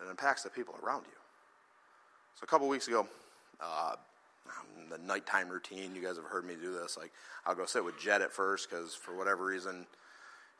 that 0.00 0.08
it 0.08 0.10
impacts 0.10 0.42
the 0.42 0.50
people 0.50 0.74
around 0.82 1.04
you. 1.06 1.18
So 2.34 2.42
a 2.42 2.48
couple 2.48 2.66
weeks 2.66 2.88
ago, 2.88 3.06
uh, 3.60 3.94
the 4.90 4.98
nighttime 4.98 5.48
routine, 5.48 5.94
you 5.94 6.02
guys 6.02 6.16
have 6.16 6.24
heard 6.24 6.44
me 6.44 6.54
do 6.60 6.72
this. 6.72 6.98
Like, 6.98 7.12
I'll 7.46 7.54
go 7.54 7.66
sit 7.66 7.84
with 7.84 8.00
Jed 8.00 8.20
at 8.20 8.32
first 8.32 8.68
because 8.68 8.96
for 8.96 9.16
whatever 9.16 9.44
reason, 9.44 9.86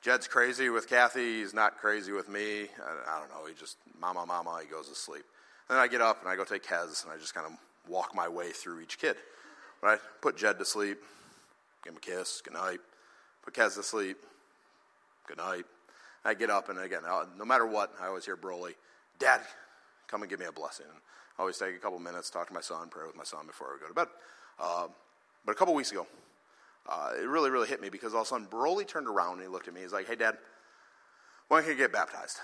Jed's 0.02 0.26
crazy 0.26 0.70
with 0.70 0.88
Kathy. 0.88 1.40
He's 1.40 1.52
not 1.52 1.76
crazy 1.76 2.12
with 2.12 2.28
me. 2.28 2.62
I, 2.62 3.16
I, 3.16 3.20
don't 3.20 3.28
know. 3.28 3.46
He 3.46 3.54
just, 3.54 3.76
mama, 4.00 4.24
mama, 4.26 4.58
he 4.62 4.66
goes 4.66 4.88
to 4.88 4.94
sleep. 4.94 5.24
Then 5.68 5.76
I 5.76 5.88
get 5.88 6.00
up 6.00 6.20
and 6.22 6.28
I 6.28 6.36
go 6.36 6.44
take 6.44 6.64
Kez 6.64 7.04
and 7.04 7.12
I 7.12 7.18
just 7.18 7.34
kind 7.34 7.46
of 7.46 7.52
walk 7.86 8.14
my 8.14 8.26
way 8.26 8.50
through 8.50 8.80
each 8.80 8.98
kid. 8.98 9.16
Right? 9.82 9.98
Put 10.22 10.38
Jed 10.38 10.58
to 10.58 10.64
sleep, 10.64 10.98
give 11.84 11.92
him 11.92 11.98
a 11.98 12.00
kiss, 12.00 12.40
good 12.42 12.54
night. 12.54 12.80
Put 13.42 13.54
Kez 13.54 13.74
to 13.74 13.82
sleep, 13.82 14.16
good 15.26 15.38
night. 15.38 15.64
I 16.24 16.34
get 16.34 16.50
up 16.50 16.70
and 16.70 16.78
again, 16.78 17.02
no 17.38 17.44
matter 17.44 17.66
what, 17.66 17.92
I 18.00 18.06
always 18.06 18.24
hear 18.24 18.36
Broly, 18.36 18.74
Dad, 19.18 19.40
come 20.06 20.22
and 20.22 20.30
give 20.30 20.40
me 20.40 20.46
a 20.46 20.52
blessing. 20.52 20.86
And 20.88 20.98
I 21.38 21.42
always 21.42 21.58
take 21.58 21.74
a 21.74 21.78
couple 21.78 21.98
minutes, 21.98 22.30
talk 22.30 22.48
to 22.48 22.54
my 22.54 22.60
son, 22.60 22.88
pray 22.90 23.06
with 23.06 23.16
my 23.16 23.24
son 23.24 23.46
before 23.46 23.68
I 23.68 23.80
go 23.80 23.88
to 23.88 23.94
bed. 23.94 24.08
Uh, 24.58 24.88
but 25.44 25.52
a 25.52 25.54
couple 25.54 25.74
weeks 25.74 25.92
ago, 25.92 26.06
uh, 26.90 27.10
it 27.16 27.26
really, 27.26 27.50
really 27.50 27.68
hit 27.68 27.80
me 27.80 27.88
because 27.88 28.14
all 28.14 28.22
of 28.22 28.26
a 28.26 28.28
sudden 28.28 28.46
Broly 28.46 28.86
turned 28.86 29.06
around 29.06 29.34
and 29.34 29.42
he 29.42 29.48
looked 29.48 29.68
at 29.68 29.74
me. 29.74 29.80
He's 29.80 29.92
like, 29.92 30.08
hey, 30.08 30.16
Dad, 30.16 30.36
when 31.48 31.62
can 31.62 31.72
you 31.72 31.78
get 31.78 31.92
baptized? 31.92 32.38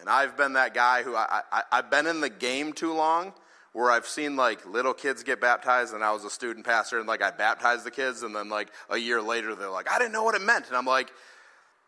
And 0.00 0.08
I've 0.08 0.36
been 0.36 0.54
that 0.54 0.74
guy 0.74 1.02
who 1.02 1.16
I, 1.16 1.42
I, 1.50 1.62
I've 1.72 1.90
been 1.90 2.06
in 2.06 2.20
the 2.20 2.30
game 2.30 2.72
too 2.72 2.92
long 2.92 3.32
where 3.72 3.90
I've 3.90 4.06
seen 4.06 4.36
like 4.36 4.66
little 4.66 4.92
kids 4.92 5.22
get 5.22 5.40
baptized 5.40 5.94
and 5.94 6.04
I 6.04 6.12
was 6.12 6.24
a 6.24 6.30
student 6.30 6.66
pastor 6.66 6.98
and 6.98 7.08
like 7.08 7.22
I 7.22 7.30
baptized 7.30 7.84
the 7.84 7.90
kids 7.90 8.22
and 8.22 8.36
then 8.36 8.48
like 8.48 8.68
a 8.90 8.98
year 8.98 9.22
later 9.22 9.54
they're 9.54 9.70
like, 9.70 9.90
I 9.90 9.98
didn't 9.98 10.12
know 10.12 10.22
what 10.22 10.34
it 10.34 10.42
meant. 10.42 10.68
And 10.68 10.76
I'm 10.76 10.86
like, 10.86 11.10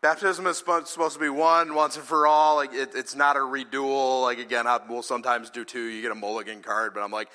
baptism 0.01 0.47
is 0.47 0.57
supposed 0.57 1.13
to 1.13 1.19
be 1.19 1.29
one, 1.29 1.75
once 1.75 1.95
and 1.97 2.05
for 2.05 2.25
all. 2.25 2.55
Like 2.55 2.73
it, 2.73 2.91
it's 2.95 3.15
not 3.15 3.37
a 3.37 3.41
redual. 3.41 4.21
Like 4.21 4.39
again, 4.39 4.65
I 4.65 4.79
will 4.87 5.03
sometimes 5.03 5.49
do 5.51 5.63
two. 5.63 5.83
You 5.83 6.01
get 6.01 6.11
a 6.11 6.15
mulligan 6.15 6.61
card, 6.61 6.93
but 6.93 7.03
I'm 7.03 7.11
like, 7.11 7.29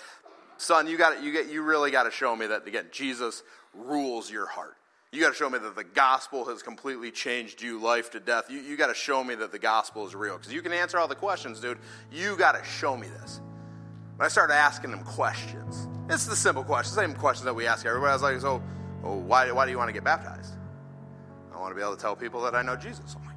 son, 0.61 0.86
you 0.86 0.96
got 0.96 1.22
you 1.22 1.32
get 1.32 1.50
you 1.50 1.62
really 1.62 1.90
got 1.90 2.04
to 2.04 2.11
show 2.11 2.34
me 2.36 2.46
that 2.46 2.66
again, 2.66 2.86
Jesus 2.90 3.42
rules 3.74 4.30
your 4.30 4.46
heart. 4.46 4.76
You 5.12 5.20
got 5.20 5.30
to 5.30 5.34
show 5.34 5.50
me 5.50 5.58
that 5.58 5.74
the 5.74 5.82
gospel 5.82 6.44
has 6.44 6.62
completely 6.62 7.11
changed 7.11 7.61
you 7.62 7.80
life 7.80 8.11
to 8.12 8.20
death. 8.20 8.44
You, 8.48 8.61
you 8.61 8.76
got 8.76 8.86
to 8.86 8.94
show 8.94 9.24
me 9.24 9.34
that 9.34 9.50
the 9.50 9.58
gospel 9.58 10.06
is 10.06 10.14
real. 10.14 10.36
Because 10.36 10.52
you 10.52 10.62
can 10.62 10.72
answer 10.72 10.98
all 10.98 11.08
the 11.08 11.16
questions, 11.16 11.58
dude. 11.58 11.78
You 12.12 12.36
got 12.36 12.52
to 12.52 12.62
show 12.62 12.96
me 12.96 13.08
this. 13.08 13.40
When 14.16 14.24
I 14.24 14.28
started 14.28 14.54
asking 14.54 14.92
him 14.92 15.02
questions, 15.02 15.88
it's 16.08 16.26
the 16.26 16.36
simple 16.36 16.62
questions, 16.62 16.94
same 16.94 17.14
questions 17.14 17.44
that 17.46 17.54
we 17.54 17.66
ask 17.66 17.84
everybody. 17.84 18.11
I 18.11 18.14
was 18.14 18.22
like, 18.22 18.40
so 18.40 18.62
well, 19.02 19.18
why, 19.18 19.50
why 19.50 19.64
do 19.64 19.72
you 19.72 19.78
want 19.78 19.88
to 19.88 19.92
get 19.92 20.04
baptized? 20.04 20.54
I 21.52 21.58
want 21.58 21.72
to 21.72 21.74
be 21.74 21.82
able 21.82 21.96
to 21.96 22.00
tell 22.00 22.14
people 22.14 22.42
that 22.42 22.54
I 22.54 22.62
know 22.62 22.76
Jesus. 22.76 23.16
I'm 23.18 23.26
like, 23.26 23.36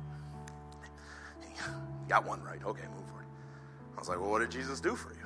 got 2.08 2.26
one 2.26 2.44
right. 2.44 2.60
Okay, 2.64 2.84
move 2.96 3.08
forward. 3.08 3.26
I 3.96 4.00
was 4.00 4.10
like, 4.10 4.20
well, 4.20 4.30
what 4.30 4.40
did 4.40 4.52
Jesus 4.52 4.80
do 4.80 4.96
for 4.96 5.12
you? 5.14 5.23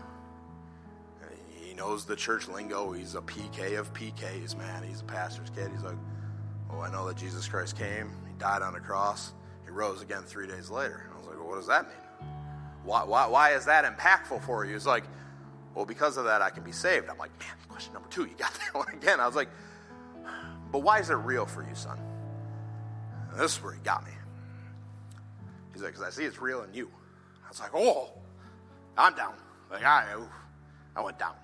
Knows 1.77 2.05
the 2.05 2.15
church 2.15 2.47
lingo. 2.47 2.91
He's 2.91 3.13
a 3.13 3.21
PK 3.21 3.77
of 3.77 3.93
PKs, 3.93 4.57
man. 4.57 4.81
He's 4.81 5.01
a 5.01 5.05
pastor's 5.05 5.51
kid. 5.51 5.69
He's 5.71 5.83
like, 5.83 5.95
oh, 6.71 6.79
I 6.79 6.91
know 6.91 7.07
that 7.07 7.17
Jesus 7.17 7.47
Christ 7.47 7.77
came. 7.77 8.09
He 8.27 8.33
died 8.39 8.63
on 8.63 8.73
the 8.73 8.79
cross. 8.79 9.33
He 9.63 9.69
rose 9.69 10.01
again 10.01 10.23
three 10.23 10.47
days 10.47 10.71
later. 10.71 11.07
I 11.13 11.17
was 11.17 11.27
like, 11.27 11.37
well, 11.37 11.49
what 11.49 11.57
does 11.57 11.67
that 11.67 11.85
mean? 11.85 12.29
Why, 12.83 13.03
why, 13.03 13.27
why 13.27 13.51
is 13.51 13.65
that 13.65 13.85
impactful 13.85 14.43
for 14.43 14.65
you? 14.65 14.73
He's 14.73 14.87
like, 14.87 15.03
well, 15.75 15.85
because 15.85 16.17
of 16.17 16.25
that, 16.25 16.41
I 16.41 16.49
can 16.49 16.63
be 16.63 16.71
saved. 16.71 17.09
I'm 17.09 17.17
like, 17.19 17.37
man, 17.39 17.49
question 17.69 17.93
number 17.93 18.09
two, 18.09 18.23
you 18.23 18.33
got 18.39 18.51
that 18.73 18.73
one 18.73 18.89
again. 18.91 19.19
I 19.19 19.27
was 19.27 19.35
like, 19.35 19.49
but 20.71 20.79
why 20.79 20.97
is 20.99 21.11
it 21.11 21.15
real 21.15 21.45
for 21.45 21.61
you, 21.61 21.75
son? 21.75 21.99
And 23.31 23.39
this 23.39 23.55
is 23.55 23.63
where 23.63 23.73
he 23.73 23.79
got 23.81 24.03
me. 24.03 24.13
He's 25.73 25.83
like, 25.83 25.91
because 25.91 26.07
I 26.07 26.09
see 26.09 26.23
it's 26.23 26.41
real 26.41 26.63
in 26.63 26.73
you. 26.73 26.89
I 27.45 27.49
was 27.49 27.59
like, 27.59 27.71
oh, 27.75 28.09
I'm 28.97 29.13
down. 29.13 29.35
Like, 29.69 29.83
I, 29.83 30.15
I 30.95 31.01
went 31.01 31.19
down. 31.19 31.35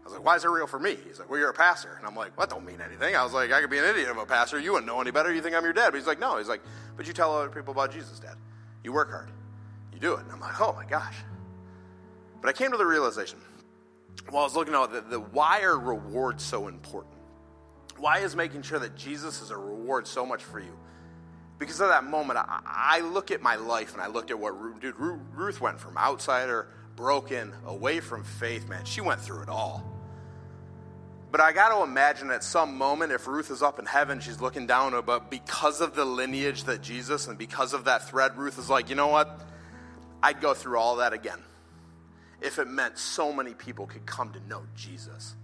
I 0.00 0.04
was 0.04 0.12
like, 0.14 0.24
why 0.24 0.36
is 0.36 0.44
it 0.44 0.48
real 0.48 0.66
for 0.66 0.78
me? 0.78 0.96
He's 1.06 1.18
like, 1.18 1.28
well, 1.28 1.38
you're 1.38 1.50
a 1.50 1.54
pastor. 1.54 1.94
And 1.98 2.06
I'm 2.06 2.16
like, 2.16 2.36
well, 2.36 2.46
that 2.46 2.54
don't 2.54 2.64
mean 2.64 2.80
anything. 2.80 3.14
I 3.14 3.22
was 3.22 3.32
like, 3.32 3.52
I 3.52 3.60
could 3.60 3.70
be 3.70 3.78
an 3.78 3.84
idiot 3.84 4.08
of 4.08 4.16
a 4.16 4.26
pastor. 4.26 4.58
You 4.58 4.72
wouldn't 4.72 4.86
know 4.86 5.00
any 5.00 5.10
better. 5.10 5.32
You 5.32 5.42
think 5.42 5.54
I'm 5.54 5.64
your 5.64 5.72
dad. 5.72 5.90
But 5.90 5.98
he's 5.98 6.06
like, 6.06 6.18
no. 6.18 6.38
He's 6.38 6.48
like, 6.48 6.62
but 6.96 7.06
you 7.06 7.12
tell 7.12 7.36
other 7.36 7.50
people 7.50 7.72
about 7.72 7.92
Jesus, 7.92 8.18
dad. 8.18 8.36
You 8.82 8.92
work 8.92 9.10
hard. 9.10 9.28
You 9.92 10.00
do 10.00 10.14
it. 10.14 10.20
And 10.20 10.32
I'm 10.32 10.40
like, 10.40 10.60
oh 10.60 10.72
my 10.72 10.86
gosh. 10.86 11.16
But 12.40 12.48
I 12.48 12.52
came 12.52 12.70
to 12.70 12.78
the 12.78 12.86
realization 12.86 13.38
while 14.30 14.42
I 14.42 14.46
was 14.46 14.56
looking 14.56 14.74
at 14.74 14.90
the, 14.90 15.00
the 15.02 15.20
why 15.20 15.62
are 15.62 15.78
rewards 15.78 16.42
so 16.42 16.68
important? 16.68 17.14
Why 17.98 18.18
is 18.18 18.34
making 18.34 18.62
sure 18.62 18.78
that 18.78 18.96
Jesus 18.96 19.42
is 19.42 19.50
a 19.50 19.56
reward 19.56 20.06
so 20.06 20.24
much 20.24 20.42
for 20.42 20.60
you? 20.60 20.78
Because 21.58 21.80
of 21.80 21.88
that 21.88 22.04
moment, 22.04 22.38
I, 22.38 22.60
I 22.64 23.00
look 23.00 23.30
at 23.30 23.42
my 23.42 23.56
life 23.56 23.92
and 23.92 24.00
I 24.00 24.06
looked 24.06 24.30
at 24.30 24.38
what 24.38 24.80
dude, 24.80 24.94
Ruth 24.96 25.60
went 25.60 25.78
from 25.78 25.98
outsider, 25.98 26.68
broken, 26.96 27.52
away 27.66 28.00
from 28.00 28.24
faith, 28.24 28.68
man. 28.68 28.86
She 28.86 29.02
went 29.02 29.20
through 29.20 29.42
it 29.42 29.48
all. 29.50 29.84
But 31.30 31.40
I 31.40 31.52
got 31.52 31.76
to 31.76 31.84
imagine 31.84 32.30
at 32.30 32.42
some 32.42 32.76
moment, 32.76 33.12
if 33.12 33.26
Ruth 33.26 33.50
is 33.50 33.62
up 33.62 33.78
in 33.78 33.86
heaven, 33.86 34.20
she's 34.20 34.40
looking 34.40 34.66
down, 34.66 35.00
but 35.04 35.30
because 35.30 35.80
of 35.80 35.94
the 35.94 36.04
lineage 36.04 36.64
that 36.64 36.82
Jesus 36.82 37.28
and 37.28 37.38
because 37.38 37.72
of 37.72 37.84
that 37.84 38.08
thread, 38.08 38.36
Ruth 38.36 38.58
is 38.58 38.68
like, 38.68 38.88
you 38.88 38.96
know 38.96 39.08
what? 39.08 39.40
I'd 40.22 40.40
go 40.40 40.54
through 40.54 40.78
all 40.78 40.96
that 40.96 41.12
again 41.12 41.38
if 42.40 42.58
it 42.58 42.68
meant 42.68 42.98
so 42.98 43.32
many 43.32 43.54
people 43.54 43.86
could 43.86 44.06
come 44.06 44.32
to 44.32 44.40
know 44.48 44.62
Jesus. 44.74 45.36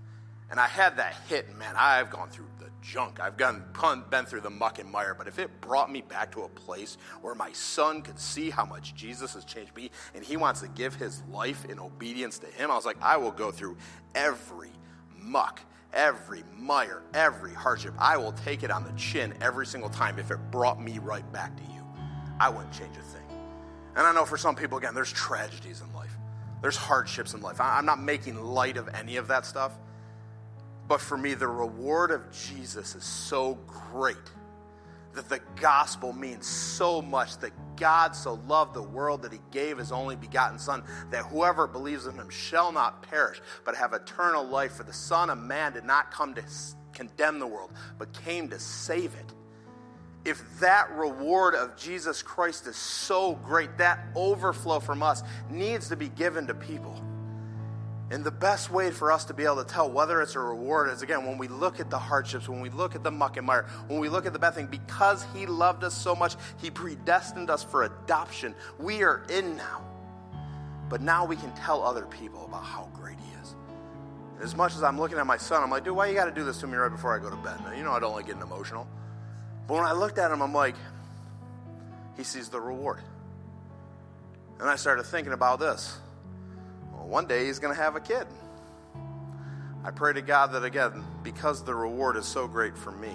And 0.51 0.61
I 0.61 0.67
had 0.67 0.99
that 0.99 1.15
hit, 1.29 1.57
man, 1.57 1.75
I've 1.77 2.11
gone 2.11 2.31
through 2.31 2.47
the 2.61 2.71
junk. 2.81 3.19
I've 3.21 3.37
gone, 3.37 3.65
been 4.11 4.27
through 4.27 4.43
the 4.43 4.51
muck 4.51 4.79
and 4.79 4.91
mire. 4.91 5.15
But 5.15 5.27
if 5.27 5.39
it 5.39 5.61
brought 5.61 5.91
me 5.91 6.03
back 6.03 6.33
to 6.33 6.43
a 6.43 6.49
place 6.49 6.97
where 7.21 7.35
my 7.35 7.53
son 7.53 8.03
could 8.03 8.19
see 8.19 8.51
how 8.51 8.65
much 8.65 8.95
Jesus 8.95 9.35
has 9.35 9.45
changed 9.45 9.75
me 9.75 9.91
and 10.15 10.25
he 10.25 10.37
wants 10.37 10.61
to 10.61 10.69
give 10.69 10.95
his 10.95 11.21
life 11.31 11.65
in 11.65 11.81
obedience 11.81 12.39
to 12.39 12.47
him, 12.47 12.71
I 12.71 12.77
was 12.77 12.87
like, 12.87 12.97
I 13.03 13.17
will 13.17 13.33
go 13.33 13.51
through 13.51 13.77
every 14.15 14.71
muck, 15.21 15.61
every 15.93 16.43
mire, 16.57 17.03
every 17.15 17.53
hardship. 17.55 17.95
I 17.99 18.17
will 18.17 18.33
take 18.33 18.63
it 18.63 18.71
on 18.71 18.85
the 18.85 18.93
chin 18.93 19.35
every 19.41 19.67
single 19.67 19.91
time 19.91 20.19
if 20.19 20.31
it 20.31 20.39
brought 20.51 20.81
me 20.81 20.99
right 20.99 21.31
back 21.33 21.57
to 21.57 21.63
you. 21.63 21.83
I 22.39 22.49
wouldn't 22.49 22.73
change 22.73 22.97
a 22.97 23.03
thing. 23.03 23.23
And 23.97 24.07
I 24.07 24.13
know 24.13 24.25
for 24.25 24.37
some 24.37 24.55
people, 24.57 24.79
again, 24.79 24.95
there's 24.95 25.13
tragedies 25.13 25.81
in 25.81 25.93
life, 25.95 26.17
there's 26.61 26.77
hardships 26.77 27.35
in 27.35 27.41
life. 27.41 27.61
I'm 27.61 27.87
not 27.87 28.01
making 28.03 28.43
light 28.43 28.77
of 28.77 28.89
any 28.95 29.17
of 29.17 29.29
that 29.29 29.47
stuff. 29.47 29.73
But 30.89 31.01
for 31.01 31.19
me, 31.19 31.35
the 31.35 31.49
reward 31.49 32.11
of 32.11 32.31
Jesus 32.31 32.95
is 32.95 33.05
so 33.05 33.59
great 33.67 34.17
that 35.17 35.29
the 35.29 35.41
gospel 35.61 36.13
means 36.13 36.47
so 36.47 37.03
much 37.03 37.39
that 37.39 37.53
God 37.77 38.15
so 38.15 38.35
loved 38.47 38.75
the 38.75 38.83
world 38.83 39.23
that 39.23 39.33
he 39.33 39.41
gave 39.51 39.79
his 39.79 39.93
only 39.93 40.17
begotten 40.17 40.59
Son, 40.59 40.83
that 41.11 41.25
whoever 41.25 41.67
believes 41.67 42.07
in 42.07 42.15
him 42.15 42.31
shall 42.31 42.71
not 42.71 43.03
perish, 43.03 43.41
but 43.65 43.75
have 43.75 43.93
eternal 43.93 44.45
life. 44.45 44.75
For 44.75 44.85
the 44.85 44.93
Son 44.93 45.31
of 45.31 45.39
Man 45.39 45.73
did 45.73 45.85
not 45.85 46.11
come 46.11 46.35
to 46.35 46.45
condemn 46.93 47.39
the 47.39 47.47
world, 47.47 47.73
but 47.99 48.13
came 48.13 48.49
to 48.51 48.59
save 48.59 49.15
it. 49.15 49.33
If 50.25 50.59
that 50.61 50.91
reward 50.93 51.55
of 51.55 51.77
Jesus 51.77 52.23
Christ 52.23 52.67
is 52.67 52.77
so 52.77 53.35
great, 53.37 53.79
that 53.79 54.01
overflow 54.15 54.81
from 54.81 55.03
us 55.03 55.23
needs 55.51 55.89
to 55.89 55.97
be 55.97 56.09
given 56.09 56.47
to 56.47 56.55
people. 56.55 57.01
And 58.11 58.23
the 58.23 58.31
best 58.31 58.71
way 58.71 58.93
for 58.93 59.11
us 59.11 59.25
to 59.27 59.35
be 59.35 59.45
able 59.45 59.65
to 59.65 59.65
tell 59.65 59.91
whether 59.91 60.23
it's 60.23 60.37
a 60.37 60.41
reward 60.41 60.91
is 60.91 61.03
again 61.03 61.27
when 61.27 61.39
we 61.39 61.49
look 61.49 61.81
at 61.81 61.91
the 61.91 61.99
hardships, 61.99 62.49
when 62.49 62.61
we 62.61 62.71
look 62.71 62.95
at 62.95 63.03
the 63.03 63.11
muck 63.11 63.37
and 63.37 63.47
mire, 63.47 63.67
when 63.89 63.99
we 63.99 64.09
look 64.09 64.27
at 64.27 64.33
the 64.33 64.39
bad 64.39 64.55
thing, 64.55 64.67
because 64.67 65.27
He 65.35 65.47
loved 65.47 65.83
us 65.83 65.95
so 65.95 66.15
much, 66.15 66.37
He 66.59 66.71
predestined 66.71 67.51
us 67.51 67.65
for 67.65 67.83
adoption. 67.83 68.55
We 68.79 69.03
are 69.03 69.25
in 69.29 69.57
now. 69.57 69.83
But 70.89 71.01
now 71.01 71.25
we 71.25 71.35
can 71.35 71.53
tell 71.57 71.83
other 71.83 72.07
people 72.07 72.45
about 72.45 72.63
how 72.63 72.89
great 72.95 73.19
He 73.19 73.43
is. 73.43 73.57
And 74.37 74.45
as 74.45 74.55
much 74.55 74.77
as 74.77 74.85
I'm 74.85 75.01
looking 75.01 75.19
at 75.19 75.27
my 75.27 75.37
son, 75.37 75.65
I'm 75.65 75.71
like, 75.71 75.83
dude, 75.83 75.97
why 75.97 76.07
you 76.07 76.15
got 76.15 76.27
to 76.27 76.31
do 76.31 76.45
this 76.45 76.59
to 76.59 76.69
me 76.69 76.77
right 76.77 76.91
before 76.91 77.13
I 77.13 77.21
go 77.21 77.29
to 77.29 77.37
bed? 77.37 77.59
Now, 77.65 77.73
you 77.73 77.83
know 77.83 77.91
I 77.91 77.99
don't 77.99 78.15
like 78.15 78.27
getting 78.27 78.43
emotional. 78.43 78.87
But 79.67 79.75
when 79.75 79.85
I 79.85 79.93
looked 79.93 80.19
at 80.19 80.31
him, 80.31 80.43
I'm 80.43 80.55
like, 80.55 80.77
He 82.17 82.23
sees 82.23 82.51
the 82.51 82.61
reward. 82.61 83.01
And 84.61 84.69
I 84.71 84.77
started 84.77 85.03
thinking 85.03 85.33
about 85.33 85.59
this 85.59 85.99
one 87.05 87.27
day 87.27 87.47
he's 87.47 87.59
going 87.59 87.75
to 87.75 87.81
have 87.81 87.97
a 87.97 88.01
kid. 88.01 88.27
I 89.85 89.91
pray 89.91 90.13
to 90.13 90.23
God 90.23 90.53
that 90.53 90.65
again, 90.65 91.05
because 91.23 91.63
the 91.63 91.75
reward 91.75 92.17
is 92.17 92.27
so 92.27 92.49
great 92.49 92.77
for 92.77 92.91
me, 92.91 93.13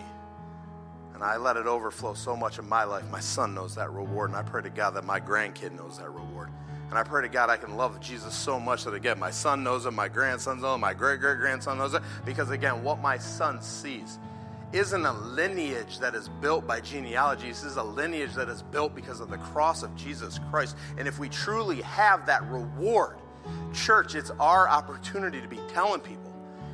and 1.14 1.24
I 1.24 1.38
let 1.38 1.58
it 1.58 1.68
overflow 1.68 2.14
so 2.14 2.36
much 2.36 2.60
in 2.60 2.70
my 2.70 2.86
life, 2.86 3.04
my 3.12 3.20
son 3.20 3.54
knows 3.54 3.76
that 3.76 3.92
reward, 3.92 4.30
and 4.30 4.38
I 4.38 4.44
pray 4.44 4.62
to 4.62 4.70
God 4.70 4.92
that 4.92 5.04
my 5.04 5.20
grandkid 5.20 5.72
knows 5.72 5.98
that 5.98 6.10
reward. 6.10 6.50
And 6.90 6.98
I 6.98 7.04
pray 7.04 7.22
to 7.22 7.30
God 7.30 7.50
I 7.50 7.56
can 7.56 7.78
love 7.78 8.02
Jesus 8.02 8.34
so 8.34 8.60
much 8.60 8.84
that 8.84 8.94
again, 8.94 9.18
my 9.18 9.32
son 9.32 9.64
knows 9.64 9.86
it, 9.86 9.92
my 9.92 10.10
grandson 10.10 10.60
knows 10.60 10.76
it, 10.76 10.80
my 10.80 10.94
great 10.94 11.22
great 11.22 11.38
grandson 11.38 11.78
knows 11.78 11.94
it, 11.94 12.02
because 12.26 12.50
again, 12.50 12.84
what 12.84 13.00
my 13.00 13.18
son 13.18 13.62
sees 13.62 14.20
isn't 14.74 15.06
a 15.06 15.14
lineage 15.14 16.00
that 16.00 16.16
is 16.16 16.30
built 16.42 16.66
by 16.66 16.80
genealogy. 16.80 17.48
This 17.48 17.64
is 17.64 17.78
a 17.78 17.84
lineage 17.84 18.34
that 18.36 18.50
is 18.50 18.62
built 18.64 18.96
because 18.96 19.20
of 19.20 19.30
the 19.30 19.38
cross 19.38 19.84
of 19.84 19.94
Jesus 19.96 20.40
Christ. 20.50 20.78
And 20.98 21.08
if 21.08 21.20
we 21.20 21.30
truly 21.30 21.82
have 21.82 22.26
that 22.26 22.44
reward, 22.50 23.18
Church, 23.74 24.16
it's 24.16 24.32
our 24.32 24.68
opportunity 24.68 25.42
to 25.42 25.48
be 25.48 25.60
telling 25.74 26.02
people. 26.02 26.32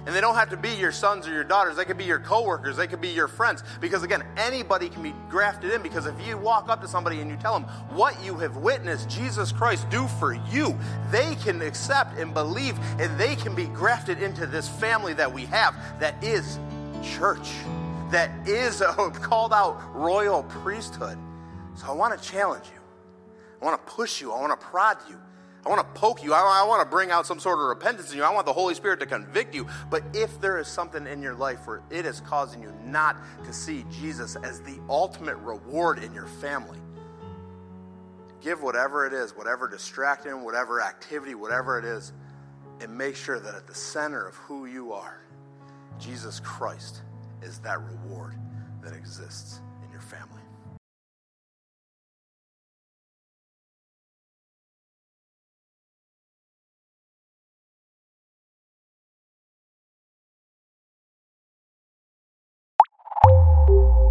And 0.08 0.16
they 0.16 0.22
don't 0.22 0.36
have 0.36 0.50
to 0.52 0.58
be 0.58 0.70
your 0.70 0.94
sons 0.94 1.28
or 1.28 1.34
your 1.34 1.44
daughters. 1.44 1.76
They 1.76 1.84
could 1.84 1.98
be 1.98 2.06
your 2.06 2.22
coworkers. 2.22 2.78
They 2.78 2.88
could 2.88 3.02
be 3.02 3.10
your 3.10 3.28
friends. 3.28 3.62
Because 3.82 4.04
again, 4.04 4.24
anybody 4.38 4.88
can 4.88 5.04
be 5.04 5.14
grafted 5.30 5.74
in. 5.74 5.82
Because 5.82 6.06
if 6.06 6.16
you 6.26 6.38
walk 6.38 6.70
up 6.70 6.80
to 6.82 6.88
somebody 6.88 7.20
and 7.20 7.30
you 7.30 7.36
tell 7.36 7.60
them 7.60 7.64
what 7.90 8.24
you 8.24 8.36
have 8.36 8.56
witnessed 8.56 9.10
Jesus 9.10 9.52
Christ 9.52 9.90
do 9.90 10.08
for 10.08 10.34
you, 10.50 10.80
they 11.12 11.36
can 11.36 11.62
accept 11.62 12.18
and 12.18 12.34
believe 12.34 12.80
and 13.00 13.20
they 13.20 13.36
can 13.36 13.54
be 13.54 13.66
grafted 13.66 14.22
into 14.22 14.46
this 14.48 14.70
family 14.70 15.14
that 15.14 15.34
we 15.34 15.44
have 15.48 15.76
that 16.00 16.24
is 16.24 16.58
church, 17.04 17.52
that 18.10 18.32
is 18.48 18.80
a 18.80 18.94
called 19.14 19.52
out 19.52 19.94
royal 19.94 20.44
priesthood. 20.44 21.18
So 21.76 21.86
I 21.86 21.92
want 21.92 22.18
to 22.18 22.30
challenge 22.30 22.64
you. 22.74 22.80
I 23.62 23.66
want 23.66 23.86
to 23.86 23.92
push 23.92 24.22
you. 24.22 24.32
I 24.32 24.40
want 24.40 24.58
to 24.58 24.66
prod 24.66 25.00
you. 25.10 25.20
I 25.68 25.70
want 25.70 25.94
to 25.94 26.00
poke 26.00 26.24
you. 26.24 26.34
I, 26.34 26.62
I 26.62 26.66
want 26.66 26.82
to 26.82 26.90
bring 26.90 27.12
out 27.12 27.26
some 27.26 27.42
sort 27.42 27.60
of 27.60 27.66
repentance 27.66 28.14
in 28.14 28.18
you. 28.18 28.24
I 28.24 28.34
want 28.34 28.46
the 28.46 28.54
Holy 28.54 28.74
Spirit 28.74 29.02
to 29.02 29.06
convict 29.06 29.54
you. 29.54 29.68
But 29.90 30.02
if 30.14 30.40
there 30.40 30.58
is 30.60 30.68
something 30.70 31.06
in 31.06 31.22
your 31.22 31.36
life 31.36 31.68
where 31.68 31.82
it 31.90 32.06
is 32.06 32.22
causing 32.22 32.62
you 32.62 32.74
not 32.86 33.18
to 33.44 33.52
see 33.52 33.84
Jesus 33.92 34.38
as 34.38 34.62
the 34.62 34.80
ultimate 34.88 35.36
reward 35.40 36.02
in 36.02 36.14
your 36.14 36.28
family, 36.28 36.80
give 38.42 38.62
whatever 38.62 39.06
it 39.06 39.12
is, 39.12 39.36
whatever 39.36 39.68
distraction, 39.68 40.42
whatever 40.42 40.82
activity, 40.82 41.36
whatever 41.36 41.78
it 41.78 41.84
is, 41.84 42.14
and 42.80 42.98
make 42.98 43.18
sure 43.18 43.38
that 43.38 43.54
at 43.54 43.68
the 43.68 43.76
center 43.76 44.26
of 44.26 44.36
who 44.36 44.68
you 44.68 44.94
are, 44.94 45.20
Jesus 46.00 46.40
Christ 46.40 47.02
is 47.42 47.60
that 47.60 47.82
reward 47.82 48.36
that 48.82 48.94
exists. 48.94 49.60
you 63.26 64.07